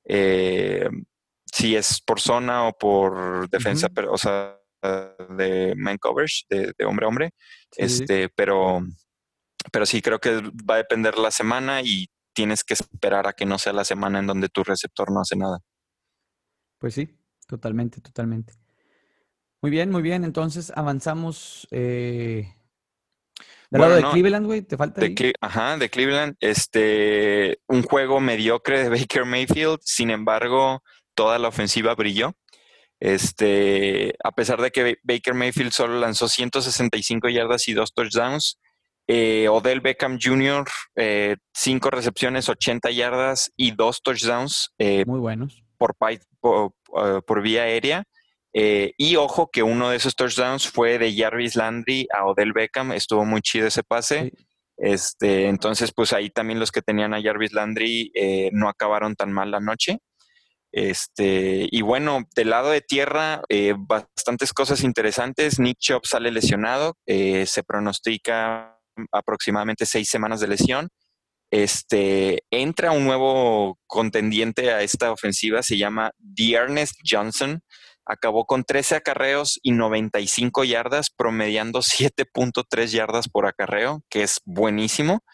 Eh, 0.06 0.88
si 1.60 1.76
es 1.76 2.00
por 2.00 2.20
zona 2.20 2.66
o 2.66 2.72
por 2.72 3.48
defensa, 3.50 3.88
pero, 3.88 4.12
o 4.12 4.18
sea, 4.18 4.58
de 5.36 5.74
man 5.76 5.98
coverage, 5.98 6.44
de, 6.48 6.74
hombre 6.86 7.04
a 7.04 7.08
hombre. 7.08 7.30
este, 7.76 8.30
pero, 8.30 8.80
pero 9.70 9.84
sí 9.84 10.00
creo 10.00 10.18
que 10.18 10.40
va 10.68 10.74
a 10.74 10.78
depender 10.78 11.18
la 11.18 11.30
semana 11.30 11.82
y 11.82 12.08
tienes 12.32 12.64
que 12.64 12.74
esperar 12.74 13.26
a 13.26 13.34
que 13.34 13.44
no 13.44 13.58
sea 13.58 13.72
la 13.72 13.84
semana 13.84 14.20
en 14.20 14.26
donde 14.26 14.48
tu 14.48 14.64
receptor 14.64 15.10
no 15.12 15.20
hace 15.20 15.36
nada. 15.36 15.58
Pues 16.78 16.94
sí, 16.94 17.18
totalmente, 17.46 18.00
totalmente. 18.00 18.54
Muy 19.60 19.70
bien, 19.70 19.90
muy 19.90 20.00
bien. 20.00 20.24
Entonces 20.24 20.72
avanzamos. 20.74 21.68
Eh, 21.70 22.54
Del 23.70 23.80
lado 23.82 23.96
de 23.96 24.02
Cleveland, 24.04 24.46
güey, 24.46 24.62
te 24.62 24.78
falta. 24.78 25.02
De 25.02 25.34
Ajá, 25.42 25.76
de 25.76 25.90
Cleveland. 25.90 26.36
Este, 26.40 27.60
un 27.66 27.82
juego 27.82 28.20
mediocre 28.20 28.84
de 28.84 28.88
Baker 28.88 29.26
Mayfield, 29.26 29.80
sin 29.82 30.10
embargo, 30.10 30.82
toda 31.14 31.38
la 31.38 31.48
ofensiva 31.48 31.94
brilló. 31.94 32.34
Este, 33.00 34.14
a 34.22 34.32
pesar 34.32 34.60
de 34.60 34.70
que 34.70 34.98
Baker 35.02 35.34
Mayfield 35.34 35.72
solo 35.72 35.98
lanzó 35.98 36.28
165 36.28 37.30
yardas 37.30 37.66
y 37.66 37.72
dos 37.72 37.94
touchdowns, 37.94 38.58
eh, 39.12 39.48
Odell 39.48 39.80
Beckham 39.80 40.18
Jr., 40.22 40.64
eh, 40.94 41.36
cinco 41.52 41.90
recepciones, 41.90 42.48
80 42.48 42.92
yardas 42.92 43.50
y 43.56 43.72
dos 43.72 44.02
touchdowns. 44.02 44.72
Eh, 44.78 45.04
Muy 45.04 45.18
buenos. 45.18 45.64
Por, 45.78 45.96
por, 45.98 47.42
vía 47.42 47.62
aérea. 47.62 48.04
y 48.52 49.16
ojo 49.16 49.50
que 49.50 49.64
uno 49.64 49.90
de 49.90 49.96
esos 49.96 50.14
touchdowns 50.14 50.68
fue 50.68 50.98
de 50.98 51.12
Jarvis 51.12 51.56
Landry 51.56 52.06
a 52.16 52.24
Odell 52.26 52.52
Beckham. 52.52 52.92
Estuvo 52.92 53.24
muy 53.24 53.40
chido 53.40 53.66
ese 53.66 53.82
pase. 53.82 54.30
Este, 54.76 55.48
entonces, 55.48 55.92
pues 55.92 56.12
ahí 56.12 56.30
también 56.30 56.60
los 56.60 56.70
que 56.70 56.82
tenían 56.82 57.12
a 57.12 57.20
Jarvis 57.20 57.52
Landry 57.52 58.12
no 58.52 58.68
acabaron 58.68 59.16
tan 59.16 59.32
mal 59.32 59.50
la 59.50 59.60
noche. 59.60 59.98
Este, 60.72 61.66
y 61.70 61.82
bueno, 61.82 62.24
del 62.34 62.50
lado 62.50 62.70
de 62.70 62.80
tierra, 62.80 63.42
eh, 63.48 63.74
bastantes 63.76 64.52
cosas 64.52 64.82
interesantes. 64.84 65.58
Nick 65.58 65.78
Chubb 65.78 66.06
sale 66.06 66.30
lesionado, 66.30 66.96
eh, 67.06 67.46
se 67.46 67.62
pronostica 67.62 68.78
aproximadamente 69.12 69.86
seis 69.86 70.08
semanas 70.08 70.40
de 70.40 70.48
lesión. 70.48 70.88
Este, 71.50 72.44
entra 72.50 72.92
un 72.92 73.04
nuevo 73.04 73.78
contendiente 73.88 74.70
a 74.72 74.82
esta 74.82 75.10
ofensiva, 75.10 75.62
se 75.62 75.76
llama 75.76 76.12
Ernest 76.36 77.00
Johnson. 77.04 77.62
Acabó 78.06 78.44
con 78.44 78.64
13 78.64 78.96
acarreos 78.96 79.58
y 79.62 79.72
95 79.72 80.64
yardas, 80.64 81.10
promediando 81.10 81.80
7.3 81.82 82.86
yardas 82.86 83.28
por 83.28 83.46
acarreo, 83.46 84.02
que 84.08 84.22
es 84.22 84.40
buenísimo. 84.44 85.24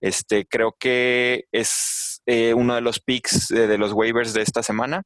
Este, 0.00 0.46
creo 0.46 0.76
que 0.78 1.44
es 1.52 2.15
eh, 2.26 2.54
uno 2.54 2.74
de 2.74 2.80
los 2.80 3.00
picks 3.00 3.50
eh, 3.52 3.66
de 3.66 3.78
los 3.78 3.92
waivers 3.92 4.34
de 4.34 4.42
esta 4.42 4.62
semana, 4.62 5.02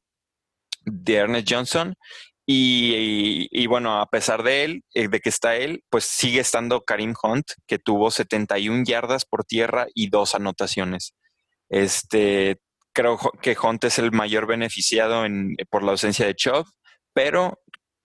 de 0.85 1.15
Ernest 1.15 1.47
Johnson. 1.49 1.95
Y, 2.53 3.65
bueno, 3.67 4.01
a 4.01 4.07
pesar 4.07 4.43
de 4.43 4.65
él, 4.65 4.83
eh, 4.93 5.07
de 5.07 5.21
que 5.21 5.29
está 5.29 5.55
él, 5.55 5.83
pues 5.89 6.03
sigue 6.03 6.41
estando 6.41 6.81
Karim 6.81 7.13
Hunt, 7.23 7.45
que 7.65 7.79
tuvo 7.79 8.11
71 8.11 8.83
yardas 8.85 9.23
por 9.23 9.45
tierra 9.45 9.87
y 9.93 10.09
dos 10.09 10.35
anotaciones. 10.35 11.13
Este, 11.69 12.59
creo 12.93 13.17
que 13.41 13.55
Hunt 13.57 13.85
es 13.85 13.99
el 13.99 14.11
mayor 14.11 14.47
beneficiado 14.47 15.23
por 15.69 15.83
la 15.83 15.91
ausencia 15.91 16.25
de 16.25 16.35
Chubb, 16.35 16.65
pero 17.13 17.57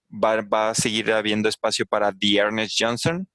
va, 0.09 0.41
va, 0.41 0.69
a 0.69 0.75
seguir 0.75 1.11
habiendo 1.11 1.49
espacio 1.49 1.85
para 1.85 2.13
The 2.13 2.37
Ernest 2.37 2.77
Johnson, 2.79 3.27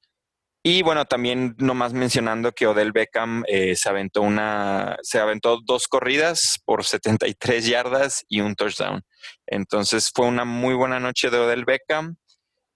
y 0.65 0.83
bueno, 0.83 1.05
también 1.07 1.57
nomás 1.59 1.93
mencionando 1.93 2.53
que 2.53 2.69
Odell 2.69 2.93
Beckham 2.93 3.43
eh, 3.49 3.75
se 3.75 3.89
aventó 3.89 4.23
una, 4.23 4.97
se 5.03 5.19
aventó 5.19 5.59
dos 5.65 5.89
corridas 5.89 6.61
por 6.65 6.85
73 6.85 7.67
yardas 7.67 8.25
y 8.29 8.43
un 8.43 8.55
touchdown. 8.55 9.03
Entonces 9.47 10.13
fue 10.15 10.27
una 10.27 10.45
muy 10.45 10.75
buena 10.75 11.01
noche 11.01 11.31
de 11.31 11.39
Odell 11.39 11.65
Beckham. 11.65 12.15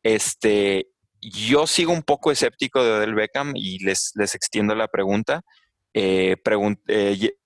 Este, 0.03 0.89
yo 1.21 1.69
sigo 1.69 1.93
un 1.93 2.03
poco 2.03 2.33
escéptico 2.33 2.83
de 2.83 2.91
Odell 2.91 3.15
Beckham 3.15 3.53
y 3.55 3.79
les, 3.85 4.11
les 4.17 4.35
extiendo 4.35 4.75
la 4.75 4.89
pregunta. 4.89 5.43
Eh, 5.95 6.35
eh, 6.89 7.37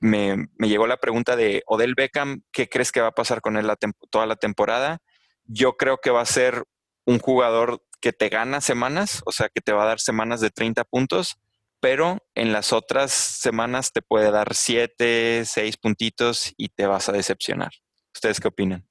me, 0.00 0.48
me, 0.56 0.68
llegó 0.68 0.88
la 0.88 0.96
pregunta 0.96 1.36
de 1.36 1.62
Odell 1.66 1.94
Beckham, 1.94 2.42
¿qué 2.50 2.68
crees 2.68 2.90
que 2.90 3.00
va 3.00 3.08
a 3.08 3.14
pasar 3.14 3.40
con 3.40 3.56
él 3.56 3.70
toda 4.10 4.26
la 4.26 4.36
temporada? 4.36 4.98
Yo 5.44 5.76
creo 5.76 5.98
que 5.98 6.10
va 6.10 6.22
a 6.22 6.26
ser 6.26 6.64
un 7.04 7.20
jugador 7.20 7.80
que 8.00 8.12
te 8.12 8.28
gana 8.28 8.60
semanas, 8.60 9.22
o 9.26 9.32
sea, 9.32 9.48
que 9.48 9.60
te 9.60 9.72
va 9.72 9.84
a 9.84 9.86
dar 9.86 10.00
semanas 10.00 10.40
de 10.40 10.50
30 10.50 10.84
puntos, 10.84 11.38
pero 11.80 12.18
en 12.34 12.52
las 12.52 12.72
otras 12.72 13.12
semanas 13.12 13.92
te 13.92 14.02
puede 14.02 14.30
dar 14.30 14.54
7, 14.54 15.44
6 15.44 15.76
puntitos 15.76 16.52
y 16.56 16.68
te 16.68 16.86
vas 16.86 17.08
a 17.08 17.12
decepcionar. 17.12 17.70
¿Ustedes 18.14 18.40
qué 18.40 18.48
opinan? 18.48 18.86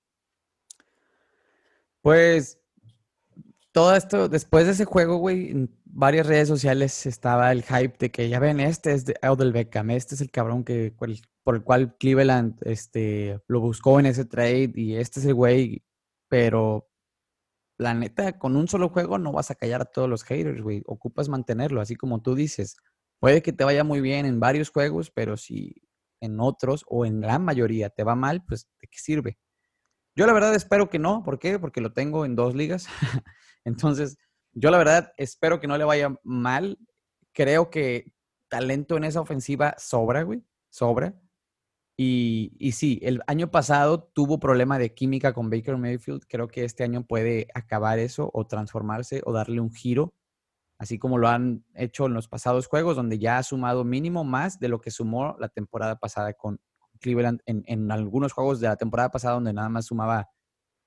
Pues 2.01 2.60
todo 3.72 3.95
esto, 3.95 4.30
después 4.30 4.66
de 4.66 4.72
ese 4.72 4.86
juego, 4.86 5.18
güey, 5.18 5.51
en 5.51 5.78
varias 5.86 6.26
redes 6.26 6.47
sociales 6.47 7.05
estaba 7.05 7.51
el 7.51 7.64
hype 7.64 7.95
de 7.99 8.12
que 8.12 8.30
ya 8.30 8.39
ven, 8.39 8.60
este 8.60 8.93
es 8.93 9.05
de 9.05 9.16
Odell 9.22 9.51
Beckham, 9.51 9.91
este 9.91 10.16
es 10.16 10.22
el 10.22 10.32
cabrón 10.32 10.64
que, 10.64 10.93
por 11.43 11.55
el 11.55 11.64
cual 11.64 11.95
Cleveland 11.97 12.55
este, 12.62 13.39
lo 13.47 13.60
buscó 13.60 13.99
en 13.99 14.08
ese 14.08 14.26
trade 14.26 14.72
y 14.76 14.95
este 14.95 15.20
es 15.20 15.26
el 15.26 15.34
güey, 15.34 15.84
pero 16.30 16.89
la 17.78 17.93
neta, 17.93 18.39
con 18.39 18.55
un 18.55 18.67
solo 18.67 18.89
juego 18.89 19.17
no 19.19 19.32
vas 19.32 19.51
a 19.51 19.55
callar 19.55 19.82
a 19.82 19.86
todos 19.86 20.09
los 20.09 20.23
haters, 20.23 20.61
güey. 20.61 20.84
Ocupas 20.86 21.30
mantenerlo, 21.30 21.82
así 21.82 21.95
como 21.95 22.21
tú 22.21 22.36
dices. 22.36 22.78
Puede 23.19 23.41
que 23.41 23.53
te 23.53 23.63
vaya 23.63 23.84
muy 23.84 24.01
bien 24.01 24.25
en 24.25 24.39
varios 24.39 24.69
juegos, 24.69 25.11
pero 25.11 25.38
si 25.38 25.75
en 26.19 26.39
otros 26.39 26.84
o 26.88 27.05
en 27.05 27.21
gran 27.21 27.43
mayoría 27.43 27.89
te 27.89 28.03
va 28.03 28.15
mal, 28.15 28.43
pues 28.45 28.67
¿de 28.82 28.88
qué 28.88 28.97
sirve? 28.99 29.38
Yo 30.15 30.25
la 30.25 30.34
verdad 30.34 30.55
espero 30.55 30.89
que 30.89 30.99
no. 30.99 31.23
¿Por 31.23 31.38
qué? 31.38 31.59
Porque 31.59 31.82
lo 31.82 31.93
tengo 31.93 32.25
en 32.25 32.36
dos 32.36 32.55
ligas. 32.55 32.88
Entonces, 33.65 34.17
yo 34.53 34.71
la 34.71 34.80
verdad 34.80 35.13
espero 35.17 35.59
que 35.59 35.67
no 35.67 35.78
le 35.78 35.84
vaya 35.84 36.15
mal. 36.23 36.80
Creo 37.34 37.69
que 37.69 38.13
talento 38.49 38.97
en 38.97 39.03
esa 39.03 39.21
ofensiva 39.21 39.75
sobra, 39.78 40.23
güey. 40.23 40.43
Sobra. 40.69 41.13
Y, 42.00 42.72
sí, 42.74 43.00
el 43.02 43.22
año 43.26 43.50
pasado 43.50 44.04
tuvo 44.14 44.39
problema 44.39 44.78
de 44.78 44.93
química 44.93 45.34
con 45.34 45.50
Baker 45.50 45.78
Mayfield. 45.78 46.26
Creo 46.28 46.48
que 46.48 46.64
este 46.64 46.84
año 46.84 47.04
puede 47.08 47.48
acabar 47.56 47.98
eso 47.98 48.30
o 48.34 48.45
transformarse 48.45 49.24
o 49.26 49.34
darle 49.34 49.60
un 49.60 49.74
giro, 49.74 50.14
así 50.78 51.00
como 51.00 51.18
lo 51.18 51.28
han 51.28 51.66
hecho 51.74 52.06
en 52.06 52.14
los 52.14 52.28
pasados 52.28 52.68
juegos, 52.68 52.95
donde 52.95 53.18
ya 53.18 53.39
ha 53.39 53.43
sumado 53.43 53.84
mínimo 53.84 54.24
más 54.24 54.60
de 54.60 54.70
lo 54.70 54.80
que 54.80 54.91
sumó 54.91 55.36
la 55.39 55.50
temporada 55.50 55.98
pasada 56.00 56.34
con 56.34 56.60
Cleveland 57.02 57.41
en, 57.48 57.64
en 57.66 57.91
algunos 57.91 58.32
juegos 58.32 58.60
de 58.60 58.68
la 58.68 58.78
temporada 58.78 59.10
pasada 59.10 59.36
donde 59.36 59.54
nada 59.54 59.70
más 59.70 59.88
sumaba 59.88 60.30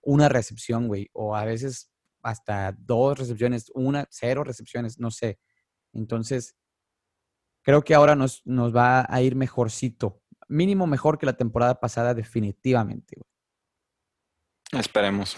una 0.03 0.29
recepción, 0.29 0.87
güey, 0.87 1.11
o 1.13 1.35
a 1.35 1.45
veces 1.45 1.91
hasta 2.23 2.73
dos 2.79 3.19
recepciones, 3.19 3.73
una, 3.75 4.07
cero 4.11 4.45
recepciones, 4.45 5.01
no 5.01 5.11
sé. 5.11 5.41
Entonces, 5.93 6.57
creo 7.63 7.83
que 7.83 7.95
ahora 7.95 8.15
nos, 8.15 8.43
nos 8.47 8.75
va 8.75 9.07
a 9.09 9.23
ir 9.23 9.35
mejorcito 9.35 10.20
mínimo 10.51 10.86
mejor 10.86 11.16
que 11.16 11.26
la 11.26 11.36
temporada 11.36 11.80
pasada, 11.80 12.12
definitivamente. 12.12 13.16
Esperemos. 14.72 15.36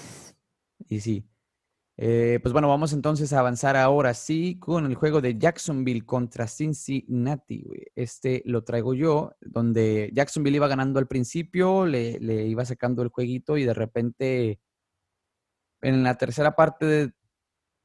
Y 0.88 1.00
sí. 1.00 1.28
Eh, 1.98 2.40
pues 2.42 2.52
bueno, 2.52 2.68
vamos 2.68 2.94
entonces 2.94 3.32
a 3.32 3.38
avanzar 3.38 3.76
ahora 3.76 4.14
sí 4.14 4.58
con 4.58 4.86
el 4.86 4.94
juego 4.94 5.20
de 5.20 5.38
Jacksonville 5.38 6.04
contra 6.06 6.48
Cincinnati. 6.48 7.64
Este 7.94 8.42
lo 8.46 8.64
traigo 8.64 8.94
yo, 8.94 9.36
donde 9.40 10.10
Jacksonville 10.14 10.56
iba 10.56 10.68
ganando 10.68 10.98
al 10.98 11.06
principio, 11.06 11.86
le, 11.86 12.18
le 12.18 12.46
iba 12.46 12.64
sacando 12.64 13.02
el 13.02 13.08
jueguito 13.08 13.58
y 13.58 13.64
de 13.64 13.74
repente 13.74 14.60
en 15.82 16.02
la 16.02 16.16
tercera 16.16 16.56
parte, 16.56 17.12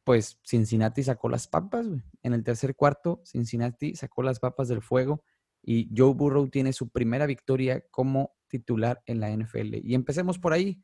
pues 0.06 0.40
Cincinnati 0.44 1.04
sacó 1.04 1.28
las 1.28 1.48
papas. 1.48 1.86
En 2.24 2.34
el 2.34 2.44
tercer 2.44 2.76
cuarto, 2.76 3.22
Cincinnati 3.26 3.96
sacó 3.96 4.24
las 4.24 4.40
papas 4.40 4.70
del 4.70 4.82
fuego 4.82 5.24
y 5.70 5.90
Joe 5.94 6.14
Burrow 6.14 6.48
tiene 6.48 6.72
su 6.72 6.88
primera 6.88 7.26
victoria 7.26 7.84
como 7.92 8.38
titular 8.48 9.04
en 9.06 9.20
la 9.20 9.30
NFL. 9.30 9.76
Y 9.84 9.96
empecemos 9.96 10.40
por 10.40 10.54
ahí. 10.54 10.82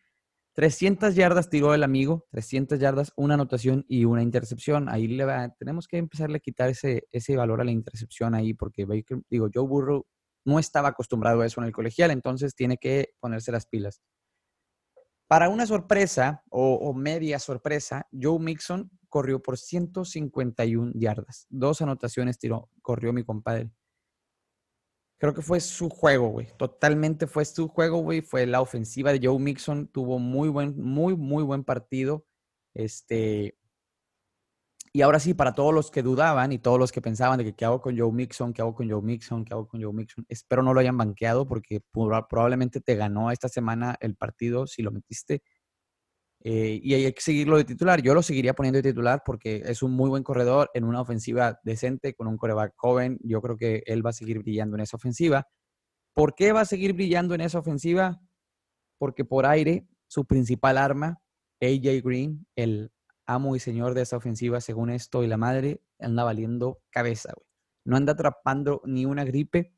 300 0.55 1.15
yardas 1.15 1.49
tiró 1.49 1.73
el 1.73 1.83
amigo, 1.83 2.27
300 2.31 2.77
yardas, 2.79 3.13
una 3.15 3.35
anotación 3.35 3.85
y 3.87 4.03
una 4.03 4.21
intercepción. 4.21 4.89
Ahí 4.89 5.07
le 5.07 5.23
va, 5.23 5.47
tenemos 5.57 5.87
que 5.87 5.97
empezarle 5.97 6.35
a 6.37 6.41
quitar 6.41 6.69
ese, 6.69 7.07
ese 7.13 7.37
valor 7.37 7.61
a 7.61 7.63
la 7.63 7.71
intercepción 7.71 8.35
ahí, 8.35 8.53
porque 8.53 8.85
digo, 9.29 9.47
Joe 9.51 9.65
Burrow 9.65 10.05
no 10.43 10.59
estaba 10.59 10.89
acostumbrado 10.89 11.39
a 11.39 11.45
eso 11.45 11.61
en 11.61 11.67
el 11.67 11.73
colegial, 11.73 12.11
entonces 12.11 12.53
tiene 12.53 12.77
que 12.77 13.13
ponerse 13.21 13.53
las 13.53 13.65
pilas. 13.65 14.01
Para 15.29 15.47
una 15.47 15.65
sorpresa 15.65 16.43
o, 16.49 16.73
o 16.73 16.93
media 16.93 17.39
sorpresa, 17.39 18.05
Joe 18.11 18.37
Mixon 18.37 18.91
corrió 19.07 19.41
por 19.41 19.57
151 19.57 20.91
yardas. 20.95 21.47
Dos 21.49 21.81
anotaciones 21.81 22.37
tiró, 22.37 22.69
corrió 22.81 23.13
mi 23.13 23.23
compadre. 23.23 23.71
Creo 25.23 25.33
que 25.33 25.41
fue 25.41 25.61
su 25.61 25.89
juego, 25.89 26.27
güey. 26.27 26.49
Totalmente 26.57 27.27
fue 27.27 27.45
su 27.45 27.69
juego, 27.69 27.99
güey. 27.99 28.19
Fue 28.21 28.45
la 28.45 28.59
ofensiva 28.59 29.13
de 29.13 29.25
Joe 29.25 29.39
Mixon. 29.39 29.87
Tuvo 29.87 30.19
muy 30.19 30.49
buen, 30.49 30.77
muy, 30.77 31.15
muy 31.15 31.45
buen 31.45 31.63
partido. 31.63 32.25
Este. 32.73 33.57
Y 34.91 35.01
ahora 35.01 35.21
sí, 35.21 35.33
para 35.33 35.53
todos 35.53 35.73
los 35.73 35.91
que 35.91 36.01
dudaban 36.01 36.51
y 36.51 36.59
todos 36.59 36.77
los 36.77 36.91
que 36.91 37.01
pensaban 37.01 37.37
de 37.37 37.45
que 37.45 37.55
qué 37.55 37.63
hago 37.63 37.79
con 37.79 37.97
Joe 37.97 38.11
Mixon, 38.11 38.51
qué 38.51 38.63
hago 38.63 38.75
con 38.75 38.89
Joe 38.89 39.01
Mixon, 39.01 39.45
qué 39.45 39.53
hago 39.53 39.65
con 39.65 39.81
Joe 39.81 39.93
Mixon, 39.93 40.25
espero 40.27 40.61
no 40.61 40.73
lo 40.73 40.81
hayan 40.81 40.97
banqueado 40.97 41.47
porque 41.47 41.81
probablemente 41.93 42.81
te 42.81 42.95
ganó 42.95 43.31
esta 43.31 43.47
semana 43.47 43.95
el 44.01 44.17
partido 44.17 44.67
si 44.67 44.81
lo 44.81 44.91
metiste. 44.91 45.41
Eh, 46.45 46.81
y 46.83 46.93
hay 46.93 47.13
que 47.13 47.21
seguirlo 47.21 47.55
de 47.55 47.63
titular. 47.63 48.01
Yo 48.01 48.13
lo 48.13 48.21
seguiría 48.21 48.53
poniendo 48.53 48.77
de 48.77 48.89
titular 48.89 49.23
porque 49.25 49.63
es 49.65 49.81
un 49.81 49.91
muy 49.91 50.09
buen 50.09 50.23
corredor 50.23 50.69
en 50.73 50.83
una 50.83 50.99
ofensiva 50.99 51.59
decente 51.63 52.13
con 52.13 52.27
un 52.27 52.37
coreback 52.37 52.73
joven. 52.75 53.17
Yo 53.23 53.41
creo 53.41 53.55
que 53.55 53.81
él 53.85 54.05
va 54.05 54.09
a 54.09 54.13
seguir 54.13 54.39
brillando 54.39 54.75
en 54.75 54.81
esa 54.81 54.97
ofensiva. 54.97 55.47
¿Por 56.13 56.35
qué 56.35 56.51
va 56.51 56.61
a 56.61 56.65
seguir 56.65 56.93
brillando 56.93 57.33
en 57.33 57.41
esa 57.41 57.59
ofensiva? 57.59 58.19
Porque 58.97 59.23
por 59.23 59.45
aire, 59.45 59.87
su 60.07 60.25
principal 60.25 60.77
arma, 60.77 61.19
AJ 61.61 62.03
Green, 62.03 62.45
el 62.57 62.91
amo 63.25 63.55
y 63.55 63.59
señor 63.59 63.93
de 63.93 64.01
esa 64.01 64.17
ofensiva, 64.17 64.59
según 64.59 64.89
esto, 64.89 65.23
y 65.23 65.27
la 65.27 65.37
madre 65.37 65.81
anda 65.97 66.25
valiendo 66.25 66.81
cabeza. 66.89 67.33
No 67.85 67.95
anda 67.95 68.13
atrapando 68.13 68.81
ni 68.85 69.05
una 69.05 69.23
gripe. 69.23 69.73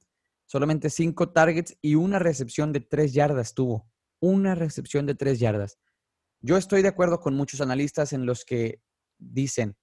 Solamente 0.48 0.90
cinco 0.90 1.32
targets 1.32 1.78
y 1.82 1.96
una 1.96 2.18
recepción 2.18 2.74
de 2.74 2.82
tres 2.82 3.14
yardas 3.14 3.54
tuvo. 3.54 3.88
Una 4.20 4.56
recepción 4.56 5.06
de 5.06 5.16
tres 5.16 5.40
yardas. 5.40 5.78
Yo 6.46 6.58
estoy 6.58 6.84
de 6.84 6.90
acuerdo 6.90 7.20
con 7.20 7.34
muchos 7.36 7.60
analistas 7.60 8.14
en 8.14 8.28
los 8.28 8.46
que 8.46 8.80
dicen 9.18 9.76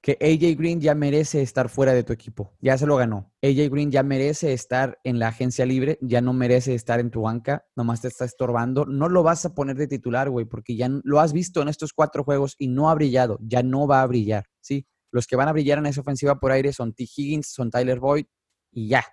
que 0.00 0.16
AJ 0.20 0.56
Green 0.56 0.80
ya 0.80 0.94
merece 0.94 1.42
estar 1.42 1.68
fuera 1.68 1.92
de 1.92 2.04
tu 2.04 2.12
equipo. 2.12 2.56
Ya 2.60 2.78
se 2.78 2.86
lo 2.86 2.94
ganó. 2.94 3.32
AJ 3.42 3.68
Green 3.68 3.90
ya 3.90 4.04
merece 4.04 4.52
estar 4.52 5.00
en 5.02 5.18
la 5.18 5.28
agencia 5.28 5.66
libre, 5.66 5.98
ya 6.02 6.20
no 6.20 6.34
merece 6.34 6.76
estar 6.76 7.00
en 7.00 7.10
tu 7.10 7.22
banca, 7.22 7.66
nomás 7.74 8.02
te 8.02 8.06
está 8.08 8.24
estorbando. 8.24 8.84
No 8.86 9.08
lo 9.08 9.24
vas 9.24 9.44
a 9.44 9.56
poner 9.56 9.76
de 9.76 9.88
titular, 9.88 10.30
güey, 10.30 10.44
porque 10.46 10.76
ya 10.76 10.88
lo 11.02 11.18
has 11.18 11.32
visto 11.32 11.60
en 11.62 11.68
estos 11.68 11.92
cuatro 11.92 12.22
juegos 12.22 12.54
y 12.56 12.68
no 12.68 12.88
ha 12.88 12.94
brillado, 12.94 13.40
ya 13.40 13.64
no 13.64 13.88
va 13.88 14.02
a 14.02 14.06
brillar, 14.06 14.44
¿sí? 14.60 14.86
Los 15.10 15.26
que 15.26 15.34
van 15.34 15.48
a 15.48 15.52
brillar 15.52 15.78
en 15.78 15.86
esa 15.86 16.02
ofensiva 16.02 16.38
por 16.38 16.52
aire 16.52 16.72
son 16.72 16.94
T. 16.94 17.08
Higgins, 17.12 17.48
son 17.48 17.72
Tyler 17.72 17.98
Boyd 17.98 18.26
y 18.70 18.86
ya, 18.86 19.04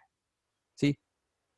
¿sí? 0.76 0.99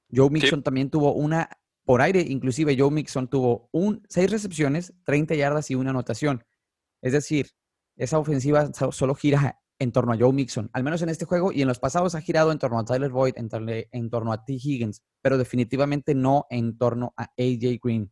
Joe 0.09 0.30
Mixon 0.30 0.64
también 0.64 0.89
tuvo 0.89 1.14
una 1.16 1.49
por 1.86 2.01
aire, 2.01 2.21
inclusive 2.21 2.75
Joe 2.77 2.91
Mixon 2.91 3.27
tuvo 3.27 3.69
un, 3.71 4.03
seis 4.09 4.31
recepciones, 4.31 4.93
30 5.05 5.36
yardas 5.36 5.69
y 5.69 5.75
una 5.75 5.89
anotación. 5.89 6.43
Es 7.01 7.11
decir, 7.13 7.49
esa 7.97 8.19
ofensiva 8.19 8.71
solo 8.73 9.15
gira 9.15 9.59
en 9.79 9.91
torno 9.91 10.13
a 10.13 10.17
Joe 10.17 10.31
Mixon, 10.31 10.69
al 10.73 10.84
menos 10.84 11.01
en 11.01 11.09
este 11.09 11.25
juego, 11.25 11.51
y 11.51 11.61
en 11.61 11.67
los 11.67 11.79
pasados 11.79 12.15
ha 12.15 12.21
girado 12.21 12.51
en 12.51 12.59
torno 12.59 12.79
a 12.79 12.86
Tyler 12.86 13.11
Boyd, 13.11 13.36
en, 13.36 14.09
torno 14.09 14.31
a 14.31 14.45
T. 14.45 14.53
Higgins, 14.53 15.01
pero 15.21 15.38
definitivamente 15.38 16.15
no 16.15 16.45
en 16.49 16.77
torno 16.77 17.13
a 17.17 17.23
AJ 17.38 17.79
Green. 17.84 18.11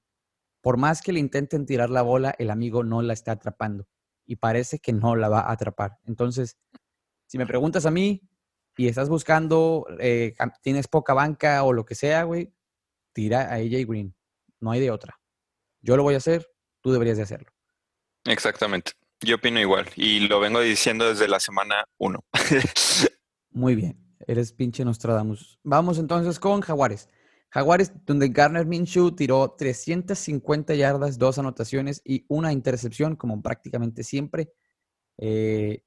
Por 0.61 0.77
más 0.77 1.01
que 1.01 1.13
le 1.13 1.19
intenten 1.19 1.65
tirar 1.65 1.89
la 1.89 2.01
bola, 2.01 2.35
el 2.37 2.49
amigo 2.51 2.83
no 2.83 3.01
la 3.01 3.13
está 3.13 3.33
atrapando 3.33 3.87
y 4.25 4.35
parece 4.35 4.79
que 4.79 4.93
no 4.93 5.15
la 5.15 5.29
va 5.29 5.41
a 5.41 5.51
atrapar. 5.51 5.97
Entonces, 6.05 6.57
si 7.27 7.37
me 7.37 7.47
preguntas 7.47 7.85
a 7.85 7.91
mí 7.91 8.21
y 8.77 8.87
estás 8.87 9.09
buscando, 9.09 9.87
eh, 9.99 10.35
tienes 10.61 10.87
poca 10.87 11.13
banca 11.13 11.63
o 11.63 11.73
lo 11.73 11.85
que 11.85 11.95
sea, 11.95 12.23
güey, 12.23 12.53
tira 13.13 13.43
a 13.43 13.55
AJ 13.55 13.87
Green. 13.87 14.15
No 14.59 14.71
hay 14.71 14.79
de 14.79 14.91
otra. 14.91 15.19
Yo 15.81 15.97
lo 15.97 16.03
voy 16.03 16.13
a 16.13 16.17
hacer, 16.17 16.47
tú 16.81 16.91
deberías 16.91 17.17
de 17.17 17.23
hacerlo. 17.23 17.51
Exactamente. 18.25 18.93
Yo 19.19 19.35
opino 19.35 19.59
igual 19.59 19.87
y 19.95 20.21
lo 20.21 20.39
vengo 20.39 20.61
diciendo 20.61 21.07
desde 21.07 21.27
la 21.27 21.39
semana 21.39 21.85
1. 21.97 22.19
Muy 23.51 23.75
bien, 23.75 23.97
eres 24.27 24.53
pinche 24.53 24.85
Nostradamus. 24.85 25.59
Vamos 25.63 25.97
entonces 25.97 26.39
con 26.39 26.61
Jaguares. 26.61 27.09
Jaguares, 27.49 27.91
donde 28.05 28.29
Garner 28.29 28.65
Minshew 28.65 29.11
tiró 29.11 29.55
350 29.57 30.73
yardas, 30.73 31.17
dos 31.17 31.37
anotaciones 31.37 32.01
y 32.05 32.25
una 32.29 32.53
intercepción, 32.53 33.15
como 33.17 33.41
prácticamente 33.41 34.03
siempre. 34.03 34.53
Eh, 35.17 35.83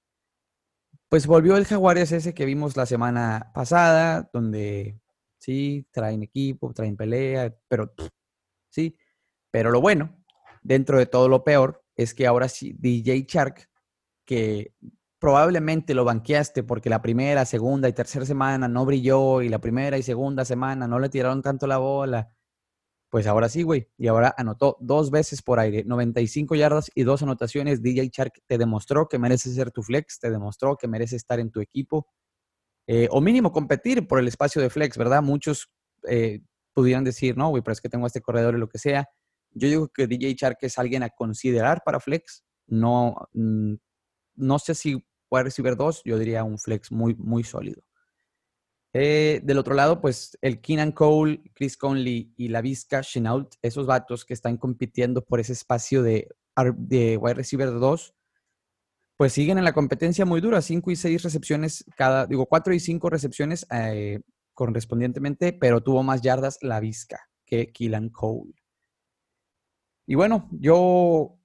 pues 1.09 1.27
volvió 1.27 1.57
el 1.57 1.64
Jaguares 1.64 2.12
ese 2.12 2.35
que 2.35 2.45
vimos 2.45 2.77
la 2.77 2.87
semana 2.87 3.51
pasada, 3.55 4.29
donde 4.33 5.01
sí, 5.45 5.87
traen 5.93 6.23
equipo, 6.23 6.73
traen 6.73 6.97
pelea, 6.97 7.55
pero 7.69 7.93
sí. 8.71 8.97
Pero 9.51 9.71
lo 9.71 9.81
bueno, 9.81 10.25
dentro 10.63 10.99
de 10.99 11.07
todo 11.07 11.29
lo 11.29 11.45
peor, 11.45 11.85
es 11.97 12.15
que 12.15 12.27
ahora 12.27 12.49
sí, 12.49 12.75
DJ 12.79 13.27
Shark, 13.29 13.69
que 14.27 14.75
probablemente 15.19 15.95
lo 15.95 16.05
banqueaste 16.05 16.65
porque 16.65 16.91
la 16.91 17.01
primera, 17.03 17.45
segunda 17.45 17.89
y 17.89 17.93
tercera 17.93 18.27
semana 18.27 18.69
no 18.69 18.85
brilló 18.85 19.43
y 19.43 19.49
la 19.49 19.61
primera 19.61 19.97
y 19.97 20.03
segunda 20.03 20.45
semana 20.45 20.89
no 20.89 20.99
le 20.99 21.09
tiraron 21.09 21.43
tanto 21.43 21.67
la 21.67 21.79
bola. 21.79 22.31
Pues 23.11 23.27
ahora 23.27 23.49
sí, 23.49 23.63
güey. 23.63 23.89
Y 23.97 24.09
ahora 24.09 24.35
anotó 24.37 24.77
dos 24.81 25.11
veces 25.11 25.41
por 25.41 25.61
aire, 25.61 25.85
95 25.85 26.57
yardas 26.57 26.91
y 26.95 27.05
dos 27.05 27.23
anotaciones. 27.23 27.81
DJ 27.81 28.11
Shark 28.13 28.43
te 28.47 28.59
demostró 28.59 29.09
que 29.09 29.19
merece 29.19 29.51
ser 29.51 29.71
tu 29.71 29.83
flex, 29.83 30.19
te 30.19 30.31
demostró 30.31 30.77
que 30.77 30.89
merece 30.89 31.17
estar 31.17 31.39
en 31.39 31.51
tu 31.51 31.61
equipo. 31.61 32.09
Eh, 32.87 33.09
o 33.11 33.20
mínimo 33.20 33.53
competir 33.53 34.07
por 34.07 34.18
el 34.18 34.28
espacio 34.28 34.61
de 34.61 34.70
flex, 34.70 34.97
¿verdad? 34.99 35.22
Muchos 35.22 35.70
eh, 36.09 36.41
pudieran 36.74 37.05
decir, 37.05 37.37
no, 37.37 37.49
güey, 37.49 37.62
pero 37.62 37.72
es 37.72 37.80
que 37.80 37.89
tengo 37.89 38.07
este 38.07 38.20
corredor 38.20 38.55
y 38.55 38.59
lo 38.59 38.68
que 38.68 38.78
sea. 38.78 39.09
Yo 39.53 39.68
digo 39.68 39.89
que 39.89 40.07
DJ 40.07 40.35
Shark 40.35 40.59
es 40.61 40.78
alguien 40.78 41.03
a 41.03 41.11
considerar 41.11 41.82
para 41.85 42.01
flex. 42.01 42.45
No, 42.66 43.14
mm, 43.32 43.74
no 44.37 44.59
sé 44.59 44.74
si 44.74 45.03
puede 45.28 45.45
recibir 45.45 45.76
dos, 45.76 46.03
yo 46.05 46.18
diría 46.18 46.45
un 46.45 46.59
flex 46.59 46.93
muy, 46.93 47.14
muy 47.14 47.45
sólido. 47.45 47.82
Eh, 48.93 49.41
del 49.43 49.59
otro 49.59 49.74
lado, 49.74 50.01
pues 50.01 50.39
el 50.41 50.61
Keenan 50.61 50.93
Cole, 50.93 51.43
Chris 51.55 51.76
Conley 51.76 52.32
y 52.37 52.49
la 52.49 52.61
Vizca 52.61 53.01
Chenault, 53.01 53.55
esos 53.61 53.87
vatos 53.87 54.24
que 54.24 54.35
están 54.35 54.57
compitiendo 54.57 55.24
por 55.24 55.41
ese 55.41 55.53
espacio 55.53 56.03
de, 56.03 56.28
de 56.76 57.16
wide 57.16 57.35
receiver 57.35 57.72
2, 57.72 58.14
pues 59.17 59.33
siguen 59.33 59.59
en 59.59 59.65
la 59.65 59.73
competencia 59.73 60.25
muy 60.25 60.41
dura, 60.41 60.61
5 60.61 60.91
y 60.91 60.97
6 60.97 61.23
recepciones 61.23 61.85
cada, 61.97 62.27
digo, 62.27 62.47
4 62.47 62.75
y 62.75 62.81
5 62.81 63.11
recepciones 63.11 63.67
eh, 63.71 64.21
correspondientemente, 64.55 65.53
pero 65.53 65.83
tuvo 65.83 66.03
más 66.03 66.23
yardas 66.23 66.59
la 66.62 66.81
Vizca 66.81 67.29
que 67.45 67.73
Keelan 67.73 68.09
Cole. 68.11 68.55
Y 70.07 70.17
bueno, 70.17 70.49
yo 70.53 71.39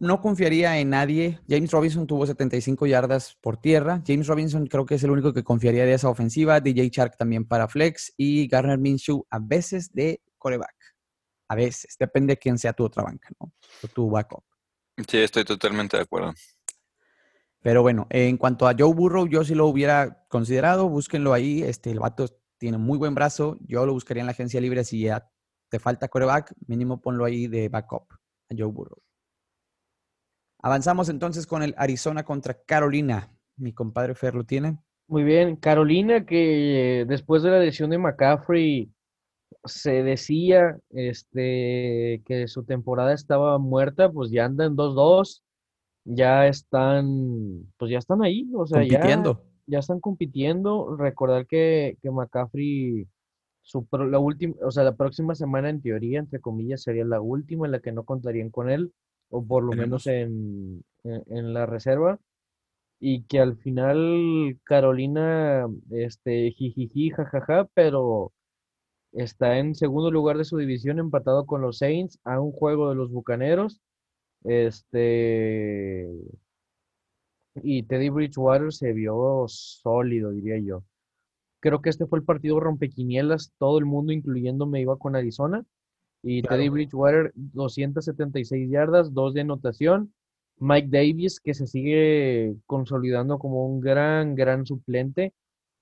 no 0.00 0.20
confiaría 0.20 0.78
en 0.78 0.90
nadie. 0.90 1.40
James 1.48 1.70
Robinson 1.70 2.06
tuvo 2.06 2.26
75 2.26 2.86
yardas 2.86 3.36
por 3.40 3.58
tierra. 3.58 4.02
James 4.06 4.26
Robinson 4.26 4.66
creo 4.66 4.86
que 4.86 4.94
es 4.96 5.04
el 5.04 5.10
único 5.10 5.32
que 5.32 5.44
confiaría 5.44 5.84
de 5.84 5.94
esa 5.94 6.08
ofensiva. 6.08 6.60
DJ 6.60 6.88
Shark 6.90 7.16
también 7.16 7.46
para 7.46 7.68
flex. 7.68 8.12
Y 8.16 8.48
Garner 8.48 8.78
Minshew 8.78 9.26
a 9.30 9.38
veces 9.38 9.92
de 9.92 10.22
coreback. 10.38 10.74
A 11.48 11.54
veces. 11.54 11.96
Depende 11.98 12.32
de 12.32 12.38
quién 12.38 12.58
sea 12.58 12.72
tu 12.72 12.84
otra 12.84 13.02
banca, 13.02 13.28
¿no? 13.38 13.52
O 13.82 13.88
tu 13.88 14.10
backup. 14.10 14.44
Sí, 15.06 15.18
estoy 15.18 15.44
totalmente 15.44 15.96
de 15.96 16.02
acuerdo. 16.02 16.34
Pero 17.62 17.82
bueno, 17.82 18.06
en 18.10 18.36
cuanto 18.36 18.66
a 18.66 18.74
Joe 18.78 18.94
Burrow, 18.94 19.26
yo 19.26 19.44
sí 19.44 19.54
lo 19.54 19.66
hubiera 19.66 20.24
considerado. 20.28 20.88
Búsquenlo 20.88 21.32
ahí. 21.32 21.62
Este, 21.62 21.90
el 21.90 21.98
vato 21.98 22.26
tiene 22.58 22.78
muy 22.78 22.98
buen 22.98 23.14
brazo. 23.14 23.58
Yo 23.66 23.84
lo 23.84 23.92
buscaría 23.92 24.22
en 24.22 24.26
la 24.26 24.32
agencia 24.32 24.60
libre 24.60 24.84
si 24.84 25.02
ya 25.02 25.30
te 25.70 25.78
falta 25.78 26.08
coreback, 26.08 26.52
mínimo 26.66 27.00
ponlo 27.00 27.24
ahí 27.24 27.46
de 27.46 27.68
backup 27.68 28.12
a 28.12 28.54
Joe 28.56 28.66
Burrow. 28.66 28.98
Avanzamos 30.62 31.08
entonces 31.08 31.46
con 31.46 31.62
el 31.62 31.74
Arizona 31.78 32.24
contra 32.24 32.54
Carolina. 32.54 33.32
Mi 33.56 33.72
compadre 33.72 34.14
Fer 34.14 34.34
lo 34.34 34.44
tiene. 34.44 34.78
Muy 35.06 35.22
bien, 35.22 35.56
Carolina 35.56 36.26
que 36.26 37.04
después 37.08 37.42
de 37.42 37.50
la 37.50 37.60
lesión 37.60 37.90
de 37.90 37.98
McCaffrey 37.98 38.92
se 39.64 40.02
decía 40.02 40.78
este, 40.90 42.22
que 42.24 42.46
su 42.46 42.64
temporada 42.64 43.12
estaba 43.12 43.58
muerta, 43.58 44.10
pues 44.10 44.30
ya 44.30 44.44
andan 44.44 44.76
2-2, 44.76 45.42
ya 46.12 46.46
están, 46.46 47.66
pues 47.76 47.90
ya 47.90 47.98
están 47.98 48.22
ahí, 48.22 48.48
o 48.54 48.66
sea, 48.66 48.80
compitiendo. 48.80 49.42
Ya, 49.66 49.78
están 49.78 50.00
compitiendo. 50.00 50.96
Recordar 50.96 51.46
que, 51.46 51.96
que 52.02 52.10
McCaffrey 52.10 53.06
la 53.92 54.18
última, 54.18 54.54
o 54.62 54.70
sea, 54.70 54.84
la 54.84 54.96
próxima 54.96 55.34
semana 55.34 55.70
en 55.70 55.80
teoría, 55.80 56.18
entre 56.18 56.40
comillas, 56.40 56.82
sería 56.82 57.04
la 57.04 57.20
última 57.20 57.66
en 57.66 57.72
la 57.72 57.80
que 57.80 57.92
no 57.92 58.04
contarían 58.04 58.50
con 58.50 58.70
él, 58.70 58.92
o 59.28 59.44
por 59.44 59.62
lo 59.62 59.72
menos 59.72 60.06
en, 60.06 60.82
la 61.04 61.66
reserva, 61.66 62.18
y 62.98 63.22
que 63.24 63.38
al 63.38 63.56
final 63.56 64.58
Carolina, 64.64 65.66
este, 65.90 66.50
jijiji, 66.50 67.10
jajaja, 67.10 67.68
pero 67.74 68.32
está 69.12 69.58
en 69.58 69.74
segundo 69.74 70.10
lugar 70.10 70.36
de 70.36 70.44
su 70.44 70.56
división, 70.56 70.98
empatado 70.98 71.46
con 71.46 71.60
los 71.60 71.78
Saints, 71.78 72.18
a 72.24 72.40
un 72.40 72.52
juego 72.52 72.88
de 72.88 72.96
los 72.96 73.10
Bucaneros, 73.10 73.80
este, 74.44 76.08
y 77.62 77.82
Teddy 77.84 78.08
Bridgewater 78.08 78.72
se 78.72 78.92
vio 78.92 79.44
sólido, 79.48 80.30
diría 80.30 80.58
yo. 80.58 80.84
Creo 81.60 81.82
que 81.82 81.90
este 81.90 82.06
fue 82.06 82.18
el 82.18 82.24
partido 82.24 82.60
rompequinielas. 82.60 83.52
Todo 83.58 83.78
el 83.78 83.84
mundo, 83.84 84.12
incluyéndome, 84.12 84.80
iba 84.80 84.96
con 84.96 85.16
Arizona. 85.16 85.64
Y 86.22 86.42
Teddy 86.42 86.68
Bridgewater, 86.68 87.32
276 87.34 88.70
yardas, 88.70 89.12
dos 89.12 89.34
de 89.34 89.42
anotación. 89.42 90.12
Mike 90.58 90.88
Davis, 90.90 91.40
que 91.40 91.54
se 91.54 91.66
sigue 91.66 92.54
consolidando 92.66 93.38
como 93.38 93.66
un 93.66 93.80
gran, 93.80 94.34
gran 94.34 94.66
suplente. 94.66 95.32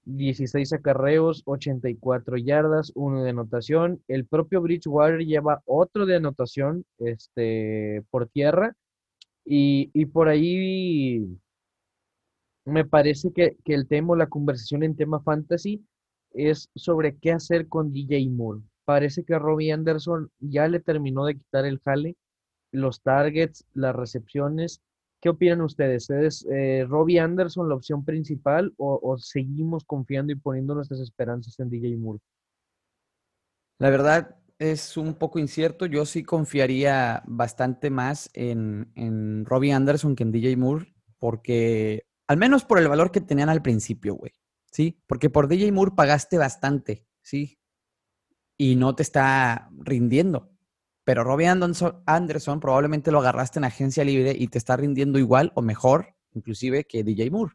16 0.04 0.72
acarreos, 0.72 1.42
84 1.44 2.36
yardas, 2.38 2.92
uno 2.94 3.22
de 3.22 3.30
anotación. 3.30 4.02
El 4.08 4.26
propio 4.26 4.62
Bridgewater 4.62 5.20
lleva 5.20 5.62
otro 5.66 6.06
de 6.06 6.16
anotación 6.16 6.84
este, 6.98 8.02
por 8.10 8.28
tierra. 8.28 8.74
Y, 9.44 9.90
y 9.94 10.06
por 10.06 10.28
ahí 10.28 11.26
me 12.68 12.84
parece 12.84 13.32
que, 13.32 13.56
el 13.64 13.88
tema, 13.88 14.16
la 14.16 14.28
conversación 14.28 14.82
en 14.82 14.96
tema 14.96 15.20
fantasy 15.20 15.84
es 16.32 16.68
sobre 16.74 17.16
qué 17.16 17.32
hacer 17.32 17.66
con 17.68 17.92
DJ 17.92 18.28
Moore. 18.28 18.62
Parece 18.84 19.24
que 19.24 19.38
Robbie 19.38 19.72
Anderson 19.72 20.30
ya 20.38 20.68
le 20.68 20.80
terminó 20.80 21.24
de 21.24 21.36
quitar 21.36 21.64
el 21.64 21.80
jale, 21.80 22.16
los 22.70 23.00
targets, 23.02 23.64
las 23.74 23.96
recepciones. 23.96 24.82
¿Qué 25.20 25.28
opinan 25.28 25.60
ustedes? 25.62 26.08
¿Es 26.10 26.46
eh, 26.50 26.86
Robbie 26.88 27.18
Anderson 27.18 27.68
la 27.68 27.74
opción 27.74 28.04
principal 28.04 28.72
o, 28.76 29.16
seguimos 29.18 29.84
confiando 29.84 30.32
y 30.32 30.36
poniendo 30.36 30.74
nuestras 30.74 31.00
esperanzas 31.00 31.58
en 31.58 31.70
DJ 31.70 31.96
Moore? 31.96 32.20
La 33.78 33.90
verdad, 33.90 34.36
es 34.58 34.96
un 34.96 35.14
poco 35.14 35.38
incierto. 35.38 35.86
Yo 35.86 36.04
sí 36.06 36.22
confiaría 36.22 37.22
bastante 37.26 37.90
más 37.90 38.30
en, 38.32 38.92
en 38.94 39.44
Robbie 39.44 39.72
Anderson 39.72 40.14
que 40.14 40.22
en 40.22 40.32
DJ 40.32 40.56
Moore, 40.56 40.94
porque 41.18 42.04
al 42.28 42.36
menos 42.36 42.64
por 42.64 42.78
el 42.78 42.88
valor 42.88 43.10
que 43.10 43.20
tenían 43.20 43.48
al 43.48 43.62
principio, 43.62 44.14
güey. 44.14 44.32
Sí, 44.70 45.00
porque 45.06 45.30
por 45.30 45.48
DJ 45.48 45.72
Moore 45.72 45.92
pagaste 45.96 46.38
bastante, 46.38 47.06
sí, 47.22 47.58
y 48.58 48.76
no 48.76 48.94
te 48.94 49.02
está 49.02 49.70
rindiendo. 49.78 50.50
Pero 51.08 51.24
Robbie 51.24 51.46
Anderson 51.46 52.60
probablemente 52.60 53.10
lo 53.10 53.20
agarraste 53.20 53.58
en 53.58 53.64
agencia 53.64 54.04
libre 54.04 54.34
y 54.38 54.48
te 54.48 54.58
está 54.58 54.76
rindiendo 54.76 55.18
igual 55.18 55.52
o 55.54 55.62
mejor, 55.62 56.14
inclusive, 56.34 56.84
que 56.84 57.02
DJ 57.02 57.30
Moore. 57.30 57.54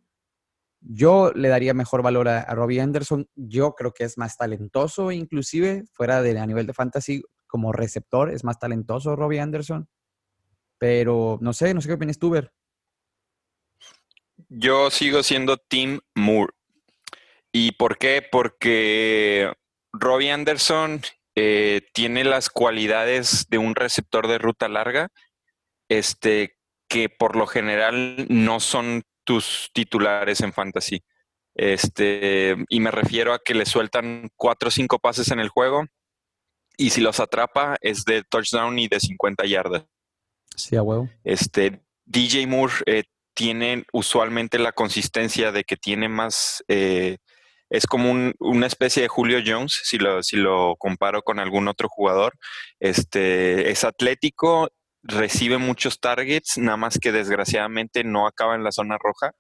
Yo 0.82 1.32
le 1.36 1.50
daría 1.50 1.76
mejor 1.76 2.02
valor 2.02 2.30
a, 2.30 2.46
Robbie 2.56 2.82
Anderson. 2.82 3.30
Yo 3.36 3.76
creo 3.76 3.94
que 3.94 4.06
es 4.06 4.18
más 4.18 4.38
talentoso, 4.38 5.12
inclusive, 5.12 5.84
fuera 5.94 6.24
de 6.24 6.40
a 6.40 6.48
nivel 6.48 6.66
de 6.66 6.74
fantasy, 6.74 7.22
como 7.46 7.72
receptor, 7.72 8.32
es 8.32 8.44
más 8.44 8.58
talentoso 8.58 9.16
Robbie 9.16 9.40
Anderson. 9.40 9.88
Pero 10.80 11.38
no 11.40 11.54
sé, 11.54 11.76
no 11.76 11.82
sé 11.82 11.90
qué 11.90 11.94
opinas 11.94 12.18
tú, 12.18 12.32
Ver. 12.32 12.52
Yo 14.50 14.90
sigo 14.90 15.22
siendo 15.22 15.58
Tim 15.58 16.00
Moore. 16.16 16.54
¿Y 17.52 17.74
por 17.74 18.00
qué? 18.00 18.28
Porque 18.32 19.54
Robbie 19.92 20.32
Anderson 20.32 21.04
eh, 21.36 21.82
tiene 21.94 22.24
las 22.24 22.50
cualidades 22.50 23.48
de 23.50 23.58
un 23.58 23.76
receptor 23.76 24.28
de 24.28 24.38
ruta 24.38 24.68
larga, 24.68 25.10
este, 25.90 26.58
que 26.88 27.10
por 27.10 27.36
lo 27.36 27.48
general 27.48 28.26
no 28.30 28.60
son 28.60 29.04
tus 29.24 29.70
titulares 29.74 30.42
en 30.42 30.54
fantasy. 30.54 31.04
Este, 31.56 32.56
y 32.70 32.80
me 32.80 32.92
refiero 32.92 33.34
a 33.34 33.40
que 33.40 33.54
le 33.54 33.66
sueltan 33.66 34.30
cuatro 34.36 34.70
o 34.70 34.72
cinco 34.72 35.00
pases 35.00 35.32
en 35.32 35.40
el 35.40 35.50
juego 35.50 35.86
y 36.78 36.90
si 36.90 37.02
los 37.02 37.20
atrapa 37.20 37.78
es 37.82 38.06
de 38.06 38.24
touchdown 38.24 38.80
y 38.80 38.88
de 38.88 39.00
50 39.00 39.46
yardas. 39.46 39.86
Sí, 40.56 40.76
a 40.76 40.82
huevo. 40.82 41.10
Este, 41.24 41.84
DJ 42.06 42.48
Moore 42.48 42.74
eh, 42.86 43.04
tiene 43.34 43.86
usualmente 43.92 44.60
la 44.60 44.72
consistencia 44.72 45.52
de 45.52 45.64
que 45.64 45.78
tiene 45.78 46.10
más, 46.10 46.64
eh, 46.68 47.18
es 47.74 47.88
como 47.88 48.32
una 48.40 48.68
especie 48.68 49.02
de 49.02 49.08
Julio 49.08 49.40
Jones, 49.44 49.82
si 49.84 49.98
lo, 49.98 50.22
si 50.22 50.38
lo 50.38 50.76
comparo 50.78 51.24
con 51.24 51.40
algún 51.40 51.68
otro 51.68 51.90
jugador. 51.90 52.34
Este, 52.80 53.72
es 53.72 53.84
atlético 53.84 54.70
recibe 55.02 55.58
muchos 55.58 56.00
targets, 56.00 56.60
nada 56.60 56.78
más 56.78 57.00
que 57.00 57.12
desgraciadamente 57.12 58.04
no 58.04 58.28
acaba 58.28 58.54
en 58.56 58.64
la 58.64 58.72
zona 58.72 59.00
roja. 59.00 59.32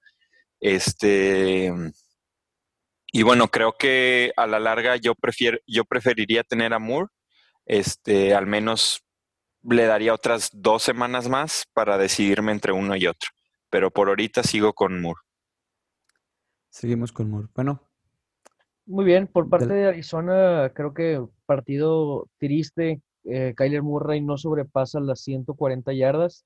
Este, 0.60 1.72
y 3.12 3.22
bueno, 3.22 3.50
creo 3.50 3.76
que 3.78 4.34
a 4.36 4.48
la 4.48 4.60
larga 4.60 4.96
yo, 4.96 5.14
yo 5.68 5.86
preferiría 5.86 6.44
tener 6.44 6.74
a 6.74 6.80
Moore. 6.80 7.10
Este, 7.68 8.34
al 8.34 8.48
menos 8.48 9.04
le 9.62 9.86
daría 9.86 10.12
otras 10.12 10.50
dos 10.52 10.82
semanas 10.82 11.30
más 11.30 11.66
para 11.72 12.00
decidirme 12.00 12.52
entre 12.52 12.74
uno 12.74 12.96
y 12.96 13.06
otro. 13.06 13.30
Pero 13.70 13.92
por 13.92 14.10
ahorita 14.10 14.42
sigo 14.42 14.74
con 14.74 15.00
Moore. 15.00 15.22
Seguimos 16.72 17.12
con 17.12 17.30
Moore. 17.30 17.50
Bueno. 17.54 17.93
Muy 18.86 19.06
bien, 19.06 19.28
por 19.28 19.50
parte 19.50 19.74
de 19.74 19.88
Arizona, 19.88 20.72
creo 20.76 20.94
que 20.94 21.26
partido 21.46 22.28
triste 22.38 23.02
eh, 23.26 23.54
Kyler 23.56 23.82
Murray 23.82 24.22
no 24.22 24.38
sobrepasa 24.38 25.00
las 25.00 25.22
140 25.22 25.94
yardas. 25.94 26.46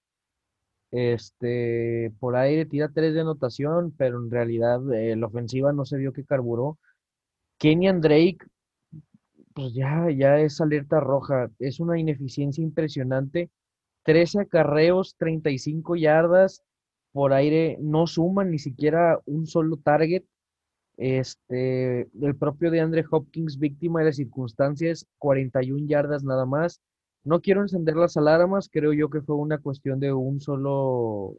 Este, 0.91 2.13
por 2.19 2.35
aire 2.37 2.65
tira 2.65 2.89
3 2.93 3.13
de 3.13 3.21
anotación, 3.21 3.93
pero 3.97 4.19
en 4.23 4.31
realidad 4.31 4.79
eh, 4.93 5.15
la 5.15 5.27
ofensiva 5.27 5.73
no 5.73 5.85
se 5.85 5.97
vio 5.97 6.13
que 6.13 6.25
carburó. 6.25 6.77
Kenyan 7.57 8.01
Drake, 8.01 8.39
pues 9.53 9.73
ya, 9.73 10.09
ya 10.11 10.39
es 10.39 10.61
alerta 10.61 10.99
roja. 10.99 11.49
Es 11.59 11.79
una 11.79 11.99
ineficiencia 11.99 12.63
impresionante. 12.63 13.49
13 14.03 14.41
acarreos, 14.41 15.15
35 15.17 15.95
yardas. 15.95 16.63
Por 17.11 17.33
aire 17.33 17.77
no 17.81 18.05
suman 18.05 18.51
ni 18.51 18.59
siquiera 18.59 19.19
un 19.25 19.47
solo 19.47 19.77
target. 19.77 20.23
Este, 20.97 22.01
el 22.21 22.35
propio 22.35 22.71
de 22.71 22.81
Andre 22.81 23.05
Hopkins, 23.09 23.59
víctima 23.59 23.99
de 23.99 24.07
las 24.07 24.15
circunstancias, 24.15 25.05
41 25.19 25.87
yardas 25.87 26.23
nada 26.23 26.45
más. 26.45 26.81
No 27.23 27.41
quiero 27.41 27.61
encender 27.61 27.95
las 27.95 28.17
alarmas, 28.17 28.69
creo 28.71 28.93
yo 28.93 29.09
que 29.09 29.21
fue 29.21 29.35
una 29.35 29.59
cuestión 29.59 29.99
de 29.99 30.13
un 30.13 30.41
solo 30.41 31.35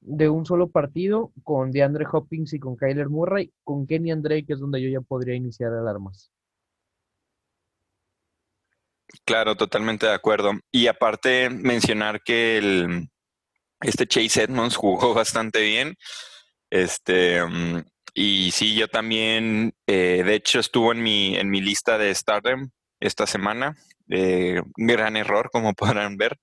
de 0.00 0.28
un 0.28 0.46
solo 0.46 0.68
partido 0.68 1.32
con 1.42 1.72
DeAndre 1.72 2.06
Hopkins 2.10 2.52
y 2.52 2.60
con 2.60 2.76
Kyler 2.76 3.08
Murray, 3.08 3.52
con 3.64 3.86
Kenny 3.86 4.12
Andre, 4.12 4.44
que 4.44 4.52
es 4.52 4.60
donde 4.60 4.80
yo 4.80 4.88
ya 4.88 5.00
podría 5.00 5.34
iniciar 5.34 5.72
alarmas. 5.72 6.30
Claro, 9.24 9.56
totalmente 9.56 10.06
de 10.06 10.12
acuerdo. 10.12 10.52
Y 10.70 10.86
aparte 10.86 11.50
mencionar 11.50 12.22
que 12.22 12.58
el, 12.58 13.08
este 13.80 14.06
Chase 14.06 14.44
Edmonds 14.44 14.76
jugó 14.76 15.14
bastante 15.14 15.60
bien. 15.62 15.96
Este, 16.70 17.44
mm, 17.44 17.82
y 18.20 18.50
sí, 18.50 18.74
yo 18.74 18.88
también, 18.88 19.76
eh, 19.86 20.24
de 20.26 20.34
hecho, 20.34 20.58
estuvo 20.58 20.90
en 20.90 21.00
mi, 21.04 21.36
en 21.36 21.50
mi 21.50 21.60
lista 21.60 21.98
de 21.98 22.12
Stardom 22.12 22.68
esta 22.98 23.28
semana. 23.28 23.76
Eh, 24.10 24.60
gran 24.76 25.16
error, 25.16 25.50
como 25.52 25.72
podrán 25.74 26.16
ver. 26.16 26.36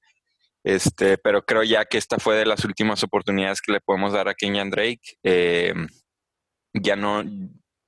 Este, 0.63 1.17
pero 1.17 1.43
creo 1.43 1.63
ya 1.63 1.84
que 1.84 1.97
esta 1.97 2.17
fue 2.17 2.38
de 2.38 2.45
las 2.45 2.63
últimas 2.63 3.03
oportunidades 3.03 3.61
que 3.61 3.73
le 3.73 3.82
podemos 3.82 4.13
dar 4.13 4.30
a 4.30 4.36
Kenyan 4.36 4.69
Drake. 4.69 5.17
Eh, 5.23 5.73
ya 6.73 6.95
no, 6.95 7.21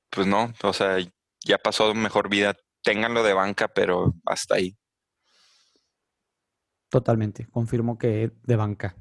pues 0.09 0.27
no, 0.27 0.51
o 0.63 0.73
sea, 0.73 0.97
ya 1.45 1.57
pasó 1.57 1.93
mejor 1.95 2.27
vida. 2.27 2.57
Ténganlo 2.83 3.23
de 3.23 3.35
banca, 3.35 3.69
pero 3.69 4.15
hasta 4.25 4.55
ahí. 4.55 4.77
Totalmente, 6.89 7.47
confirmo 7.47 7.97
que 7.97 8.33
de 8.43 8.55
banca. 8.57 8.97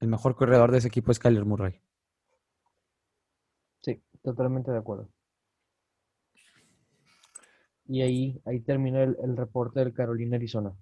El 0.00 0.08
mejor 0.08 0.34
corredor 0.34 0.72
de 0.72 0.78
ese 0.78 0.88
equipo 0.88 1.12
es 1.12 1.18
Kyler 1.18 1.44
Murray. 1.44 1.82
Totalmente 4.26 4.72
de 4.72 4.78
acuerdo. 4.78 5.08
Y 7.86 8.02
ahí, 8.02 8.42
ahí 8.44 8.58
termina 8.58 9.04
el, 9.04 9.36
reporte 9.36 9.78
del 9.78 9.94
Carolina 9.94 10.34
Arizona. 10.34 10.74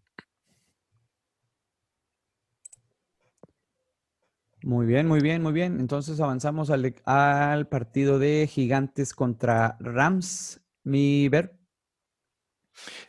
Muy 4.63 4.87
bien, 4.87 5.07
muy 5.07 5.21
bien, 5.21 5.43
muy 5.43 5.53
bien. 5.53 5.79
Entonces 5.79 6.23
avanzamos 6.23 6.71
al, 6.71 6.95
al 7.05 7.69
partido 7.69 8.19
de 8.19 8.49
Gigantes 8.51 9.13
contra 9.13 9.77
Rams. 9.79 10.63
Mi 10.83 11.29
ver. 11.29 11.55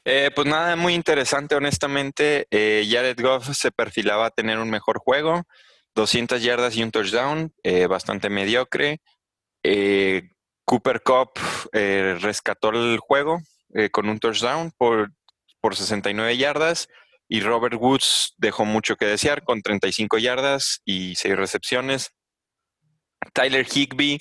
Eh, 0.04 0.32
pues 0.36 0.48
nada, 0.50 0.76
muy 0.76 0.96
interesante, 0.96 1.56
honestamente. 1.56 2.46
Eh, 2.52 2.86
Jared 2.90 3.22
Goff 3.22 3.52
se 3.54 3.72
perfilaba 3.72 4.26
a 4.26 4.32
tener 4.32 4.60
un 4.60 4.70
mejor 4.70 5.00
juego, 5.00 5.44
200 5.96 6.44
yardas 6.44 6.76
y 6.76 6.84
un 6.84 6.92
touchdown, 6.92 7.54
eh, 7.64 7.88
bastante 7.88 8.30
mediocre. 8.30 9.00
Eh, 9.68 10.30
Cooper 10.64 11.02
Cup 11.02 11.32
eh, 11.74 12.20
rescató 12.22 12.70
el 12.70 13.00
juego 13.00 13.40
eh, 13.74 13.90
con 13.90 14.08
un 14.08 14.20
touchdown 14.20 14.72
por, 14.78 15.12
por 15.60 15.76
69 15.76 16.38
yardas 16.38 16.88
y 17.28 17.42
Robert 17.42 17.74
Woods 17.80 18.36
dejó 18.38 18.66
mucho 18.66 18.96
que 18.96 19.06
desear 19.08 19.44
con 19.44 19.64
35 19.64 20.20
yardas 20.20 20.82
y 20.86 21.16
6 21.16 21.36
recepciones. 21.36 22.12
Tyler 23.34 23.66
Higby 23.66 24.20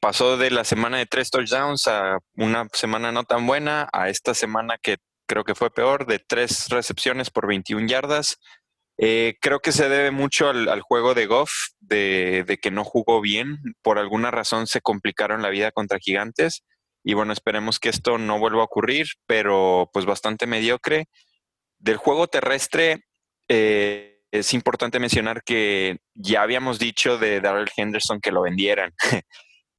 pasó 0.00 0.36
de 0.36 0.52
la 0.52 0.62
semana 0.62 0.98
de 0.98 1.06
3 1.06 1.28
touchdowns 1.28 1.88
a 1.88 2.18
una 2.34 2.68
semana 2.72 3.10
no 3.10 3.24
tan 3.24 3.48
buena 3.48 3.88
a 3.92 4.10
esta 4.10 4.32
semana 4.32 4.78
que 4.80 4.98
creo 5.26 5.42
que 5.42 5.56
fue 5.56 5.70
peor, 5.70 6.06
de 6.06 6.20
3 6.20 6.68
recepciones 6.68 7.30
por 7.30 7.48
21 7.48 7.88
yardas. 7.88 8.38
Eh, 8.98 9.34
creo 9.40 9.60
que 9.60 9.72
se 9.72 9.88
debe 9.88 10.10
mucho 10.10 10.48
al, 10.48 10.80
juego 10.80 11.14
de 11.14 11.26
Goff, 11.26 11.52
de, 11.80 12.58
que 12.60 12.70
no 12.70 12.84
jugó 12.84 13.20
bien. 13.20 13.58
Por 13.82 13.98
alguna 13.98 14.30
razón 14.30 14.66
se 14.66 14.80
complicaron 14.80 15.42
la 15.42 15.50
vida 15.50 15.70
contra 15.72 15.98
Gigantes. 15.98 16.64
Y 17.04 17.14
bueno, 17.14 17.32
esperemos 17.32 17.78
que 17.78 17.88
esto 17.88 18.18
no 18.18 18.38
vuelva 18.38 18.62
a 18.62 18.64
ocurrir, 18.64 19.06
pero 19.26 19.90
pues 19.92 20.06
bastante 20.06 20.46
mediocre. 20.46 21.06
Del 21.78 21.98
juego 21.98 22.26
terrestre, 22.26 23.04
eh, 23.48 24.20
es 24.32 24.54
importante 24.54 24.98
mencionar 24.98 25.42
que 25.44 25.98
ya 26.14 26.42
habíamos 26.42 26.78
dicho 26.78 27.18
de 27.18 27.40
Darrell 27.40 27.70
Henderson 27.76 28.20
que 28.20 28.32
lo 28.32 28.42
vendieran. 28.42 28.92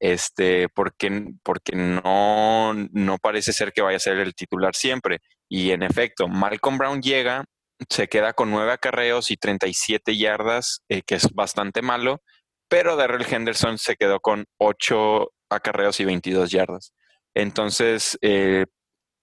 este, 0.00 0.68
porque, 0.68 1.24
porque 1.42 1.74
no, 1.74 2.72
no 2.74 3.18
parece 3.18 3.52
ser 3.52 3.72
que 3.72 3.82
vaya 3.82 3.96
a 3.96 4.00
ser 4.00 4.18
el 4.18 4.34
titular 4.34 4.74
siempre. 4.74 5.18
Y 5.50 5.72
en 5.72 5.82
efecto, 5.82 6.28
Malcolm 6.28 6.78
Brown 6.78 7.02
llega 7.02 7.44
se 7.88 8.08
queda 8.08 8.32
con 8.32 8.50
nueve 8.50 8.72
acarreos 8.72 9.30
y 9.30 9.36
37 9.36 10.16
yardas, 10.16 10.82
eh, 10.88 11.02
que 11.02 11.14
es 11.14 11.32
bastante 11.32 11.82
malo, 11.82 12.22
pero 12.68 12.96
Darrell 12.96 13.26
Henderson 13.28 13.78
se 13.78 13.96
quedó 13.96 14.20
con 14.20 14.46
ocho 14.58 15.32
acarreos 15.48 16.00
y 16.00 16.04
22 16.04 16.50
yardas. 16.50 16.92
Entonces, 17.34 18.18
eh, 18.20 18.66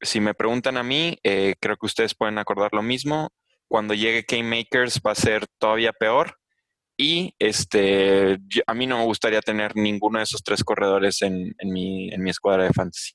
si 0.01 0.20
me 0.20 0.34
preguntan 0.34 0.78
a 0.78 0.84
mí, 0.84 1.18
eh, 1.24 1.56
creo 1.60 1.78
que 1.78 1.86
ustedes 1.86 2.16
pueden 2.16 2.38
acordar 2.38 2.70
lo 2.74 2.82
mismo. 2.82 3.30
Cuando 3.68 3.93
llegue 3.93 4.26
K-Makers 4.26 5.01
va 5.06 5.12
a 5.12 5.16
ser 5.16 5.45
todavía 5.60 5.91
peor. 5.93 6.38
Y 6.97 7.36
este, 7.39 8.38
a 8.66 8.74
mí 8.74 8.88
no 8.88 8.97
me 8.97 9.03
gustaría 9.03 9.41
tener 9.41 9.76
ninguno 9.76 10.20
de 10.20 10.24
esos 10.24 10.43
tres 10.43 10.64
corredores 10.64 11.22
en, 11.22 11.53
mi, 11.64 12.10
en 12.10 12.24
mi 12.24 12.30
escuadra 12.30 12.64
de 12.64 12.74
fantasy. 12.74 13.12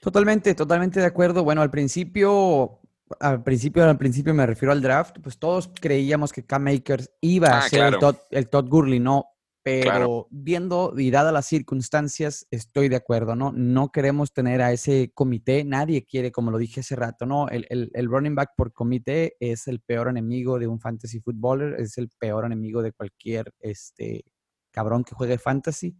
Totalmente, 0.00 0.54
totalmente 0.54 1.00
de 1.00 1.06
acuerdo. 1.06 1.44
Bueno, 1.44 1.60
al 1.60 1.70
principio, 1.70 2.80
al 3.20 3.42
principio, 3.42 3.84
al 3.84 3.98
principio 3.98 4.34
me 4.34 4.46
refiero 4.46 4.72
al 4.72 4.82
draft, 4.82 5.18
pues 5.22 5.38
todos 5.38 5.70
creíamos 5.80 6.32
que 6.32 6.44
Cam 6.44 6.64
Makers 6.64 7.10
iba 7.20 7.48
a 7.50 7.58
Ah, 7.58 7.68
ser 7.68 7.84
el. 7.94 7.98
Todd, 7.98 8.16
el 8.30 8.48
Todd 8.48 8.68
Gurley, 8.68 9.00
¿no? 9.00 9.26
Pero 9.64 9.84
Claro. 9.84 10.26
viendo 10.30 10.92
y 10.98 11.10
dadas 11.12 11.32
las 11.32 11.46
circunstancias, 11.46 12.48
estoy 12.50 12.88
de 12.88 12.96
acuerdo, 12.96 13.36
¿no? 13.36 13.52
No 13.52 13.92
queremos 13.92 14.32
tener 14.32 14.60
a 14.60 14.72
ese 14.72 15.12
comité, 15.14 15.62
nadie 15.64 16.04
quiere, 16.04 16.32
como 16.32 16.50
lo 16.50 16.58
dije 16.58 16.80
hace 16.80 16.96
rato, 16.96 17.26
¿no? 17.26 17.48
El, 17.48 17.66
el- 17.70 17.90
el 17.94 18.06
running 18.08 18.34
back 18.34 18.50
por 18.56 18.72
comité 18.72 19.36
es 19.38 19.68
el 19.68 19.78
peor 19.80 20.08
enemigo 20.08 20.58
de 20.58 20.66
un 20.66 20.80
fantasy 20.80 21.20
footballer, 21.20 21.74
es 21.80 21.96
el 21.98 22.08
peor 22.18 22.44
enemigo 22.44 22.82
de 22.82 22.92
cualquier 22.92 23.52
este, 23.60 24.24
cabrón 24.72 25.04
que 25.04 25.14
juegue 25.14 25.38
fantasy. 25.38 25.96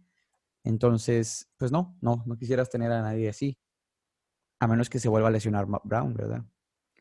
Entonces, 0.65 1.49
pues 1.57 1.71
no, 1.71 1.97
no, 2.01 2.23
no 2.25 2.37
quisieras 2.37 2.69
tener 2.69 2.91
a 2.91 3.01
nadie 3.01 3.29
así. 3.29 3.57
A 4.59 4.67
menos 4.67 4.89
que 4.89 4.99
se 4.99 5.09
vuelva 5.09 5.27
a 5.27 5.31
lesionar 5.31 5.65
Brown, 5.83 6.13
¿verdad? 6.13 6.43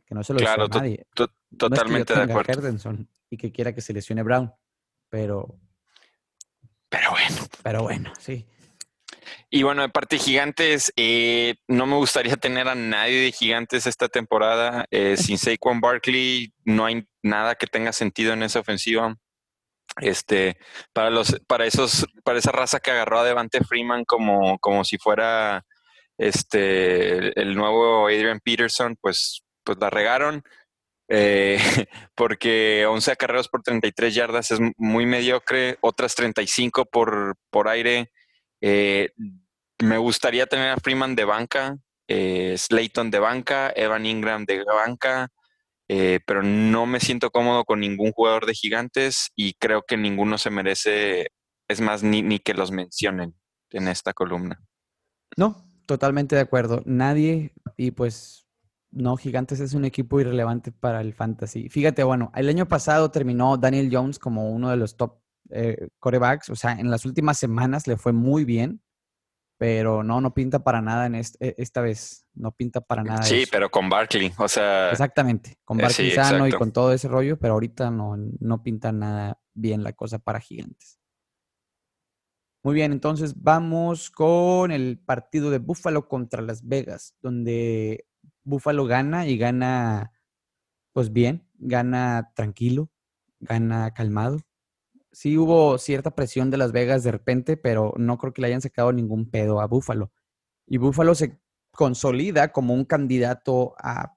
Que 0.07 0.14
no 0.14 0.22
se 0.24 0.32
lo 0.32 0.38
Claro, 0.40 0.64
a 0.64 0.68
nadie. 0.68 1.07
to- 1.14 1.26
No 1.26 1.26
es 1.26 1.30
que 1.30 1.50
yo 1.50 1.59
Totalmente 1.59 2.14
de 2.14 2.22
acuerdo. 2.22 2.96
Y 3.30 3.36
que 3.36 3.53
quiera 3.53 3.74
que 3.74 3.80
se 3.80 3.92
lesione 3.92 4.22
Brown. 4.22 4.53
Pero, 5.09 5.59
Pero 6.88 7.11
bueno. 7.11 7.36
pero 7.62 7.82
bueno, 7.82 8.12
sí. 8.18 8.46
Y 9.50 9.62
bueno, 9.62 9.82
de 9.82 9.88
parte 9.90 10.16
de 10.16 10.22
Gigantes, 10.22 10.92
eh, 10.96 11.57
no 11.68 11.86
me 11.86 11.96
gustaría 11.96 12.36
tener 12.36 12.68
a 12.68 12.74
nadie 12.74 13.20
de 13.20 13.32
Gigantes 13.32 13.86
esta 13.86 14.09
temporada. 14.09 14.86
Eh, 14.90 15.16
sin 15.18 15.36
Saquon 15.38 15.80
Barkley 15.80 16.53
no 16.64 16.86
hay 16.86 17.07
nada 17.22 17.55
que 17.55 17.66
tenga 17.66 17.92
sentido 17.92 18.32
en 18.32 18.42
esa 18.42 18.61
ofensiva. 18.61 19.14
Este, 20.00 20.57
para 20.94 21.11
los, 21.11 21.38
para 21.46 21.66
esos, 21.66 22.07
para 22.24 22.38
esa 22.38 22.50
raza 22.50 22.80
que 22.80 22.90
agarró 22.90 23.20
a 23.20 23.24
Devante 23.24 23.62
Freeman 23.62 24.05
como, 24.07 24.59
como 24.59 24.84
si 24.84 24.96
fuera 24.96 25.66
este 26.16 27.38
el 27.40 27.55
nuevo 27.55 28.07
Adrian 28.07 28.40
Peterson, 28.40 28.96
pues, 29.00 29.42
pues 29.65 29.79
la 29.79 29.91
regaron. 29.91 30.43
eh, 31.09 31.59
porque 32.15 32.87
11 32.87 33.13
acarreos 33.13 33.49
por 33.49 33.63
33 33.63 34.15
yardas 34.15 34.51
es 34.51 34.61
muy 34.77 35.07
mediocre, 35.07 35.79
otras 35.81 36.15
35 36.15 36.87
por, 36.87 37.37
por 37.51 37.69
aire. 37.69 38.11
Eh, 38.61 39.11
me 39.83 39.99
gustaría 39.99 40.47
tener 40.47 40.71
a 40.71 40.77
Freeman 40.77 41.15
de 41.17 41.25
banca, 41.25 41.77
eh, 42.09 42.55
Slayton 42.57 43.11
de 43.11 43.19
banca, 43.19 43.73
Evan 43.75 44.07
Ingram 44.07 44.45
de 44.45 44.65
banca, 44.65 45.29
pero 46.25 46.43
no 46.43 46.87
me 46.87 47.01
siento 47.01 47.31
cómodo 47.31 47.65
con 47.65 47.81
ningún 47.81 48.13
jugador 48.13 48.47
de 48.47 48.55
gigantes 48.55 49.31
y 49.37 49.55
creo 49.55 49.83
que 49.83 49.99
ninguno 49.99 50.39
se 50.39 50.49
merece, 50.49 51.29
es 51.69 51.83
más, 51.83 52.03
ni, 52.03 52.23
ni 52.23 52.39
que 52.39 52.55
los 52.55 52.71
mencionen 52.71 53.35
en 53.71 53.89
esta 53.89 54.15
columna. 54.15 54.59
No, 55.37 55.67
totalmente 55.87 56.35
de 56.35 56.43
acuerdo. 56.43 56.83
Nadie, 56.87 57.53
y 57.77 57.91
pues 57.91 58.41
no, 58.93 59.16
Gigantes 59.16 59.59
es 59.61 59.74
un 59.74 59.84
equipo 59.84 60.20
irrelevante 60.20 60.70
para 60.70 61.01
el 61.01 61.14
fantasy. 61.14 61.68
Fíjate, 61.68 62.03
bueno, 62.05 62.30
el 62.34 62.49
año 62.49 62.68
pasado 62.68 63.11
terminó 63.11 63.57
Daniel 63.57 63.88
Jones 63.90 64.18
como 64.18 64.51
uno 64.51 64.70
de 64.70 64.76
los 64.76 64.97
top 64.97 65.18
eh, 65.51 65.88
corebacks, 65.99 66.51
o 66.51 66.57
sea, 66.57 66.72
en 66.72 66.90
las 66.90 67.05
últimas 67.05 67.38
semanas 67.38 67.86
le 67.86 67.97
fue 67.97 68.12
muy 68.12 68.45
bien, 68.45 68.80
pero 69.59 70.03
no, 70.03 70.20
no 70.20 70.34
pinta 70.34 70.62
para 70.62 70.80
nada 70.80 71.07
en 71.07 71.14
est- 71.14 71.36
e- 71.40 71.55
esta 71.59 71.80
vez, 71.80 72.26
no 72.34 72.53
pinta 72.53 72.80
para 72.80 73.03
nada. 73.03 73.22
Sí, 73.22 73.43
eso. 73.43 73.49
pero 73.53 73.70
con 73.70 73.88
Barkley, 73.88 74.32
o 74.38 74.49
sea, 74.49 74.90
Exactamente, 74.90 75.59
con 75.64 75.78
eh, 75.78 75.82
Barkley 75.82 76.11
sí, 76.11 76.16
sano 76.16 76.47
y 76.47 76.53
con 76.53 76.72
todo 76.72 76.93
ese 76.93 77.09
rollo, 77.09 77.38
pero 77.38 77.55
ahorita 77.55 77.90
no, 77.90 78.16
no 78.16 78.62
pinta 78.62 78.93
nada 78.93 79.38
bien 79.55 79.82
la 79.82 79.93
cosa 79.93 80.18
para 80.18 80.40
Gigantes. 80.40 80.99
Muy 82.64 82.74
bien, 82.74 82.93
entonces 82.93 83.34
vamos 83.43 84.11
con 84.11 84.70
el 84.70 84.99
partido 84.99 85.51
de 85.51 85.59
Buffalo 85.59 86.07
contra 86.09 86.43
Las 86.43 86.66
Vegas, 86.66 87.16
donde 87.20 88.07
Buffalo 88.45 88.86
gana 88.86 89.26
y 89.26 89.38
gana, 89.38 90.12
pues 90.93 91.12
bien, 91.12 91.49
gana 91.55 92.32
tranquilo, 92.34 92.90
gana 93.40 93.93
calmado. 93.95 94.40
Sí 95.12 95.36
hubo 95.36 95.78
cierta 95.78 96.14
presión 96.14 96.51
de 96.51 96.57
Las 96.57 96.72
Vegas 96.72 97.03
de 97.05 97.12
repente, 97.12 97.57
pero 97.57 97.95
no 97.97 98.18
creo 98.18 98.32
que 98.32 98.43
le 98.43 98.49
hayan 98.49 98.62
sacado 98.62 98.93
ningún 98.93 99.30
pedo 99.30 99.61
a 99.61 99.66
Buffalo. 99.66 100.12
Y 100.66 100.78
Buffalo 100.78 101.14
se 101.14 101.38
consolida 101.72 102.53
como 102.53 102.74
un 102.74 102.84
candidato 102.84 103.74
a 103.78 104.14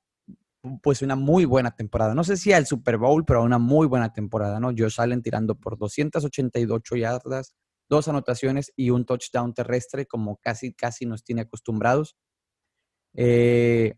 pues 0.81 1.01
una 1.01 1.15
muy 1.15 1.45
buena 1.45 1.75
temporada. 1.75 2.15
No 2.15 2.23
sé 2.23 2.37
si 2.37 2.53
al 2.53 2.65
Super 2.65 2.97
Bowl, 2.97 3.25
pero 3.25 3.43
una 3.43 3.59
muy 3.59 3.87
buena 3.87 4.13
temporada, 4.13 4.59
¿no? 4.59 4.71
Josh 4.75 4.99
Allen 4.99 5.21
tirando 5.21 5.55
por 5.55 5.77
288 5.77 6.95
yardas, 6.95 7.55
dos 7.89 8.07
anotaciones 8.07 8.73
y 8.75 8.89
un 8.89 9.05
touchdown 9.05 9.53
terrestre, 9.53 10.05
como 10.05 10.37
casi, 10.37 10.73
casi 10.73 11.05
nos 11.05 11.23
tiene 11.23 11.41
acostumbrados. 11.41 12.15
Eh, 13.13 13.95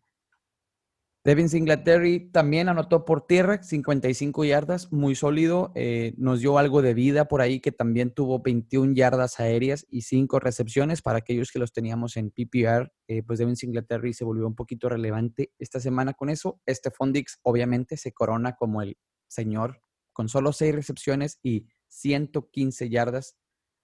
Devin 1.28 1.50
Singletary 1.50 2.30
también 2.32 2.70
anotó 2.70 3.04
por 3.04 3.28
tierra, 3.28 3.62
55 3.62 4.46
yardas, 4.46 4.94
muy 4.94 5.14
sólido. 5.14 5.74
eh, 5.76 6.14
nos 6.16 6.40
dio 6.40 6.58
algo 6.58 6.82
de 6.82 6.94
vida 6.94 7.28
por 7.28 7.42
ahí, 7.42 7.60
que 7.60 7.74
también 7.74 8.14
tuvo 8.14 8.42
21 8.42 8.94
yardas 8.94 9.42
aéreas 9.42 9.86
y 9.90 10.04
5 10.04 10.40
recepciones. 10.40 11.02
Para 11.02 11.18
aquellos 11.18 11.52
que 11.52 11.60
los 11.60 11.74
teníamos 11.74 12.16
en 12.16 12.32
PPR, 12.32 12.94
eh, 13.10 13.24
pues 13.24 13.40
Devin 13.40 13.58
Singletary 13.58 14.14
se 14.14 14.24
volvió 14.24 14.48
un 14.48 14.56
poquito 14.56 14.88
relevante 14.88 15.52
esta 15.60 15.82
semana 15.82 16.14
con 16.14 16.30
eso. 16.30 16.62
Este 16.66 16.92
Dix 17.12 17.40
obviamente 17.42 17.98
se 17.98 18.14
corona 18.14 18.56
como 18.56 18.82
el 18.82 18.98
señor 19.28 19.82
con 20.14 20.30
solo 20.30 20.54
6 20.54 20.74
recepciones 20.74 21.40
y 21.44 21.68
115 21.90 22.90
yardas 22.90 23.36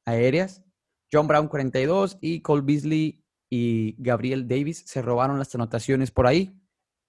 aéreas. 0.05 0.63
John 1.11 1.27
Brown 1.27 1.49
42 1.49 2.19
y 2.21 2.39
Cole 2.39 2.63
Beasley 2.63 3.25
y 3.49 4.01
Gabriel 4.01 4.47
Davis 4.47 4.85
se 4.87 5.01
robaron 5.01 5.39
las 5.39 5.53
anotaciones 5.53 6.09
por 6.09 6.25
ahí 6.25 6.57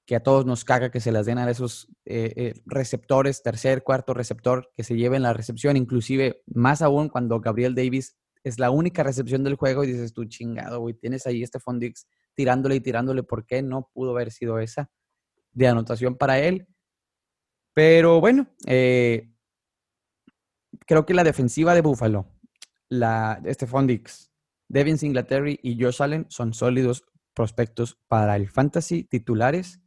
que 0.07 0.17
a 0.17 0.23
todos 0.23 0.45
nos 0.45 0.65
caga 0.65 0.91
que 0.91 1.01
se 1.01 1.13
las 1.13 1.27
den 1.27 1.39
a 1.39 1.51
esos 1.51 1.89
eh, 2.05 2.33
eh, 2.37 2.55
receptores, 2.67 3.43
tercer, 3.43 3.83
cuarto 3.83 4.13
receptor, 4.13 4.71
que 4.77 4.85
se 4.85 4.97
lleven 4.97 5.23
la 5.23 5.33
recepción, 5.33 5.77
inclusive 5.77 6.43
más 6.47 6.83
aún 6.83 7.09
cuando 7.09 7.41
Gabriel 7.41 7.75
Davis 7.75 8.17
es 8.43 8.59
la 8.59 8.71
única 8.71 9.03
recepción 9.03 9.43
del 9.43 9.55
juego 9.55 9.83
y 9.83 9.87
dices 9.87 10.13
tú, 10.13 10.27
chingado, 10.27 10.81
güey, 10.81 10.95
tienes 10.95 11.27
ahí 11.27 11.43
este 11.43 11.59
Fondix 11.59 12.07
tirándole 12.35 12.77
y 12.77 12.81
tirándole, 12.81 13.23
¿por 13.23 13.47
qué 13.47 13.63
no 13.63 13.91
pudo 13.95 14.11
haber 14.11 14.31
sido 14.31 14.59
esa 14.59 14.91
de 15.53 15.69
anotación 15.69 16.17
para 16.17 16.39
él? 16.39 16.67
Pero 17.73 18.21
bueno, 18.21 18.47
eh, 18.67 19.33
creo 20.87 21.07
que 21.07 21.15
la 21.15 21.25
defensiva 21.25 21.75
de 21.75 21.81
Buffalo, 21.81 22.27
la, 22.89 23.41
este 23.45 23.67
Fondix, 23.67 24.31
Devin 24.69 24.99
Singletary 24.99 25.59
y 25.63 25.83
Josh 25.83 26.03
Allen 26.03 26.27
son 26.29 26.53
sólidos 26.53 27.05
prospectos 27.35 27.99
para 28.09 28.37
el 28.37 28.49
fantasy 28.49 29.05
titulares. 29.05 29.81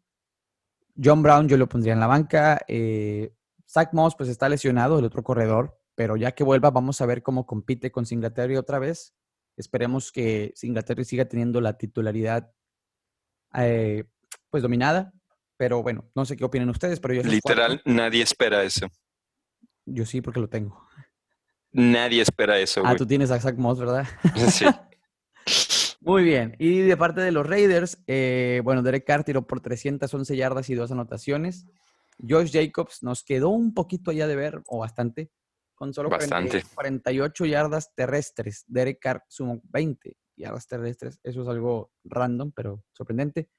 John 1.02 1.22
Brown 1.24 1.48
yo 1.48 1.58
lo 1.58 1.68
pondría 1.70 1.94
en 1.94 2.00
la 2.00 2.08
banca. 2.08 2.60
Eh, 2.68 3.34
Zach 3.70 3.90
Moss 3.94 4.16
pues 4.16 4.30
está 4.30 4.50
lesionado, 4.50 5.00
el 5.00 5.06
otro 5.06 5.24
corredor, 5.24 5.80
pero 5.96 6.16
ya 6.16 6.32
que 6.34 6.44
vuelva 6.44 6.72
vamos 6.72 7.02
a 7.02 7.06
ver 7.06 7.22
cómo 7.24 7.46
compite 7.46 7.92
con 7.92 8.06
Singletary 8.06 8.56
otra 8.58 8.80
vez. 8.80 9.14
Esperemos 9.58 10.12
que 10.12 10.52
Singletary 10.56 11.04
siga 11.06 11.26
teniendo 11.26 11.62
la 11.62 11.78
titularidad 11.78 12.52
eh, 13.54 14.06
pues 14.50 14.64
dominada. 14.64 15.14
Pero 15.58 15.82
bueno, 15.82 16.08
no 16.14 16.24
sé 16.26 16.38
qué 16.38 16.46
opinan 16.46 16.70
ustedes, 16.70 17.00
pero 17.00 17.16
yo 17.16 17.24
literal, 17.24 17.82
cuatro, 17.84 17.94
nadie 17.94 18.22
espera 18.22 18.64
eso. 18.64 18.88
yo 19.86 20.06
sí 20.06 20.22
porque 20.22 20.40
lo 20.40 20.48
tengo. 20.50 20.86
Nadie 21.72 22.22
espera 22.22 22.60
eso, 22.60 22.82
Ah, 22.82 22.90
güey. 22.90 22.98
tú 22.98 23.06
tienes 23.08 23.32
a 23.32 23.40
Zach 23.40 23.56
Moss, 23.58 23.80
¿verdad? 23.80 24.06
Sí. 24.52 24.66
Muy 26.08 26.24
bien. 26.24 26.56
Y 26.58 26.80
de 26.80 26.96
parte 26.96 27.20
de 27.20 27.34
los 27.34 27.46
Raiders, 27.46 28.02
eh, 28.08 28.62
bueno, 28.64 28.82
Derek 28.82 29.06
Carr 29.06 29.26
tiró 29.26 29.46
por 29.46 29.60
311 29.60 30.38
yardas 30.38 30.70
y 30.70 30.74
dos 30.74 30.90
anotaciones. 30.90 31.68
Josh 32.18 32.50
Jacobs 32.54 33.04
nos 33.04 33.26
quedó 33.26 33.50
un 33.50 33.74
poquito 33.74 34.12
allá 34.12 34.26
de 34.26 34.38
ver, 34.38 34.62
o 34.68 34.80
bastante, 34.80 35.34
con 35.76 35.94
solo 35.94 36.08
40 36.08 36.34
Bastante. 36.34 36.66
48 36.76 37.46
yardas 37.48 37.94
terrestres. 37.94 38.64
Derek 38.68 39.00
Carr 39.02 39.26
sumó 39.28 39.60
20 39.66 40.16
yardas 40.38 40.66
terrestres. 40.66 41.20
Eso 41.24 41.42
es 41.42 41.48
algo 41.50 41.92
random, 42.06 42.54
pero 42.56 42.86
sorprendente. 42.94 43.50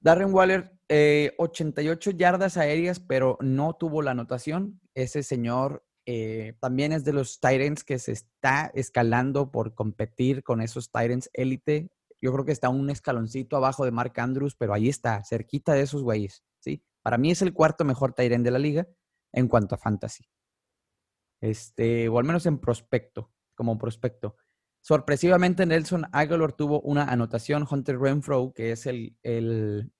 Darren 0.00 0.34
Waller, 0.34 0.72
eh, 0.88 1.34
88 1.38 2.10
yardas 2.10 2.56
aéreas, 2.56 2.98
pero 2.98 3.38
no 3.40 3.74
tuvo 3.74 4.02
la 4.02 4.10
anotación. 4.10 4.80
Ese 4.92 5.22
señor 5.22 5.84
eh, 6.12 6.54
también 6.58 6.90
es 6.90 7.04
de 7.04 7.12
los 7.12 7.38
Tyrants 7.38 7.84
que 7.84 8.00
se 8.00 8.10
está 8.10 8.72
escalando 8.74 9.52
por 9.52 9.76
competir 9.76 10.42
con 10.42 10.60
esos 10.60 10.90
Tyrants 10.90 11.30
élite. 11.34 11.92
Yo 12.20 12.32
creo 12.32 12.44
que 12.44 12.50
está 12.50 12.68
un 12.68 12.90
escaloncito 12.90 13.56
abajo 13.56 13.84
de 13.84 13.92
Mark 13.92 14.14
Andrews, 14.16 14.56
pero 14.56 14.74
ahí 14.74 14.88
está, 14.88 15.22
cerquita 15.22 15.72
de 15.72 15.82
esos 15.82 16.02
güeyes. 16.02 16.42
¿sí? 16.58 16.82
Para 17.02 17.16
mí 17.16 17.30
es 17.30 17.42
el 17.42 17.54
cuarto 17.54 17.84
mejor 17.84 18.12
Tyrant 18.12 18.44
de 18.44 18.50
la 18.50 18.58
liga 18.58 18.88
en 19.32 19.46
cuanto 19.46 19.76
a 19.76 19.78
fantasy. 19.78 20.24
Este, 21.40 22.08
o 22.08 22.18
al 22.18 22.24
menos 22.24 22.44
en 22.44 22.58
prospecto, 22.58 23.30
como 23.54 23.78
prospecto. 23.78 24.34
Sorpresivamente, 24.80 25.64
Nelson 25.64 26.06
Aguilar 26.10 26.54
tuvo 26.54 26.80
una 26.80 27.04
anotación. 27.04 27.68
Hunter 27.70 28.00
Renfro, 28.00 28.52
que 28.52 28.72
es 28.72 28.86
el, 28.86 29.16
el 29.22 29.92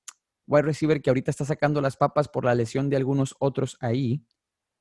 wide 0.48 0.62
receiver 0.62 1.00
que 1.00 1.11
ahorita 1.11 1.30
está 1.30 1.44
sacando 1.44 1.80
las 1.80 1.96
papas 1.96 2.26
por 2.26 2.44
la 2.44 2.56
lesión 2.56 2.90
de 2.90 2.96
algunos 2.96 3.36
otros 3.38 3.76
ahí. 3.78 4.24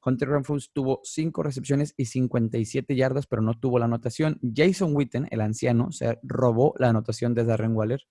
Hunter 0.04 0.30
Renfro 0.30 0.58
tuvo 0.72 1.02
5 1.04 1.44
recepciones 1.44 1.94
y 1.98 2.06
57 2.06 2.96
yardas, 2.96 3.28
pero 3.28 3.42
no 3.42 3.54
tuvo 3.54 3.80
la 3.80 3.86
anotación. 3.86 4.40
Jason 4.42 4.96
Witten, 4.96 5.28
el 5.32 5.42
anciano, 5.42 5.92
se 5.92 6.20
robó 6.24 6.74
la 6.78 6.90
anotación 6.90 7.34
de 7.34 7.44
Darren 7.44 7.76
Waller, 7.76 8.02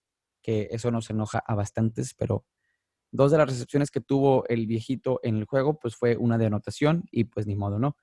que 0.43 0.69
eso 0.71 0.91
nos 0.91 1.09
enoja 1.11 1.39
a 1.39 1.55
bastantes, 1.55 2.15
pero 2.15 2.45
dos 3.11 3.33
de 3.33 3.39
las 3.39 3.49
recepciones 3.49 3.91
que 3.91 4.01
tuvo 4.01 4.47
el 4.49 4.67
viejito 4.67 5.21
en 5.23 5.37
el 5.37 5.47
juego, 5.47 5.79
pues 5.79 5.97
fue 5.97 6.17
una 6.17 6.37
de 6.39 6.47
anotación 6.47 7.05
y 7.11 7.25
pues 7.25 7.47
ni 7.47 7.57
modo, 7.57 7.79
¿no? 7.79 7.97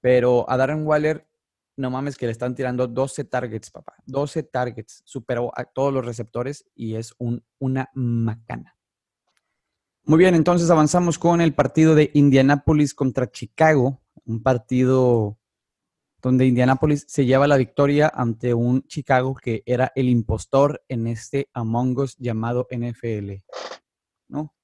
Pero 0.00 0.48
a 0.48 0.56
Darren 0.56 0.86
Waller, 0.86 1.28
no 1.76 1.90
mames 1.90 2.16
que 2.16 2.26
le 2.26 2.32
están 2.32 2.54
tirando 2.54 2.86
12 2.86 3.24
targets, 3.24 3.70
papá. 3.70 3.94
12 4.06 4.44
targets. 4.44 5.02
Superó 5.04 5.50
a 5.54 5.64
todos 5.64 5.92
los 5.92 6.04
receptores 6.04 6.64
y 6.74 6.94
es 6.94 7.14
un, 7.18 7.44
una 7.58 7.90
macana. 7.94 8.76
Muy 10.04 10.18
bien, 10.18 10.34
entonces 10.34 10.70
avanzamos 10.70 11.18
con 11.18 11.40
el 11.40 11.54
partido 11.54 11.94
de 11.94 12.10
Indianapolis 12.14 12.94
contra 12.94 13.30
Chicago, 13.30 14.00
un 14.24 14.42
partido 14.42 15.38
donde 16.22 16.46
Indianapolis 16.46 17.04
se 17.08 17.24
lleva 17.24 17.46
la 17.46 17.56
victoria 17.56 18.10
ante 18.12 18.52
un 18.54 18.82
Chicago 18.82 19.34
que 19.34 19.62
era 19.66 19.92
el 19.94 20.08
impostor 20.08 20.82
en 20.88 21.06
este 21.06 21.48
Among 21.54 21.98
Us 21.98 22.16
llamado 22.18 22.66
NFL. 22.70 23.42
¿No? 24.28 24.54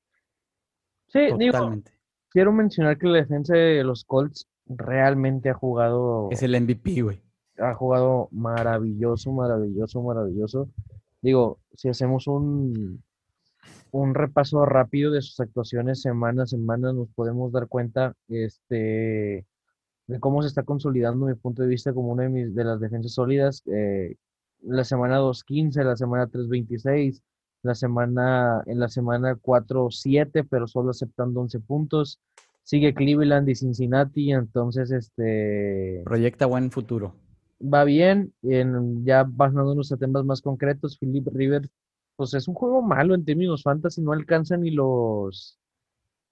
Sí, 1.08 1.28
Totalmente. 1.30 1.92
quiero 2.30 2.52
mencionar 2.52 2.98
que 2.98 3.06
la 3.06 3.18
defensa 3.18 3.54
de 3.54 3.82
los 3.84 4.04
Colts 4.04 4.48
realmente 4.66 5.50
ha 5.50 5.54
jugado. 5.54 6.28
Es 6.30 6.42
el 6.42 6.60
MVP, 6.60 7.02
güey. 7.02 7.22
Ha 7.58 7.74
jugado 7.74 8.28
maravilloso, 8.32 9.32
maravilloso, 9.32 10.02
maravilloso. 10.02 10.68
Digo, 11.22 11.60
si 11.74 11.88
hacemos 11.88 12.26
un, 12.26 13.02
un 13.90 14.14
repaso 14.14 14.64
rápido 14.66 15.10
de 15.10 15.22
sus 15.22 15.38
actuaciones 15.40 16.02
semana 16.02 16.44
a 16.44 16.46
semana, 16.46 16.92
nos 16.92 17.08
podemos 17.10 17.52
dar 17.52 17.68
cuenta 17.68 18.14
este, 18.28 19.46
de 20.06 20.20
cómo 20.20 20.42
se 20.42 20.48
está 20.48 20.62
consolidando 20.62 21.26
mi 21.26 21.34
punto 21.34 21.62
de 21.62 21.68
vista 21.68 21.92
como 21.92 22.12
una 22.12 22.24
de, 22.24 22.28
mis, 22.28 22.54
de 22.54 22.64
las 22.64 22.80
defensas 22.80 23.12
sólidas. 23.12 23.62
Eh, 23.66 24.16
la 24.62 24.84
semana 24.84 25.20
2.15, 25.20 25.84
la 25.84 25.96
semana 25.96 26.26
3.26, 26.28 27.22
la 27.62 27.74
semana, 27.74 28.62
en 28.66 28.80
la 28.80 28.88
semana 28.88 29.34
4.7, 29.34 30.46
pero 30.48 30.66
solo 30.66 30.90
aceptando 30.90 31.40
11 31.40 31.60
puntos. 31.60 32.20
Sigue 32.62 32.94
Cleveland 32.94 33.48
y 33.48 33.54
Cincinnati, 33.54 34.32
entonces 34.32 34.90
este... 34.90 36.02
Proyecta 36.04 36.46
buen 36.46 36.70
futuro. 36.70 37.14
Va 37.62 37.84
bien, 37.84 38.32
en, 38.42 39.04
ya 39.04 39.24
basándonos 39.24 39.92
a 39.92 39.96
temas 39.96 40.24
más 40.24 40.42
concretos, 40.42 40.98
Philip 40.98 41.28
Rivers 41.32 41.70
pues 42.16 42.34
es 42.34 42.48
un 42.48 42.54
juego 42.54 42.82
malo 42.82 43.14
en 43.14 43.24
términos 43.24 43.62
fantasy, 43.62 44.00
no 44.02 44.12
alcanza 44.12 44.56
ni 44.56 44.70
los, 44.70 45.58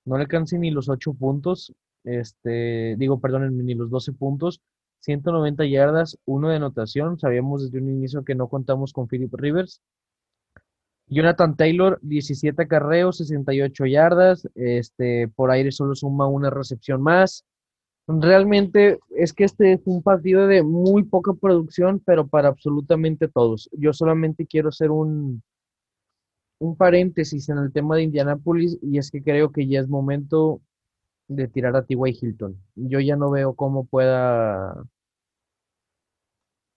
no 0.05 0.17
alcanza 0.17 0.59
ni 0.59 0.71
los 0.71 0.89
8 0.89 1.15
puntos, 1.15 1.73
este, 2.05 2.97
digo, 2.99 3.21
perdón, 3.21 3.57
ni 3.65 3.75
los 3.75 3.91
12 3.91 4.13
puntos, 4.13 4.61
190 5.01 5.67
yardas, 5.67 6.19
uno 6.25 6.49
de 6.49 6.57
anotación, 6.57 7.19
sabíamos 7.19 7.65
desde 7.65 7.79
un 7.79 7.91
inicio 7.91 8.25
que 8.25 8.35
no 8.35 8.49
contamos 8.49 8.93
con 8.93 9.07
Philip 9.07 9.33
Rivers. 9.35 9.83
Jonathan 11.07 11.57
Taylor, 11.57 11.99
17 12.01 12.67
carreos, 12.67 13.19
68 13.19 13.85
yardas, 13.87 14.49
este, 14.55 15.29
por 15.29 15.51
aire 15.51 15.71
solo 15.71 15.95
suma 15.95 16.27
una 16.27 16.49
recepción 16.49 17.03
más. 17.03 17.45
Realmente 18.07 18.99
es 19.11 19.35
que 19.35 19.45
este 19.45 19.75
es 19.75 19.81
un 19.85 20.03
partido 20.03 20.47
de 20.47 20.63
muy 20.63 21.05
poca 21.05 21.35
producción, 21.35 22.01
pero 22.05 22.27
para 22.27 22.49
absolutamente 22.49 23.29
todos. 23.29 23.69
Yo 23.73 23.93
solamente 23.93 24.47
quiero 24.47 24.71
hacer 24.71 24.91
un, 24.91 25.43
un 26.65 26.77
paréntesis 26.77 27.49
en 27.49 27.59
el 27.59 27.73
tema 27.73 27.97
de 27.97 28.05
Indianapolis 28.05 28.79
y 28.81 28.99
es 28.99 29.11
que 29.11 29.23
creo 29.23 29.53
que 29.53 29.67
ya 29.67 29.81
es 29.81 29.89
momento 29.89 30.63
de 31.29 31.47
tirar 31.49 31.77
a 31.77 31.85
T.Y. 31.85 32.19
Hilton. 32.21 32.57
Yo 32.75 33.01
ya 33.01 33.17
no 33.17 33.31
veo 33.31 33.55
cómo 33.55 33.85
pueda 33.85 34.75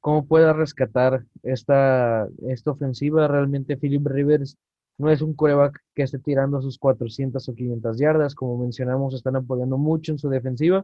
cómo 0.01 0.25
pueda 0.25 0.53
rescatar 0.53 1.25
esta, 1.43 2.27
esta 2.47 2.71
ofensiva. 2.71 3.27
Realmente 3.27 3.77
Philip 3.77 4.05
Rivers 4.05 4.57
no 4.97 5.09
es 5.09 5.21
un 5.21 5.33
coreback 5.33 5.79
que 5.95 6.03
esté 6.03 6.19
tirando 6.19 6.61
sus 6.61 6.77
400 6.77 7.47
o 7.47 7.53
500 7.53 7.97
yardas. 7.97 8.35
Como 8.35 8.57
mencionamos, 8.57 9.13
están 9.13 9.35
apoyando 9.35 9.77
mucho 9.77 10.11
en 10.11 10.19
su 10.19 10.29
defensiva 10.29 10.83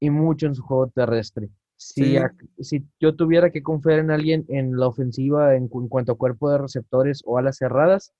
y 0.00 0.10
mucho 0.10 0.46
en 0.46 0.54
su 0.54 0.62
juego 0.62 0.88
terrestre. 0.88 1.48
Si, 1.78 2.16
si 2.60 2.86
yo 2.98 3.14
tuviera 3.14 3.50
que 3.50 3.62
confiar 3.62 3.98
en 3.98 4.10
alguien 4.10 4.46
en 4.48 4.78
la 4.78 4.86
ofensiva 4.86 5.54
en, 5.54 5.68
en 5.72 5.88
cuanto 5.88 6.12
a 6.12 6.16
cuerpo 6.16 6.50
de 6.50 6.58
receptores 6.58 7.22
o 7.26 7.36
alas 7.36 7.58
cerradas, 7.58 8.14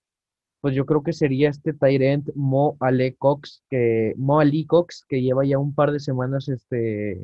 pues 0.67 0.75
yo 0.75 0.85
creo 0.85 1.05
que 1.05 1.13
sería 1.13 1.49
este 1.49 1.75
Tyrant 1.75 2.29
Mo 2.35 2.77
Ale 2.81 3.15
Cox, 3.15 3.63
que, 3.71 4.15
Mo 4.17 4.41
Ali 4.41 4.67
Cox, 4.67 5.05
que 5.09 5.23
lleva 5.23 5.45
ya 5.45 5.59
un 5.59 5.77
par 5.77 5.93
de 5.93 6.01
semanas 6.01 6.49
este, 6.49 7.21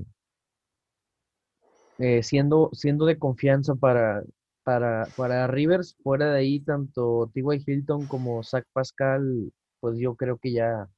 eh, 1.98 2.22
siendo, 2.22 2.70
siendo 2.72 3.04
de 3.04 3.18
confianza 3.18 3.74
para, 3.74 4.22
para, 4.62 5.08
para 5.16 5.48
Rivers. 5.48 5.96
Fuera 6.04 6.30
de 6.30 6.38
ahí, 6.38 6.60
tanto 6.60 7.32
T.Y. 7.34 7.64
Hilton 7.66 8.06
como 8.06 8.44
Zach 8.44 8.64
Pascal, 8.72 9.52
pues 9.80 9.98
yo 9.98 10.14
creo 10.14 10.38
que 10.38 10.52
ya, 10.52 10.88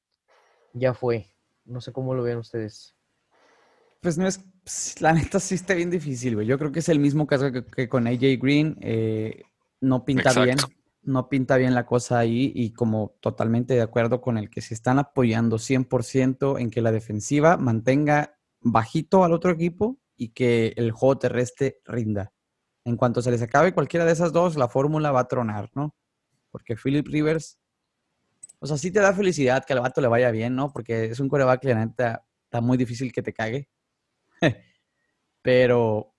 ya 0.74 0.92
fue. 0.92 1.24
No 1.64 1.80
sé 1.80 1.92
cómo 1.92 2.12
lo 2.12 2.24
ven 2.24 2.36
ustedes. 2.36 2.94
Pues 4.02 4.18
no 4.18 4.26
es, 4.26 5.00
la 5.00 5.14
neta 5.14 5.40
sí 5.40 5.54
está 5.54 5.72
bien 5.72 5.88
difícil, 5.88 6.34
güey. 6.34 6.46
Yo 6.46 6.58
creo 6.58 6.72
que 6.72 6.80
es 6.80 6.90
el 6.90 6.98
mismo 6.98 7.26
caso 7.26 7.50
que, 7.50 7.88
con 7.88 8.06
AJ 8.06 8.38
Green. 8.38 8.76
Eh, 8.82 9.44
no 9.80 10.04
pinta 10.04 10.44
bien 10.44 10.58
no 11.06 11.28
pinta 11.28 11.56
bien 11.56 11.74
la 11.74 11.86
cosa 11.86 12.18
ahí 12.18 12.52
y 12.54 12.72
como 12.72 13.16
totalmente 13.20 13.74
de 13.74 13.82
acuerdo 13.82 14.20
con 14.20 14.38
el 14.38 14.50
que 14.50 14.60
se 14.60 14.74
están 14.74 14.98
apoyando 14.98 15.58
100% 15.58 16.58
en 16.60 16.70
que 16.70 16.82
la 16.82 16.92
defensiva 16.92 17.56
mantenga 17.56 18.36
bajito 18.60 19.24
al 19.24 19.32
otro 19.32 19.50
equipo 19.50 19.98
y 20.16 20.28
que 20.30 20.72
el 20.76 20.90
juego 20.92 21.18
terrestre 21.18 21.80
rinda. 21.84 22.32
En 22.84 22.96
cuanto 22.96 23.22
se 23.22 23.30
les 23.30 23.42
acabe 23.42 23.74
cualquiera 23.74 24.04
de 24.04 24.12
esas 24.12 24.32
dos, 24.32 24.56
la 24.56 24.68
fórmula 24.68 25.10
va 25.10 25.20
a 25.20 25.28
tronar, 25.28 25.70
¿no? 25.74 25.94
Porque 26.50 26.76
Philip 26.76 27.06
Rivers, 27.06 27.58
o 28.58 28.66
sea, 28.66 28.76
sí 28.76 28.90
te 28.90 29.00
da 29.00 29.14
felicidad 29.14 29.64
que 29.64 29.72
al 29.72 29.80
vato 29.80 30.00
le 30.00 30.08
vaya 30.08 30.30
bien, 30.30 30.54
¿no? 30.54 30.72
Porque 30.72 31.06
es 31.06 31.20
un 31.20 31.28
coreback 31.28 31.60
que 31.62 31.68
la 31.68 31.86
neta 31.86 32.24
está 32.44 32.60
muy 32.60 32.76
difícil 32.76 33.12
que 33.12 33.22
te 33.22 33.32
cague. 33.32 33.68
pero, 35.42 36.14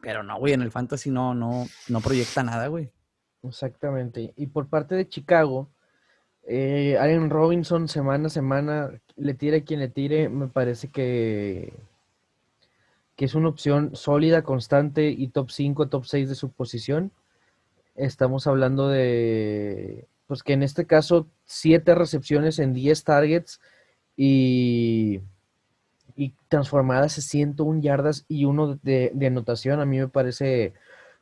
pero 0.00 0.22
no, 0.22 0.38
güey, 0.38 0.54
en 0.54 0.62
el 0.62 0.70
fantasy 0.70 1.10
no, 1.10 1.34
no, 1.34 1.66
no 1.88 2.00
proyecta 2.00 2.42
nada, 2.42 2.68
güey. 2.68 2.92
Exactamente. 3.42 4.32
Y 4.36 4.48
por 4.48 4.68
parte 4.68 4.94
de 4.94 5.08
Chicago, 5.08 5.68
eh, 6.44 6.98
Robinson 7.28 7.88
semana 7.88 8.26
a 8.26 8.30
semana, 8.30 8.90
le 9.16 9.34
tire 9.34 9.64
quien 9.64 9.80
le 9.80 9.88
tire, 9.88 10.28
me 10.28 10.48
parece 10.48 10.88
que, 10.88 11.72
que 13.16 13.24
es 13.24 13.34
una 13.34 13.48
opción 13.48 13.94
sólida, 13.94 14.42
constante 14.42 15.10
y 15.10 15.28
top 15.28 15.50
5, 15.50 15.88
top 15.88 16.04
6 16.06 16.28
de 16.28 16.34
su 16.34 16.50
posición. 16.50 17.12
Estamos 17.96 18.46
hablando 18.46 18.88
de, 18.88 20.06
pues 20.26 20.42
que 20.42 20.54
en 20.54 20.62
este 20.62 20.86
caso, 20.86 21.26
7 21.46 21.94
recepciones 21.94 22.58
en 22.58 22.74
10 22.74 23.04
targets 23.04 23.60
y, 24.16 25.20
y 26.16 26.34
transformadas 26.48 27.18
en 27.18 27.24
101 27.24 27.80
yardas 27.82 28.24
y 28.28 28.44
uno 28.44 28.78
de, 28.82 29.12
de 29.14 29.26
anotación. 29.26 29.80
A 29.80 29.86
mí 29.86 29.98
me 29.98 30.08
parece 30.08 30.74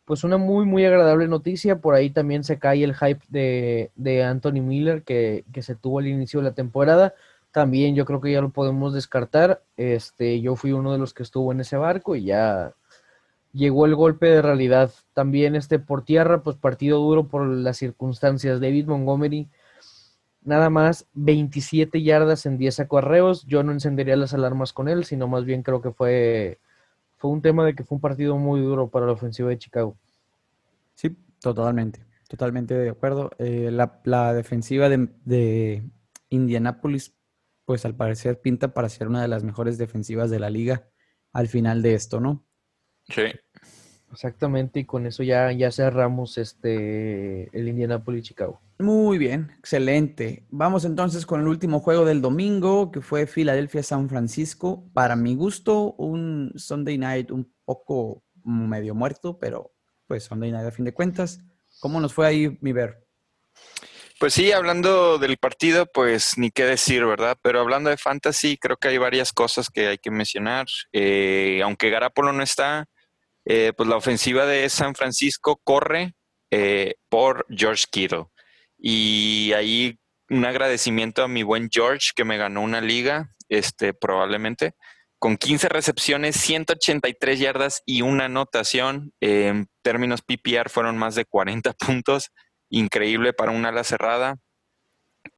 pues 0.09 0.25
una 0.25 0.39
muy, 0.39 0.65
muy 0.65 0.87
agradable 0.87 1.29
noticia. 1.29 1.81
Por 1.81 1.95
ahí 1.95 2.09
también 2.09 2.43
se 2.43 2.59
cae 2.59 2.83
el 2.83 2.95
hype 2.95 3.21
de, 3.29 4.25
Anthony 4.25 4.63
Miller 4.63 5.03
que, 5.03 5.45
se 5.61 5.75
tuvo 5.75 5.99
al 5.99 6.07
inicio 6.07 6.41
de 6.41 6.45
la 6.45 6.55
temporada. 6.55 7.15
También 7.53 7.95
yo 7.95 8.07
creo 8.07 8.19
que 8.23 8.33
ya 8.33 8.41
lo 8.41 8.49
podemos 8.49 8.95
descartar. 8.95 9.63
Este, 9.77 10.41
yo 10.41 10.57
fui 10.57 10.73
uno 10.73 10.93
de 10.93 10.99
los 10.99 11.13
que 11.13 11.23
estuvo 11.23 11.53
en 11.53 11.61
ese 11.61 11.77
barco 11.77 12.17
y 12.17 12.25
ya 12.25 12.73
llegó 13.53 13.85
el 13.85 13.95
golpe 13.95 14.31
de 14.31 14.41
realidad. 14.41 14.91
También 15.13 15.55
este 15.55 15.79
por 15.79 16.03
tierra, 16.07 16.43
pues 16.43 16.57
partido 16.57 17.01
duro 17.01 17.29
por 17.29 17.47
las 17.47 17.77
circunstancias. 17.77 18.63
David 18.63 18.87
Montgomery, 18.87 19.47
nada 20.43 20.71
más 20.71 21.07
27 21.13 22.03
yardas 22.03 22.47
en 22.47 22.57
10 22.57 22.81
acarreos. 22.81 23.45
Yo 23.47 23.63
no 23.63 23.73
encendería 23.73 24.17
las 24.17 24.33
alarmas 24.33 24.73
con 24.73 24.89
él, 24.89 25.05
sino 25.05 25.29
más 25.29 25.45
bien 25.45 25.63
creo 25.63 25.83
que 25.83 25.93
fue 25.93 26.61
fue 27.19 27.31
un 27.31 27.43
tema 27.43 27.67
de 27.67 27.75
que 27.75 27.85
fue 27.85 27.97
un 27.97 28.01
partido 28.01 28.39
muy 28.39 28.61
duro 28.61 28.89
para 28.89 29.07
la 29.07 29.13
ofensiva 29.13 29.51
de 29.51 29.59
Chicago. 29.59 29.99
Sí, 30.95 31.17
totalmente, 31.41 32.01
totalmente 32.29 32.75
de 32.75 32.91
acuerdo. 32.91 33.31
Eh, 33.39 33.71
la, 33.71 34.33
defensiva 34.33 34.89
de, 34.89 35.09
de, 35.25 35.83
Indianapolis, 36.31 37.15
pues 37.65 37.85
al 37.85 37.95
parecer 37.95 38.41
pinta 38.41 38.73
para 38.73 38.89
ser 38.89 39.09
una 39.09 39.21
de 39.21 39.29
las 39.29 39.45
mejores 39.45 39.79
defensivas 39.79 40.31
de 40.31 40.41
la 40.41 40.49
liga 40.49 40.89
al 41.33 41.49
final 41.49 41.83
de 41.83 41.95
esto, 41.95 42.21
¿no? 42.21 42.45
Sí. 43.09 43.23
Exactamente, 44.11 44.81
y 44.81 44.85
con 44.85 45.07
eso 45.07 45.23
ya, 45.23 45.53
ya 45.53 45.71
cerramos 45.71 46.39
este 46.39 47.57
el 47.57 47.69
Indianapolis 47.69 48.25
Chicago. 48.25 48.61
Muy 48.79 49.19
bien, 49.19 49.51
excelente. 49.59 50.47
Vamos 50.51 50.85
entonces 50.85 51.27
con 51.27 51.41
el 51.41 51.49
último 51.49 51.81
juego 51.81 52.05
del 52.05 52.23
domingo, 52.23 52.91
que 52.91 53.01
fue 53.01 53.27
Filadelfia-San 53.27 54.09
Francisco. 54.09 54.85
Para 54.95 55.17
mi 55.17 55.35
gusto, 55.35 55.95
un 55.95 56.53
Sunday 56.57 56.97
night 56.97 57.31
un 57.31 57.53
poco 57.65 58.23
medio 58.45 58.95
muerto, 58.95 59.39
pero 59.39 59.73
pues 60.07 60.25
Sunday 60.25 60.53
night 60.53 60.67
a 60.67 60.71
fin 60.71 60.85
de 60.85 60.95
cuentas. 60.95 61.41
¿Cómo 61.81 62.01
nos 62.01 62.15
fue 62.15 62.27
ahí, 62.27 62.59
mi 62.61 62.73
ver? 62.73 63.05
Pues 64.19 64.35
sí, 64.35 64.51
hablando 64.51 65.19
del 65.19 65.37
partido, 65.37 65.87
pues 65.87 66.39
ni 66.39 66.51
qué 66.51 66.65
decir, 66.65 67.05
¿verdad? 67.05 67.37
Pero 67.41 67.61
hablando 67.61 67.89
de 67.89 67.97
fantasy, 67.97 68.57
creo 68.57 68.77
que 68.77 68.89
hay 68.89 68.99
varias 68.99 69.33
cosas 69.33 69.71
que 69.71 69.87
hay 69.87 69.99
que 69.99 70.11
mencionar. 70.11 70.67
Eh, 70.93 71.61
aunque 71.63 71.91
Garapolo 71.91 72.33
no 72.33 72.43
está, 72.43 72.87
eh, 73.51 73.73
pues 73.75 73.89
la 73.89 73.97
ofensiva 73.97 74.45
de 74.45 74.69
San 74.69 74.95
Francisco 74.95 75.59
corre 75.65 76.13
eh, 76.51 76.97
por 77.09 77.47
George 77.49 77.85
Kittle. 77.91 78.27
Y 78.77 79.53
ahí 79.57 79.99
un 80.29 80.45
agradecimiento 80.45 81.23
a 81.23 81.29
mi 81.29 81.43
buen 81.43 81.71
George 81.73 82.11
que 82.15 82.25
me 82.25 82.37
ganó 82.37 82.61
una 82.61 82.83
liga, 82.83 83.35
este, 83.49 83.95
probablemente, 83.95 84.75
con 85.19 85.39
15 85.39 85.71
recepciones, 85.71 86.37
183 86.37 87.41
yardas 87.41 87.83
y 87.87 88.03
una 88.03 88.27
anotación. 88.27 89.15
En 89.19 89.69
términos 89.81 90.21
PPR 90.21 90.69
fueron 90.69 90.99
más 90.99 91.15
de 91.15 91.25
40 91.25 91.73
puntos. 91.87 92.31
Increíble 92.69 93.33
para 93.33 93.53
una 93.53 93.71
ala 93.71 93.83
cerrada. 93.83 94.37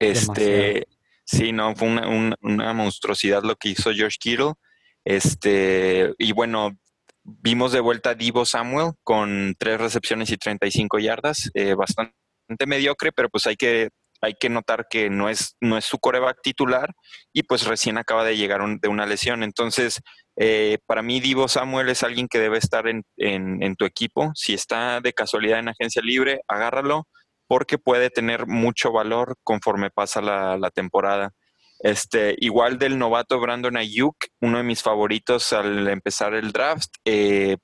Este, 0.01 0.89
sí, 1.25 1.53
no, 1.53 1.77
fue 1.77 1.87
una, 1.87 2.35
una, 2.41 2.73
monstruosidad 2.73 3.45
lo 3.45 3.55
que 3.55 3.69
hizo 3.69 3.93
George 3.93 4.17
Kittle. 4.19 4.55
Este, 5.05 6.13
y 6.19 6.33
bueno, 6.33 6.73
vimos 7.25 7.73
de 7.73 7.81
vuelta 7.81 8.11
a 8.11 8.15
Divo 8.15 8.45
Samuel 8.45 8.93
con 9.03 9.55
tres 9.59 9.81
recepciones 9.81 10.31
y 10.31 10.37
35 10.37 10.99
yardas, 10.99 11.51
eh, 11.55 11.75
bastante 11.75 12.15
mediocre, 12.67 13.13
pero 13.13 13.29
pues 13.29 13.47
hay 13.47 13.57
que, 13.57 13.91
hay 14.21 14.35
que 14.35 14.49
notar 14.49 14.87
que 14.89 15.11
no 15.11 15.29
es, 15.29 15.57
no 15.61 15.79
es 15.79 15.85
su 15.85 15.99
coreback 15.99 16.39
titular 16.43 16.93
y 17.33 17.43
pues 17.43 17.67
recién 17.67 17.99
acaba 17.99 18.25
de 18.25 18.37
llegar 18.37 18.61
de 18.81 18.89
una 18.89 19.07
lesión. 19.07 19.43
Entonces, 19.43 20.01
eh, 20.37 20.79
para 20.87 21.03
mí 21.03 21.21
Divo 21.21 21.49
Samuel 21.49 21.89
es 21.89 22.03
alguien 22.03 22.29
que 22.29 22.39
debe 22.39 22.59
estar 22.59 22.87
en, 22.89 23.05
en, 23.17 23.77
tu 23.77 23.85
equipo. 23.85 24.31
Si 24.35 24.55
está 24.55 25.01
de 25.01 25.13
casualidad 25.13 25.59
en 25.59 25.69
agencia 25.69 26.03
libre, 26.03 26.41
agárralo 26.49 27.07
porque 27.47 27.79
puede 27.79 28.11
tener 28.11 28.47
mucho 28.47 28.93
valor 28.93 29.35
conforme 29.43 29.91
pasa 29.91 30.23
la, 30.23 30.57
la 30.57 30.71
temporada. 30.71 31.33
Este, 31.83 32.35
igual 32.39 32.79
del 32.79 32.99
novato 32.99 33.41
Brandon 33.41 33.77
Ayuk, 33.77 34.17
uno 34.41 34.59
de 34.59 34.65
mis 34.65 34.83
favoritos 34.83 35.53
al 35.53 35.89
empezar 35.89 36.35
el 36.35 36.53
draft. 36.53 36.91
Eh, 37.05 37.57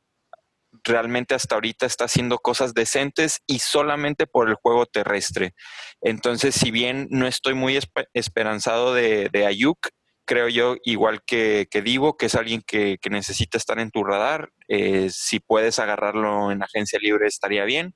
realmente 0.85 1.35
hasta 1.35 1.57
ahorita 1.57 1.87
está 1.87 2.05
haciendo 2.05 2.39
cosas 2.39 2.73
decentes 2.73 3.41
y 3.47 3.59
solamente 3.59 4.27
por 4.27 4.49
el 4.49 4.55
juego 4.55 4.87
terrestre. 4.87 5.55
Entonces, 6.01 6.55
si 6.55 6.71
bien 6.71 7.09
no 7.11 7.27
estoy 7.27 7.55
muy 7.55 7.79
esperanzado 8.14 8.95
de, 8.95 9.47
Ayuk, 9.47 9.89
creo 10.25 10.49
yo, 10.49 10.77
igual 10.85 11.23
que, 11.27 11.67
que 11.71 11.83
Divo, 11.83 12.17
que 12.17 12.27
es 12.27 12.35
alguien 12.35 12.62
que, 12.67 12.99
necesita 13.11 13.59
estar 13.59 13.79
en 13.79 13.91
tu 13.91 14.03
radar. 14.05 14.51
Eh, 14.69 15.09
si 15.11 15.41
puedes 15.41 15.79
agarrarlo 15.79 16.51
en 16.51 16.62
agencia 16.62 16.99
libre 17.01 17.27
estaría 17.27 17.64
bien, 17.64 17.95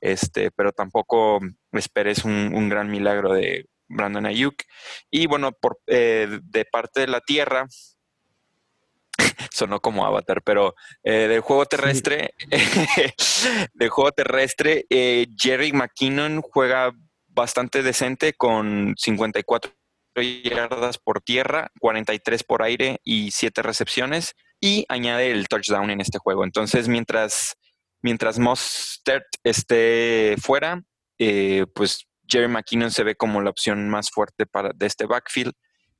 este, 0.00 0.50
pero 0.52 0.72
tampoco 0.72 1.40
esperes 1.72 2.24
un 2.24 2.68
gran 2.68 2.90
milagro 2.90 3.32
de 3.32 3.66
Brandon 3.88 4.26
Ayuk. 4.26 4.62
Y 5.10 5.26
bueno, 5.26 5.52
por, 5.52 5.80
eh, 5.86 6.40
de 6.42 6.64
parte 6.64 7.00
de 7.00 7.06
la 7.08 7.20
Tierra, 7.20 7.66
sonó 9.50 9.80
como 9.80 10.04
Avatar, 10.04 10.42
pero 10.42 10.74
eh, 11.02 11.28
del 11.28 11.40
juego 11.40 11.66
terrestre, 11.66 12.34
del 13.74 13.88
juego 13.88 14.12
terrestre, 14.12 14.86
eh, 14.90 15.26
Jerry 15.36 15.72
McKinnon 15.72 16.42
juega 16.42 16.92
bastante 17.28 17.82
decente 17.82 18.32
con 18.34 18.94
54 18.96 19.72
yardas 20.44 20.96
por 20.98 21.20
tierra, 21.20 21.70
43 21.78 22.42
por 22.44 22.62
aire 22.62 23.00
y 23.04 23.30
7 23.30 23.62
recepciones 23.62 24.34
y 24.58 24.86
añade 24.88 25.30
el 25.30 25.46
touchdown 25.46 25.90
en 25.90 26.00
este 26.00 26.18
juego. 26.18 26.44
Entonces, 26.44 26.88
mientras, 26.88 27.56
mientras 28.00 28.38
Mostert 28.38 29.26
esté 29.44 30.36
fuera, 30.40 30.82
pues 31.74 32.06
Jerry 32.28 32.48
McKinnon 32.48 32.90
se 32.90 33.04
ve 33.04 33.14
como 33.14 33.40
la 33.40 33.50
opción 33.50 33.88
más 33.88 34.10
fuerte 34.10 34.46
para, 34.46 34.70
de 34.74 34.86
este 34.86 35.06
backfield. 35.06 35.52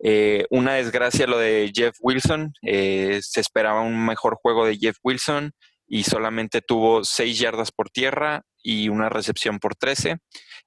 Eh, 0.03 0.45
una 0.51 0.75
desgracia 0.75 1.27
lo 1.27 1.39
de 1.39 1.71
Jeff 1.75 1.97
Wilson. 2.01 2.53
Eh, 2.63 3.21
se 3.23 3.41
esperaba 3.41 3.81
un 3.81 4.05
mejor 4.05 4.37
juego 4.41 4.67
de 4.67 4.77
Jeff 4.77 4.97
Wilson 5.03 5.53
y 5.87 6.05
solamente 6.05 6.61
tuvo 6.61 7.05
seis 7.05 7.39
yardas 7.39 7.71
por 7.73 7.91
tierra 7.91 8.43
y 8.63 8.89
una 8.89 9.09
recepción 9.09 9.59
por 9.59 9.77
13. 9.77 10.19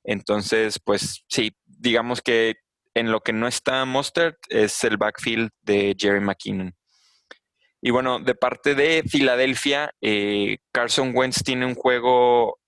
Entonces, 0.03 0.80
pues 0.84 1.24
sí, 1.28 1.51
digamos 1.66 2.22
que 2.22 2.55
en 2.95 3.12
lo 3.12 3.22
que 3.22 3.34
no 3.34 3.47
está 3.47 3.86
Mustard 3.86 4.36
es 4.49 4.84
el 4.84 4.97
backfield 4.97 5.49
de 5.62 5.95
Jerry 5.97 6.22
McKinnon. 6.22 6.74
Y 7.82 7.91
bueno, 7.91 8.20
de 8.20 8.36
parte 8.36 8.76
de 8.76 9.03
Filadelfia, 9.07 9.93
eh, 10.01 10.57
Carson 10.74 11.12
Wentz 11.16 11.43
tiene 11.43 11.66
un 11.66 11.76
juego 11.76 12.60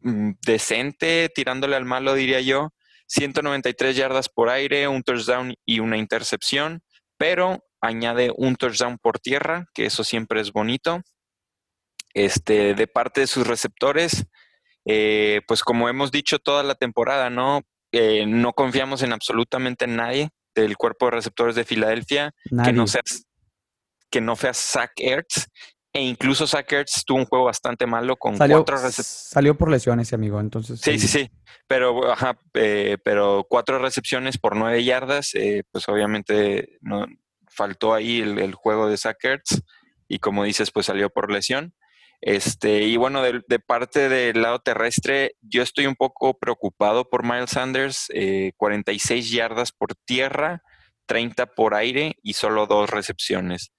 decente, 0.00 1.30
tirándole 1.34 1.76
al 1.76 1.84
malo, 1.84 2.14
diría 2.14 2.40
yo. 2.40 2.72
193 3.06 3.96
yardas 3.96 4.28
por 4.28 4.48
aire, 4.48 4.86
un 4.86 5.02
touchdown 5.02 5.54
y 5.64 5.80
una 5.80 5.98
intercepción, 5.98 6.82
pero 7.16 7.64
añade 7.80 8.30
un 8.36 8.56
touchdown 8.56 8.98
por 8.98 9.18
tierra, 9.18 9.66
que 9.74 9.86
eso 9.86 10.04
siempre 10.04 10.40
es 10.40 10.52
bonito. 10.52 11.00
Este, 12.14 12.74
de 12.74 12.86
parte 12.86 13.22
de 13.22 13.26
sus 13.26 13.46
receptores, 13.46 14.26
eh, 14.84 15.40
pues 15.46 15.62
como 15.62 15.88
hemos 15.88 16.10
dicho 16.10 16.38
toda 16.38 16.62
la 16.62 16.74
temporada, 16.74 17.30
¿no? 17.30 17.62
Eh, 17.92 18.26
no 18.26 18.52
confiamos 18.52 19.02
en 19.02 19.12
absolutamente 19.12 19.86
nadie 19.86 20.30
del 20.54 20.76
cuerpo 20.76 21.06
de 21.06 21.12
receptores 21.12 21.54
de 21.54 21.64
Filadelfia, 21.64 22.32
que 22.64 22.72
no 22.72 22.86
sea 22.86 23.02
que 24.10 24.20
no 24.20 24.34
sea 24.34 24.52
Zach 24.54 24.90
Ertz 24.96 25.46
e 25.92 26.02
incluso 26.02 26.46
Sackers 26.46 27.04
tuvo 27.04 27.18
un 27.18 27.26
juego 27.26 27.46
bastante 27.46 27.86
malo 27.86 28.16
con 28.16 28.36
cuatro 28.36 28.76
recepciones. 28.76 29.06
Salió 29.06 29.56
por 29.56 29.70
lesiones, 29.70 30.12
amigo, 30.12 30.40
entonces. 30.40 30.80
Sí, 30.80 30.98
sí, 30.98 31.08
sí. 31.08 31.30
Pero, 31.66 32.12
ajá, 32.12 32.38
eh, 32.54 32.96
pero 33.02 33.44
cuatro 33.48 33.78
recepciones 33.80 34.38
por 34.38 34.54
nueve 34.54 34.84
yardas, 34.84 35.34
eh, 35.34 35.64
pues 35.72 35.88
obviamente 35.88 36.78
no 36.80 37.06
faltó 37.48 37.92
ahí 37.92 38.20
el, 38.20 38.54
juego 38.54 38.88
de 38.88 38.96
Sackers 38.96 39.62
y 40.06 40.20
como 40.20 40.44
dices, 40.44 40.70
pues 40.70 40.86
salió 40.86 41.10
por 41.10 41.32
lesión. 41.32 41.74
Este, 42.20 42.82
y 42.82 42.96
bueno, 42.96 43.22
de, 43.22 43.58
parte 43.58 44.08
del 44.08 44.42
lado 44.42 44.60
terrestre, 44.60 45.36
yo 45.40 45.62
estoy 45.62 45.86
un 45.86 45.96
poco 45.96 46.38
preocupado 46.38 47.08
por 47.08 47.24
Miles 47.24 47.50
Sanders, 47.50 48.12
46 48.56 49.26
eh, 49.26 49.36
yardas 49.36 49.72
por 49.72 49.94
tierra, 50.04 50.62
30 51.06 51.46
por 51.54 51.74
aire 51.74 52.14
y 52.22 52.34
solo 52.34 52.66
dos 52.66 52.90
recepciones. 52.90 53.72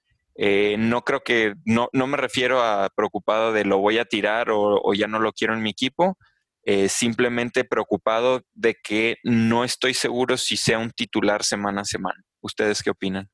Eh, 0.43 0.75
no 0.75 1.03
creo 1.03 1.19
que, 1.19 1.53
no, 1.65 1.87
no, 1.93 2.07
me 2.07 2.17
refiero 2.17 2.63
a 2.63 2.89
preocupado 2.95 3.53
de 3.53 3.63
lo 3.63 3.77
voy 3.77 3.99
a 3.99 4.05
tirar 4.05 4.47
o, 4.49 4.91
ya 4.95 5.05
no 5.05 5.19
lo 5.19 5.33
quiero 5.33 5.53
en 5.53 5.61
mi 5.61 5.69
equipo, 5.69 6.17
eh, 6.63 6.89
simplemente 6.89 7.63
preocupado 7.63 8.41
de 8.55 8.73
que 8.73 9.17
no 9.23 9.63
estoy 9.63 9.93
seguro 9.93 10.37
si 10.37 10.57
sea 10.57 10.79
un 10.79 10.89
titular 10.89 11.43
semana 11.43 11.81
a 11.81 11.85
semana. 11.85 12.19
¿Ustedes 12.39 12.81
qué 12.81 12.89
opinan? 12.89 13.29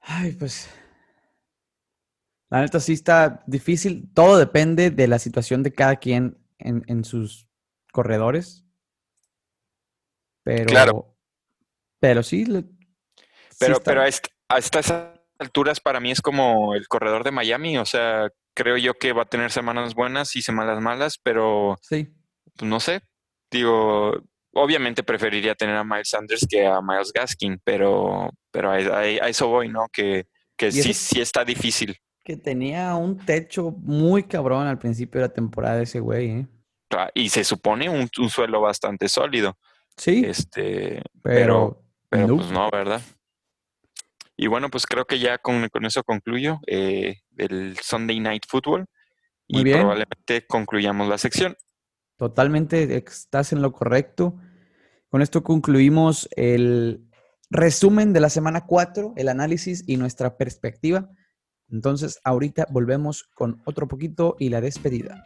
Ay, 0.00 0.32
pues. 0.32 0.68
La 2.50 2.60
neta 2.60 2.78
sí 2.78 2.92
está 2.92 3.42
difícil. 3.46 4.10
Todo 4.12 4.36
depende 4.36 4.90
de 4.90 5.08
la 5.08 5.18
situación 5.18 5.62
de 5.62 5.72
cada 5.72 5.96
quien 5.96 6.36
en, 6.58 7.02
sus 7.02 7.48
corredores. 7.92 8.66
Pero. 10.42 10.66
Claro. 10.66 11.16
Pero 11.98 12.22
sí. 12.22 12.44
pero, 13.58 13.80
pero 13.82 14.02
a 14.02 14.58
estas 14.58 15.13
alturas 15.38 15.80
para 15.80 16.00
mí 16.00 16.10
es 16.10 16.20
como 16.20 16.74
el 16.74 16.88
corredor 16.88 17.24
de 17.24 17.30
Miami, 17.30 17.78
o 17.78 17.84
sea, 17.84 18.28
creo 18.54 18.76
yo 18.76 18.94
que 18.94 19.12
va 19.12 19.22
a 19.22 19.28
tener 19.28 19.50
semanas 19.50 19.94
buenas 19.94 20.36
y 20.36 20.42
semanas 20.42 20.80
malas, 20.80 21.18
pero 21.22 21.78
sí. 21.82 22.08
Pues 22.56 22.68
no 22.68 22.78
sé, 22.78 23.02
digo, 23.50 24.14
obviamente 24.52 25.02
preferiría 25.02 25.54
tener 25.54 25.76
a 25.76 25.84
Miles 25.84 26.08
Sanders 26.08 26.46
que 26.48 26.66
a 26.66 26.80
Miles 26.80 27.12
Gaskin, 27.12 27.60
pero, 27.64 28.30
pero 28.50 28.70
a, 28.70 29.04
eso 29.06 29.48
voy, 29.48 29.68
¿no? 29.68 29.86
Que, 29.92 30.26
que 30.56 30.70
sí, 30.70 30.94
sí 30.94 31.20
está 31.20 31.44
difícil. 31.44 31.98
Que 32.22 32.36
tenía 32.36 32.94
un 32.94 33.18
techo 33.18 33.72
muy 33.72 34.22
cabrón 34.22 34.66
al 34.66 34.78
principio 34.78 35.20
de 35.20 35.28
la 35.28 35.32
temporada 35.32 35.82
ese 35.82 36.00
güey, 36.00 36.30
¿eh? 36.30 36.46
Y 37.14 37.28
se 37.28 37.42
supone 37.42 37.88
un, 37.88 38.08
suelo 38.30 38.60
bastante 38.60 39.08
sólido. 39.08 39.58
Sí. 39.96 40.24
Este, 40.24 41.02
pero, 41.22 41.82
pero, 42.08 42.36
pues 42.36 42.50
no, 42.50 42.70
¿verdad? 42.70 43.02
Y 44.36 44.48
bueno, 44.48 44.68
pues 44.70 44.86
creo 44.86 45.04
que 45.04 45.18
ya 45.18 45.38
con, 45.38 45.68
eso 45.84 46.02
concluyo 46.02 46.58
eh, 46.66 47.20
el 47.36 47.76
Sunday 47.82 48.20
Night 48.20 48.44
Football. 48.48 48.86
y 49.46 49.62
probablemente 49.70 50.46
concluyamos 50.46 51.08
la 51.08 51.18
sección. 51.18 51.56
Totalmente, 52.16 52.96
estás 52.96 53.52
en 53.52 53.62
lo 53.62 53.72
correcto. 53.72 54.36
Con 55.08 55.22
esto 55.22 55.44
concluimos 55.44 56.28
el 56.36 57.08
resumen 57.50 58.12
de 58.12 58.20
la 58.20 58.30
semana 58.30 58.66
4, 58.66 59.14
el 59.16 59.28
análisis 59.28 59.84
y 59.86 59.96
nuestra 59.96 60.36
perspectiva. 60.36 61.10
Entonces, 61.70 62.20
ahorita 62.24 62.66
volvemos 62.70 63.24
con 63.34 63.62
otro 63.64 63.88
poquito 63.88 64.36
y 64.38 64.48
la 64.48 64.60
despedida. 64.60 65.22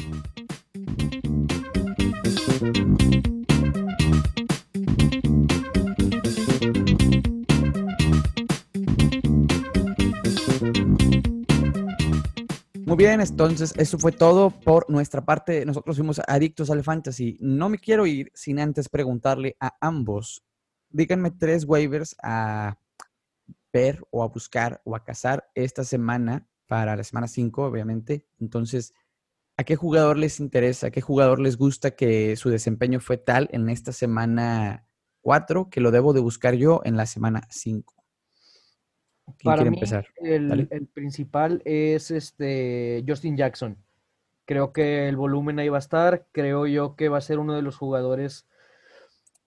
Muy 12.89 12.97
bien, 12.97 13.20
entonces 13.20 13.74
eso 13.77 13.98
fue 13.98 14.12
todo 14.12 14.48
por 14.48 14.89
nuestra 14.89 15.23
parte. 15.23 15.66
Nosotros 15.66 15.97
fuimos 15.97 16.23
adictos 16.27 16.70
al 16.70 16.82
fantasy. 16.82 17.36
No 17.39 17.69
me 17.69 17.77
quiero 17.77 18.06
ir 18.06 18.32
sin 18.32 18.59
antes 18.59 18.89
preguntarle 18.89 19.59
a 19.60 19.77
ambos. 19.82 20.43
Díganme 20.89 21.31
tres 21.31 21.66
waivers 21.66 22.16
a 22.23 22.78
ver 23.74 24.02
o 24.10 24.23
a 24.23 24.28
buscar 24.28 24.81
o 24.85 24.97
a 24.97 25.05
cazar 25.05 25.51
esta 25.55 25.85
semana 25.85 26.48
para 26.66 26.97
la 26.97 27.05
semana 27.05 27.28
5, 27.28 27.62
obviamente. 27.66 28.27
Entonces, 28.40 28.94
¿A 29.59 29.65
qué 29.65 29.74
jugador 29.77 30.16
les 30.16 30.40
interesa? 30.40 30.86
¿A 30.86 30.90
qué 30.90 31.01
jugador 31.01 31.40
les 31.40 31.59
gusta 31.59 31.90
que 31.90 32.36
su 32.36 32.48
desempeño 32.48 33.01
fue 33.01 33.19
tal 33.19 33.48
en 33.52 33.69
esta 33.69 33.93
semana 33.93 34.86
4 35.20 35.69
que 35.69 35.81
lo 35.81 35.90
debo 35.90 36.12
de 36.12 36.20
buscar 36.20 36.55
yo 36.55 36.81
en 36.85 36.97
la 36.97 37.06
semana 37.06 37.43
5? 37.51 37.98
¿Quién 39.39 39.45
Para 39.45 39.63
quiere 39.63 39.77
empezar? 39.77 40.07
El, 40.17 40.69
el, 40.71 40.87
principal 40.87 41.63
es 41.65 42.11
este 42.11 43.05
Justin 43.07 43.37
Jackson. 43.37 43.77
Creo 44.45 44.73
que 44.73 45.09
el 45.09 45.17
volumen 45.17 45.59
ahí 45.59 45.69
va 45.69 45.77
a 45.77 45.81
estar. 45.81 46.27
Creo 46.33 46.67
yo 46.67 46.97
que 46.97 47.09
va 47.09 47.19
a 47.19 47.23
ser 47.23 47.39
uno 47.39 47.55
de 47.55 47.63
los 47.63 47.77
jugadores 47.77 48.47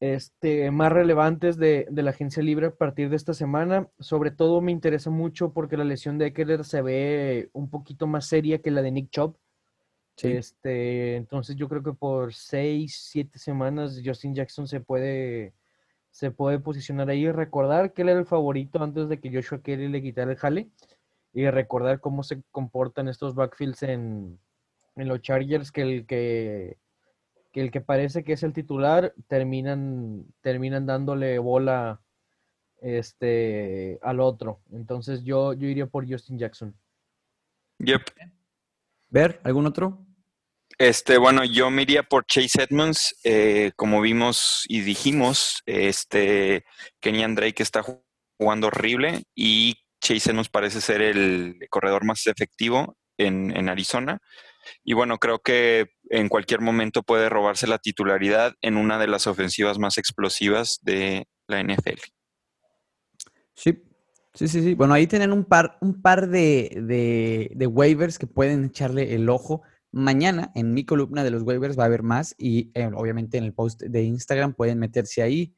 este, 0.02 0.72
más 0.72 0.92
relevantes 0.92 1.58
de, 1.58 1.88
la 1.92 2.10
agencia 2.10 2.42
libre 2.42 2.68
a 2.68 2.76
partir 2.76 3.10
de 3.10 3.16
esta 3.16 3.36
semana. 3.36 3.88
Sobre 4.00 4.32
todo 4.32 4.60
me 4.60 4.72
interesa 4.72 5.12
mucho 5.12 5.54
porque 5.54 5.78
la 5.78 5.84
lesión 5.84 6.18
de 6.18 6.28
Eckler 6.28 6.66
se 6.66 6.82
ve 6.82 7.50
un 7.54 7.70
poquito 7.70 8.08
más 8.08 8.26
seria 8.26 8.62
que 8.62 8.72
la 8.72 8.82
de 8.82 8.92
Nick 8.92 9.12
Chubb. 9.12 9.38
Este, 10.24 11.16
entonces 11.16 11.56
yo 11.56 11.70
creo 11.70 11.82
que 11.82 11.94
por 11.94 12.34
seis, 12.34 13.08
siete 13.10 13.40
semanas 13.40 14.02
Justin 14.04 14.36
Jackson 14.36 14.68
se 14.68 14.80
puede, 14.80 15.54
se 16.12 16.32
puede 16.32 16.60
posicionar 16.60 17.10
ahí 17.10 17.26
y 17.26 17.32
recordar 17.32 17.94
que 17.94 18.04
él 18.04 18.10
era 18.10 18.20
el 18.20 18.26
favorito 18.26 18.84
antes 18.84 19.10
de 19.10 19.20
que 19.20 19.34
Joshua 19.34 19.62
Kelly 19.62 19.88
le 19.88 20.02
quitara 20.02 20.32
el 20.32 20.38
jale 20.38 20.70
y 21.34 21.50
recordar 21.50 22.00
cómo 22.00 22.24
se 22.24 22.42
comportan 22.52 23.08
estos 23.08 23.36
backfields 23.36 23.84
en, 23.84 24.40
en 24.96 25.08
los 25.08 25.22
Chargers 25.22 25.72
que 25.72 25.82
el 25.82 26.06
que 26.06 26.78
que 27.52 27.62
el 27.62 27.72
que 27.72 27.82
parece 27.82 28.24
que 28.24 28.34
es 28.34 28.44
el 28.44 28.54
titular 28.54 29.14
terminan, 29.28 30.26
terminan 30.42 30.86
dándole 30.86 31.38
bola 31.40 32.02
este, 32.82 34.00
al 34.02 34.20
otro. 34.20 34.62
Entonces 34.72 35.24
yo, 35.24 35.54
yo 35.54 35.68
iría 35.68 35.86
por 35.86 36.10
Justin 36.10 36.40
Jackson. 36.40 36.74
Yep. 37.80 38.02
¿Ver? 39.10 39.40
¿Algún 39.44 39.66
otro? 39.66 40.06
Este, 40.82 41.20
bueno, 41.20 41.44
yo 41.46 41.70
me 41.70 41.86
por 42.10 42.26
Chase 42.26 42.64
Edmonds. 42.64 43.16
Eh, 43.24 43.72
como 43.76 44.02
vimos 44.02 44.66
y 44.68 44.82
dijimos, 44.82 45.62
este 45.68 46.66
Kenyan 47.00 47.36
Drake 47.36 47.62
está 47.62 47.84
jugando 48.40 48.66
horrible 48.66 49.26
y 49.36 49.76
Chase 50.02 50.32
Edmonds 50.32 50.50
parece 50.50 50.82
ser 50.82 51.04
el 51.04 51.60
corredor 51.70 52.04
más 52.04 52.26
efectivo 52.26 52.98
en, 53.20 53.56
en 53.56 53.70
Arizona. 53.70 54.18
Y 54.84 54.94
bueno, 54.94 55.20
creo 55.20 55.38
que 55.38 55.92
en 56.10 56.30
cualquier 56.30 56.62
momento 56.62 57.04
puede 57.04 57.30
robarse 57.30 57.68
la 57.68 57.78
titularidad 57.78 58.56
en 58.62 58.76
una 58.76 58.98
de 58.98 59.06
las 59.06 59.28
ofensivas 59.28 59.78
más 59.78 60.00
explosivas 60.00 60.80
de 60.82 61.28
la 61.46 61.62
NFL. 61.62 62.00
Sí, 63.54 63.84
sí, 64.34 64.48
sí, 64.48 64.64
sí. 64.64 64.74
Bueno, 64.74 64.96
ahí 64.96 65.06
tienen 65.06 65.32
un 65.32 65.46
par, 65.46 65.78
un 65.82 66.02
par 66.02 66.28
de, 66.28 67.52
de, 67.54 67.68
waivers 67.68 68.18
que 68.18 68.26
pueden 68.26 68.66
echarle 68.66 69.14
el 69.14 69.30
ojo. 69.30 69.62
Mañana 69.92 70.52
en 70.56 70.74
mi 70.74 70.86
columna 70.86 71.24
de 71.24 71.32
los 71.32 71.44
waivers 71.44 71.78
va 71.78 71.84
a 71.84 71.88
haber 71.88 72.04
más 72.04 72.34
y 72.38 72.72
eh, 72.76 72.90
obviamente 72.94 73.38
en 73.38 73.44
el 73.44 73.54
post 73.54 73.82
de 73.82 74.04
Instagram 74.04 74.54
pueden 74.54 74.80
meterse 74.80 75.22
ahí 75.22 75.54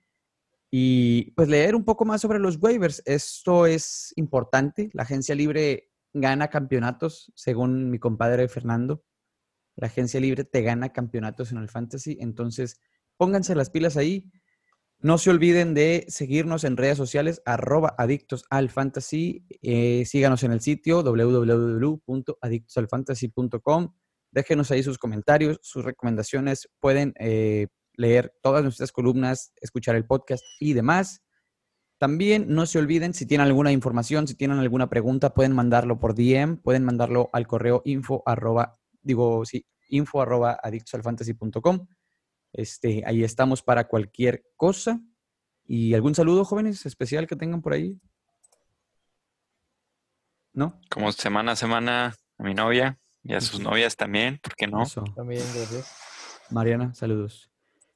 y 0.71 1.31
pues 1.35 1.49
leer 1.49 1.75
un 1.75 1.85
poco 1.85 2.03
más 2.03 2.21
sobre 2.21 2.39
los 2.39 2.57
waivers. 2.59 3.03
Esto 3.05 3.67
es 3.67 4.11
importante. 4.15 4.89
La 4.93 5.03
agencia 5.03 5.35
libre 5.35 5.91
gana 6.13 6.47
campeonatos, 6.47 7.31
según 7.35 7.91
mi 7.91 7.99
compadre 7.99 8.47
Fernando. 8.47 9.03
La 9.75 9.85
agencia 9.85 10.19
libre 10.19 10.45
te 10.45 10.63
gana 10.63 10.89
campeonatos 10.89 11.51
en 11.51 11.59
el 11.59 11.69
fantasy. 11.69 12.17
Entonces, 12.19 12.81
pónganse 13.17 13.53
las 13.53 13.69
pilas 13.69 13.97
ahí. 13.97 14.31
No 14.97 15.19
se 15.19 15.29
olviden 15.29 15.75
de 15.75 16.05
seguirnos 16.07 16.63
en 16.63 16.77
redes 16.77 16.97
sociales, 16.97 17.43
arroba 17.45 17.93
adictos 17.97 18.45
al 18.49 18.71
fantasy. 18.71 19.45
Eh, 19.61 20.05
síganos 20.05 20.41
en 20.43 20.53
el 20.53 20.61
sitio 20.61 21.03
www.adictosalfantasy.com. 21.03 23.93
Déjenos 24.33 24.71
ahí 24.71 24.81
sus 24.81 24.97
comentarios, 24.97 25.59
sus 25.61 25.85
recomendaciones. 25.85 26.67
Pueden 26.79 27.13
eh, 27.19 27.67
leer 27.93 28.33
todas 28.41 28.63
nuestras 28.63 28.91
columnas, 28.91 29.53
escuchar 29.61 29.95
el 29.95 30.05
podcast 30.05 30.43
y 30.59 30.73
demás. 30.73 31.21
También 31.99 32.47
no 32.49 32.65
se 32.65 32.79
olviden, 32.79 33.13
si 33.13 33.27
tienen 33.27 33.45
alguna 33.45 33.71
información, 33.71 34.27
si 34.27 34.33
tienen 34.33 34.57
alguna 34.57 34.89
pregunta, 34.89 35.35
pueden 35.35 35.53
mandarlo 35.53 35.99
por 35.99 36.15
DM, 36.15 36.57
pueden 36.57 36.83
mandarlo 36.83 37.29
al 37.31 37.45
correo 37.45 37.83
info 37.85 38.23
arroba, 38.25 38.79
digo, 39.03 39.45
sí, 39.45 39.67
info 39.89 40.23
arroba 40.23 40.59
adictosalfantasy.com. 40.63 41.87
Este, 42.53 43.03
ahí 43.05 43.23
estamos 43.23 43.61
para 43.61 43.87
cualquier 43.87 44.43
cosa. 44.55 44.99
¿Y 45.63 45.93
algún 45.93 46.15
saludo, 46.15 46.43
jóvenes, 46.43 46.87
especial 46.87 47.27
que 47.27 47.35
tengan 47.35 47.61
por 47.61 47.73
ahí? 47.73 48.01
¿No? 50.53 50.81
Como 50.89 51.11
semana 51.11 51.51
a 51.51 51.55
semana 51.55 52.15
a 52.39 52.43
mi 52.43 52.55
novia 52.55 52.99
y 53.23 53.33
a 53.33 53.41
sus 53.41 53.59
novias 53.59 53.95
también, 53.95 54.39
¿por 54.41 54.55
qué 54.55 54.67
no? 54.67 54.83
También, 55.15 55.43
gracias. 55.55 55.95
Mariana, 56.49 56.93
saludos. 56.93 57.49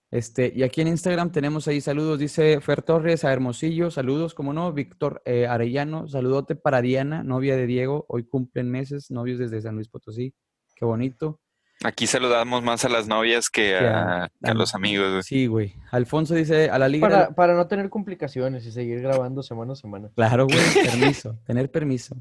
Este, 0.10 0.54
y 0.56 0.64
aquí 0.64 0.80
en 0.80 0.88
Instagram 0.88 1.34
tenemos 1.34 1.68
ahí 1.68 1.82
saludos, 1.82 2.18
dice 2.18 2.62
Fer 2.62 2.82
Torres 2.82 3.26
a 3.26 3.34
Hermosillo, 3.34 3.92
saludos, 3.92 4.34
como 4.34 4.54
no, 4.54 4.72
Víctor 4.72 5.22
eh, 5.26 5.48
Arellano, 5.48 6.08
saludote 6.08 6.56
para 6.56 6.82
Diana, 6.82 7.24
novia 7.24 7.58
de 7.58 7.66
Diego, 7.66 8.06
hoy 8.08 8.24
cumplen 8.24 8.72
meses, 8.72 9.12
novios 9.12 9.38
desde 9.38 9.62
San 9.62 9.76
Luis 9.76 9.90
Potosí, 9.90 10.34
qué 10.76 10.86
bonito. 10.86 11.42
Aquí 11.84 12.08
saludamos 12.08 12.64
más 12.64 12.86
a 12.86 12.90
las 12.90 13.08
novias 13.08 13.50
que 13.50 13.76
a, 13.76 14.32
los 14.56 14.74
amigos. 14.74 15.26
Sí, 15.26 15.46
güey. 15.46 15.76
Alfonso 15.92 16.34
dice 16.34 16.72
a 16.72 16.80
la 16.80 16.88
liga. 16.88 17.08
Para, 17.08 17.30
para, 17.36 17.54
no 17.54 17.68
tener 17.68 17.90
complicaciones 17.90 18.66
y 18.66 18.72
seguir 18.72 19.00
grabando 19.02 19.44
semana 19.44 19.74
a 19.74 19.76
semana. 19.76 20.10
Claro, 20.16 20.48
güey, 20.48 20.58
permiso, 20.92 21.38
tener 21.46 21.70
permiso. 21.70 22.16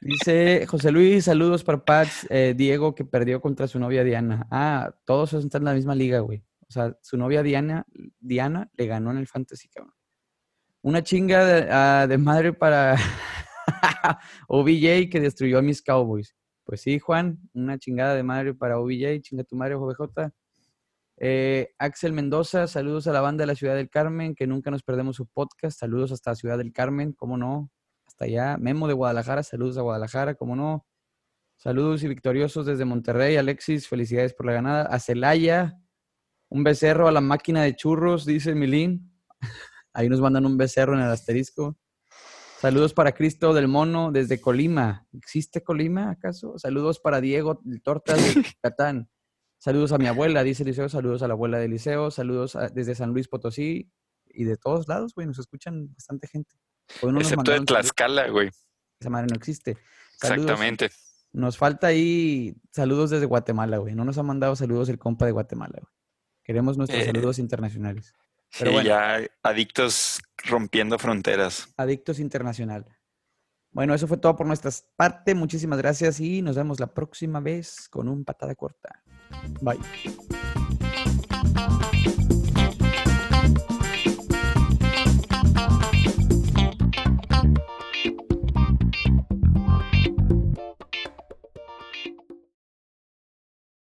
Dice 0.00 0.66
José 0.66 0.90
Luis, 0.90 1.24
saludos 1.24 1.64
para 1.64 1.84
Pats, 1.84 2.26
eh, 2.30 2.54
Diego 2.56 2.94
que 2.94 3.04
perdió 3.04 3.40
contra 3.40 3.66
su 3.68 3.78
novia 3.78 4.04
Diana. 4.04 4.46
Ah, 4.50 4.94
todos 5.04 5.32
están 5.32 5.62
en 5.62 5.66
la 5.66 5.74
misma 5.74 5.94
liga, 5.94 6.20
güey. 6.20 6.44
O 6.68 6.72
sea, 6.72 6.96
su 7.02 7.16
novia 7.16 7.42
Diana, 7.42 7.86
Diana 8.18 8.70
le 8.76 8.86
ganó 8.86 9.10
en 9.12 9.18
el 9.18 9.26
Fantasy, 9.26 9.68
cabrón. 9.68 9.94
Una 10.82 11.02
chinga 11.02 11.44
de, 11.44 11.68
ah, 11.70 12.06
madre 12.18 12.52
para 12.52 12.96
OBJ 14.48 15.08
que 15.10 15.20
destruyó 15.20 15.58
a 15.58 15.62
mis 15.62 15.82
Cowboys. 15.82 16.34
Pues 16.64 16.80
sí, 16.80 16.98
Juan, 16.98 17.38
una 17.52 17.78
chingada 17.78 18.14
de 18.14 18.22
madre 18.22 18.54
para 18.54 18.78
OBJ, 18.78 19.20
chinga 19.20 19.44
tu 19.44 19.56
madre, 19.56 19.74
OBJ. 19.74 20.30
Eh, 21.16 21.72
Axel 21.78 22.12
Mendoza, 22.12 22.66
saludos 22.66 23.06
a 23.06 23.12
la 23.12 23.20
banda 23.20 23.42
de 23.42 23.46
la 23.46 23.54
Ciudad 23.54 23.76
del 23.76 23.88
Carmen, 23.88 24.34
que 24.34 24.46
nunca 24.46 24.70
nos 24.70 24.82
perdemos 24.82 25.16
su 25.16 25.26
podcast. 25.26 25.78
Saludos 25.78 26.12
hasta 26.12 26.34
Ciudad 26.34 26.58
del 26.58 26.72
Carmen, 26.72 27.12
cómo 27.12 27.36
no, 27.36 27.70
hasta 28.14 28.26
allá. 28.26 28.56
Memo 28.58 28.86
de 28.86 28.94
Guadalajara, 28.94 29.42
saludos 29.42 29.76
a 29.76 29.82
Guadalajara, 29.82 30.34
cómo 30.34 30.54
no. 30.54 30.86
Saludos 31.56 32.02
y 32.04 32.08
victoriosos 32.08 32.66
desde 32.66 32.84
Monterrey, 32.84 33.36
Alexis, 33.36 33.88
felicidades 33.88 34.34
por 34.34 34.46
la 34.46 34.52
ganada. 34.52 34.82
A 34.84 35.00
Celaya, 35.00 35.80
un 36.48 36.62
becerro 36.62 37.08
a 37.08 37.12
la 37.12 37.20
máquina 37.20 37.62
de 37.62 37.74
churros, 37.74 38.24
dice 38.24 38.54
Milín. 38.54 39.12
Ahí 39.92 40.08
nos 40.08 40.20
mandan 40.20 40.46
un 40.46 40.56
becerro 40.56 40.94
en 40.94 41.00
el 41.00 41.10
asterisco. 41.10 41.76
Saludos 42.60 42.94
para 42.94 43.12
Cristo 43.12 43.52
del 43.52 43.68
Mono 43.68 44.12
desde 44.12 44.40
Colima. 44.40 45.06
¿Existe 45.12 45.62
Colima 45.62 46.10
acaso? 46.10 46.58
Saludos 46.58 47.00
para 47.00 47.20
Diego 47.20 47.60
Tortas 47.82 48.16
de 48.16 48.44
Catán. 48.62 49.10
Saludos 49.58 49.92
a 49.92 49.98
mi 49.98 50.06
abuela, 50.06 50.42
dice 50.44 50.62
Eliseo. 50.62 50.88
Saludos 50.88 51.22
a 51.22 51.28
la 51.28 51.34
abuela 51.34 51.58
de 51.58 51.66
Eliseo. 51.66 52.10
Saludos 52.10 52.56
desde 52.72 52.94
San 52.94 53.10
Luis 53.10 53.28
Potosí 53.28 53.90
y 54.26 54.44
de 54.44 54.56
todos 54.56 54.88
lados, 54.88 55.14
güey. 55.14 55.26
Nos 55.26 55.38
escuchan 55.38 55.92
bastante 55.94 56.28
gente. 56.28 56.54
Excepto 57.18 57.52
de 57.52 57.60
Tlaxcala, 57.60 58.28
güey. 58.28 58.50
Esa 59.00 59.10
madre 59.10 59.26
no 59.30 59.36
existe. 59.36 59.76
Exactamente. 60.14 60.90
Nos 61.32 61.58
falta 61.58 61.88
ahí 61.88 62.54
saludos 62.70 63.10
desde 63.10 63.26
Guatemala, 63.26 63.78
güey. 63.78 63.94
No 63.94 64.04
nos 64.04 64.18
ha 64.18 64.22
mandado 64.22 64.54
saludos 64.56 64.88
el 64.88 64.98
compa 64.98 65.26
de 65.26 65.32
Guatemala, 65.32 65.78
güey. 65.80 65.92
Queremos 66.44 66.76
nuestros 66.76 67.02
eh, 67.02 67.06
saludos 67.06 67.38
internacionales. 67.38 68.12
Pero 68.58 68.78
sí, 68.78 68.86
ya 68.86 69.20
adictos 69.42 70.20
rompiendo 70.44 70.98
fronteras. 70.98 71.72
Adictos 71.76 72.20
internacional. 72.20 72.86
Bueno, 73.72 73.92
eso 73.94 74.06
fue 74.06 74.18
todo 74.18 74.36
por 74.36 74.46
nuestra 74.46 74.70
parte. 74.94 75.34
Muchísimas 75.34 75.78
gracias 75.78 76.20
y 76.20 76.42
nos 76.42 76.54
vemos 76.54 76.78
la 76.78 76.94
próxima 76.94 77.40
vez 77.40 77.88
con 77.88 78.08
un 78.08 78.24
patada 78.24 78.54
corta. 78.54 79.02
Bye. 79.60 79.80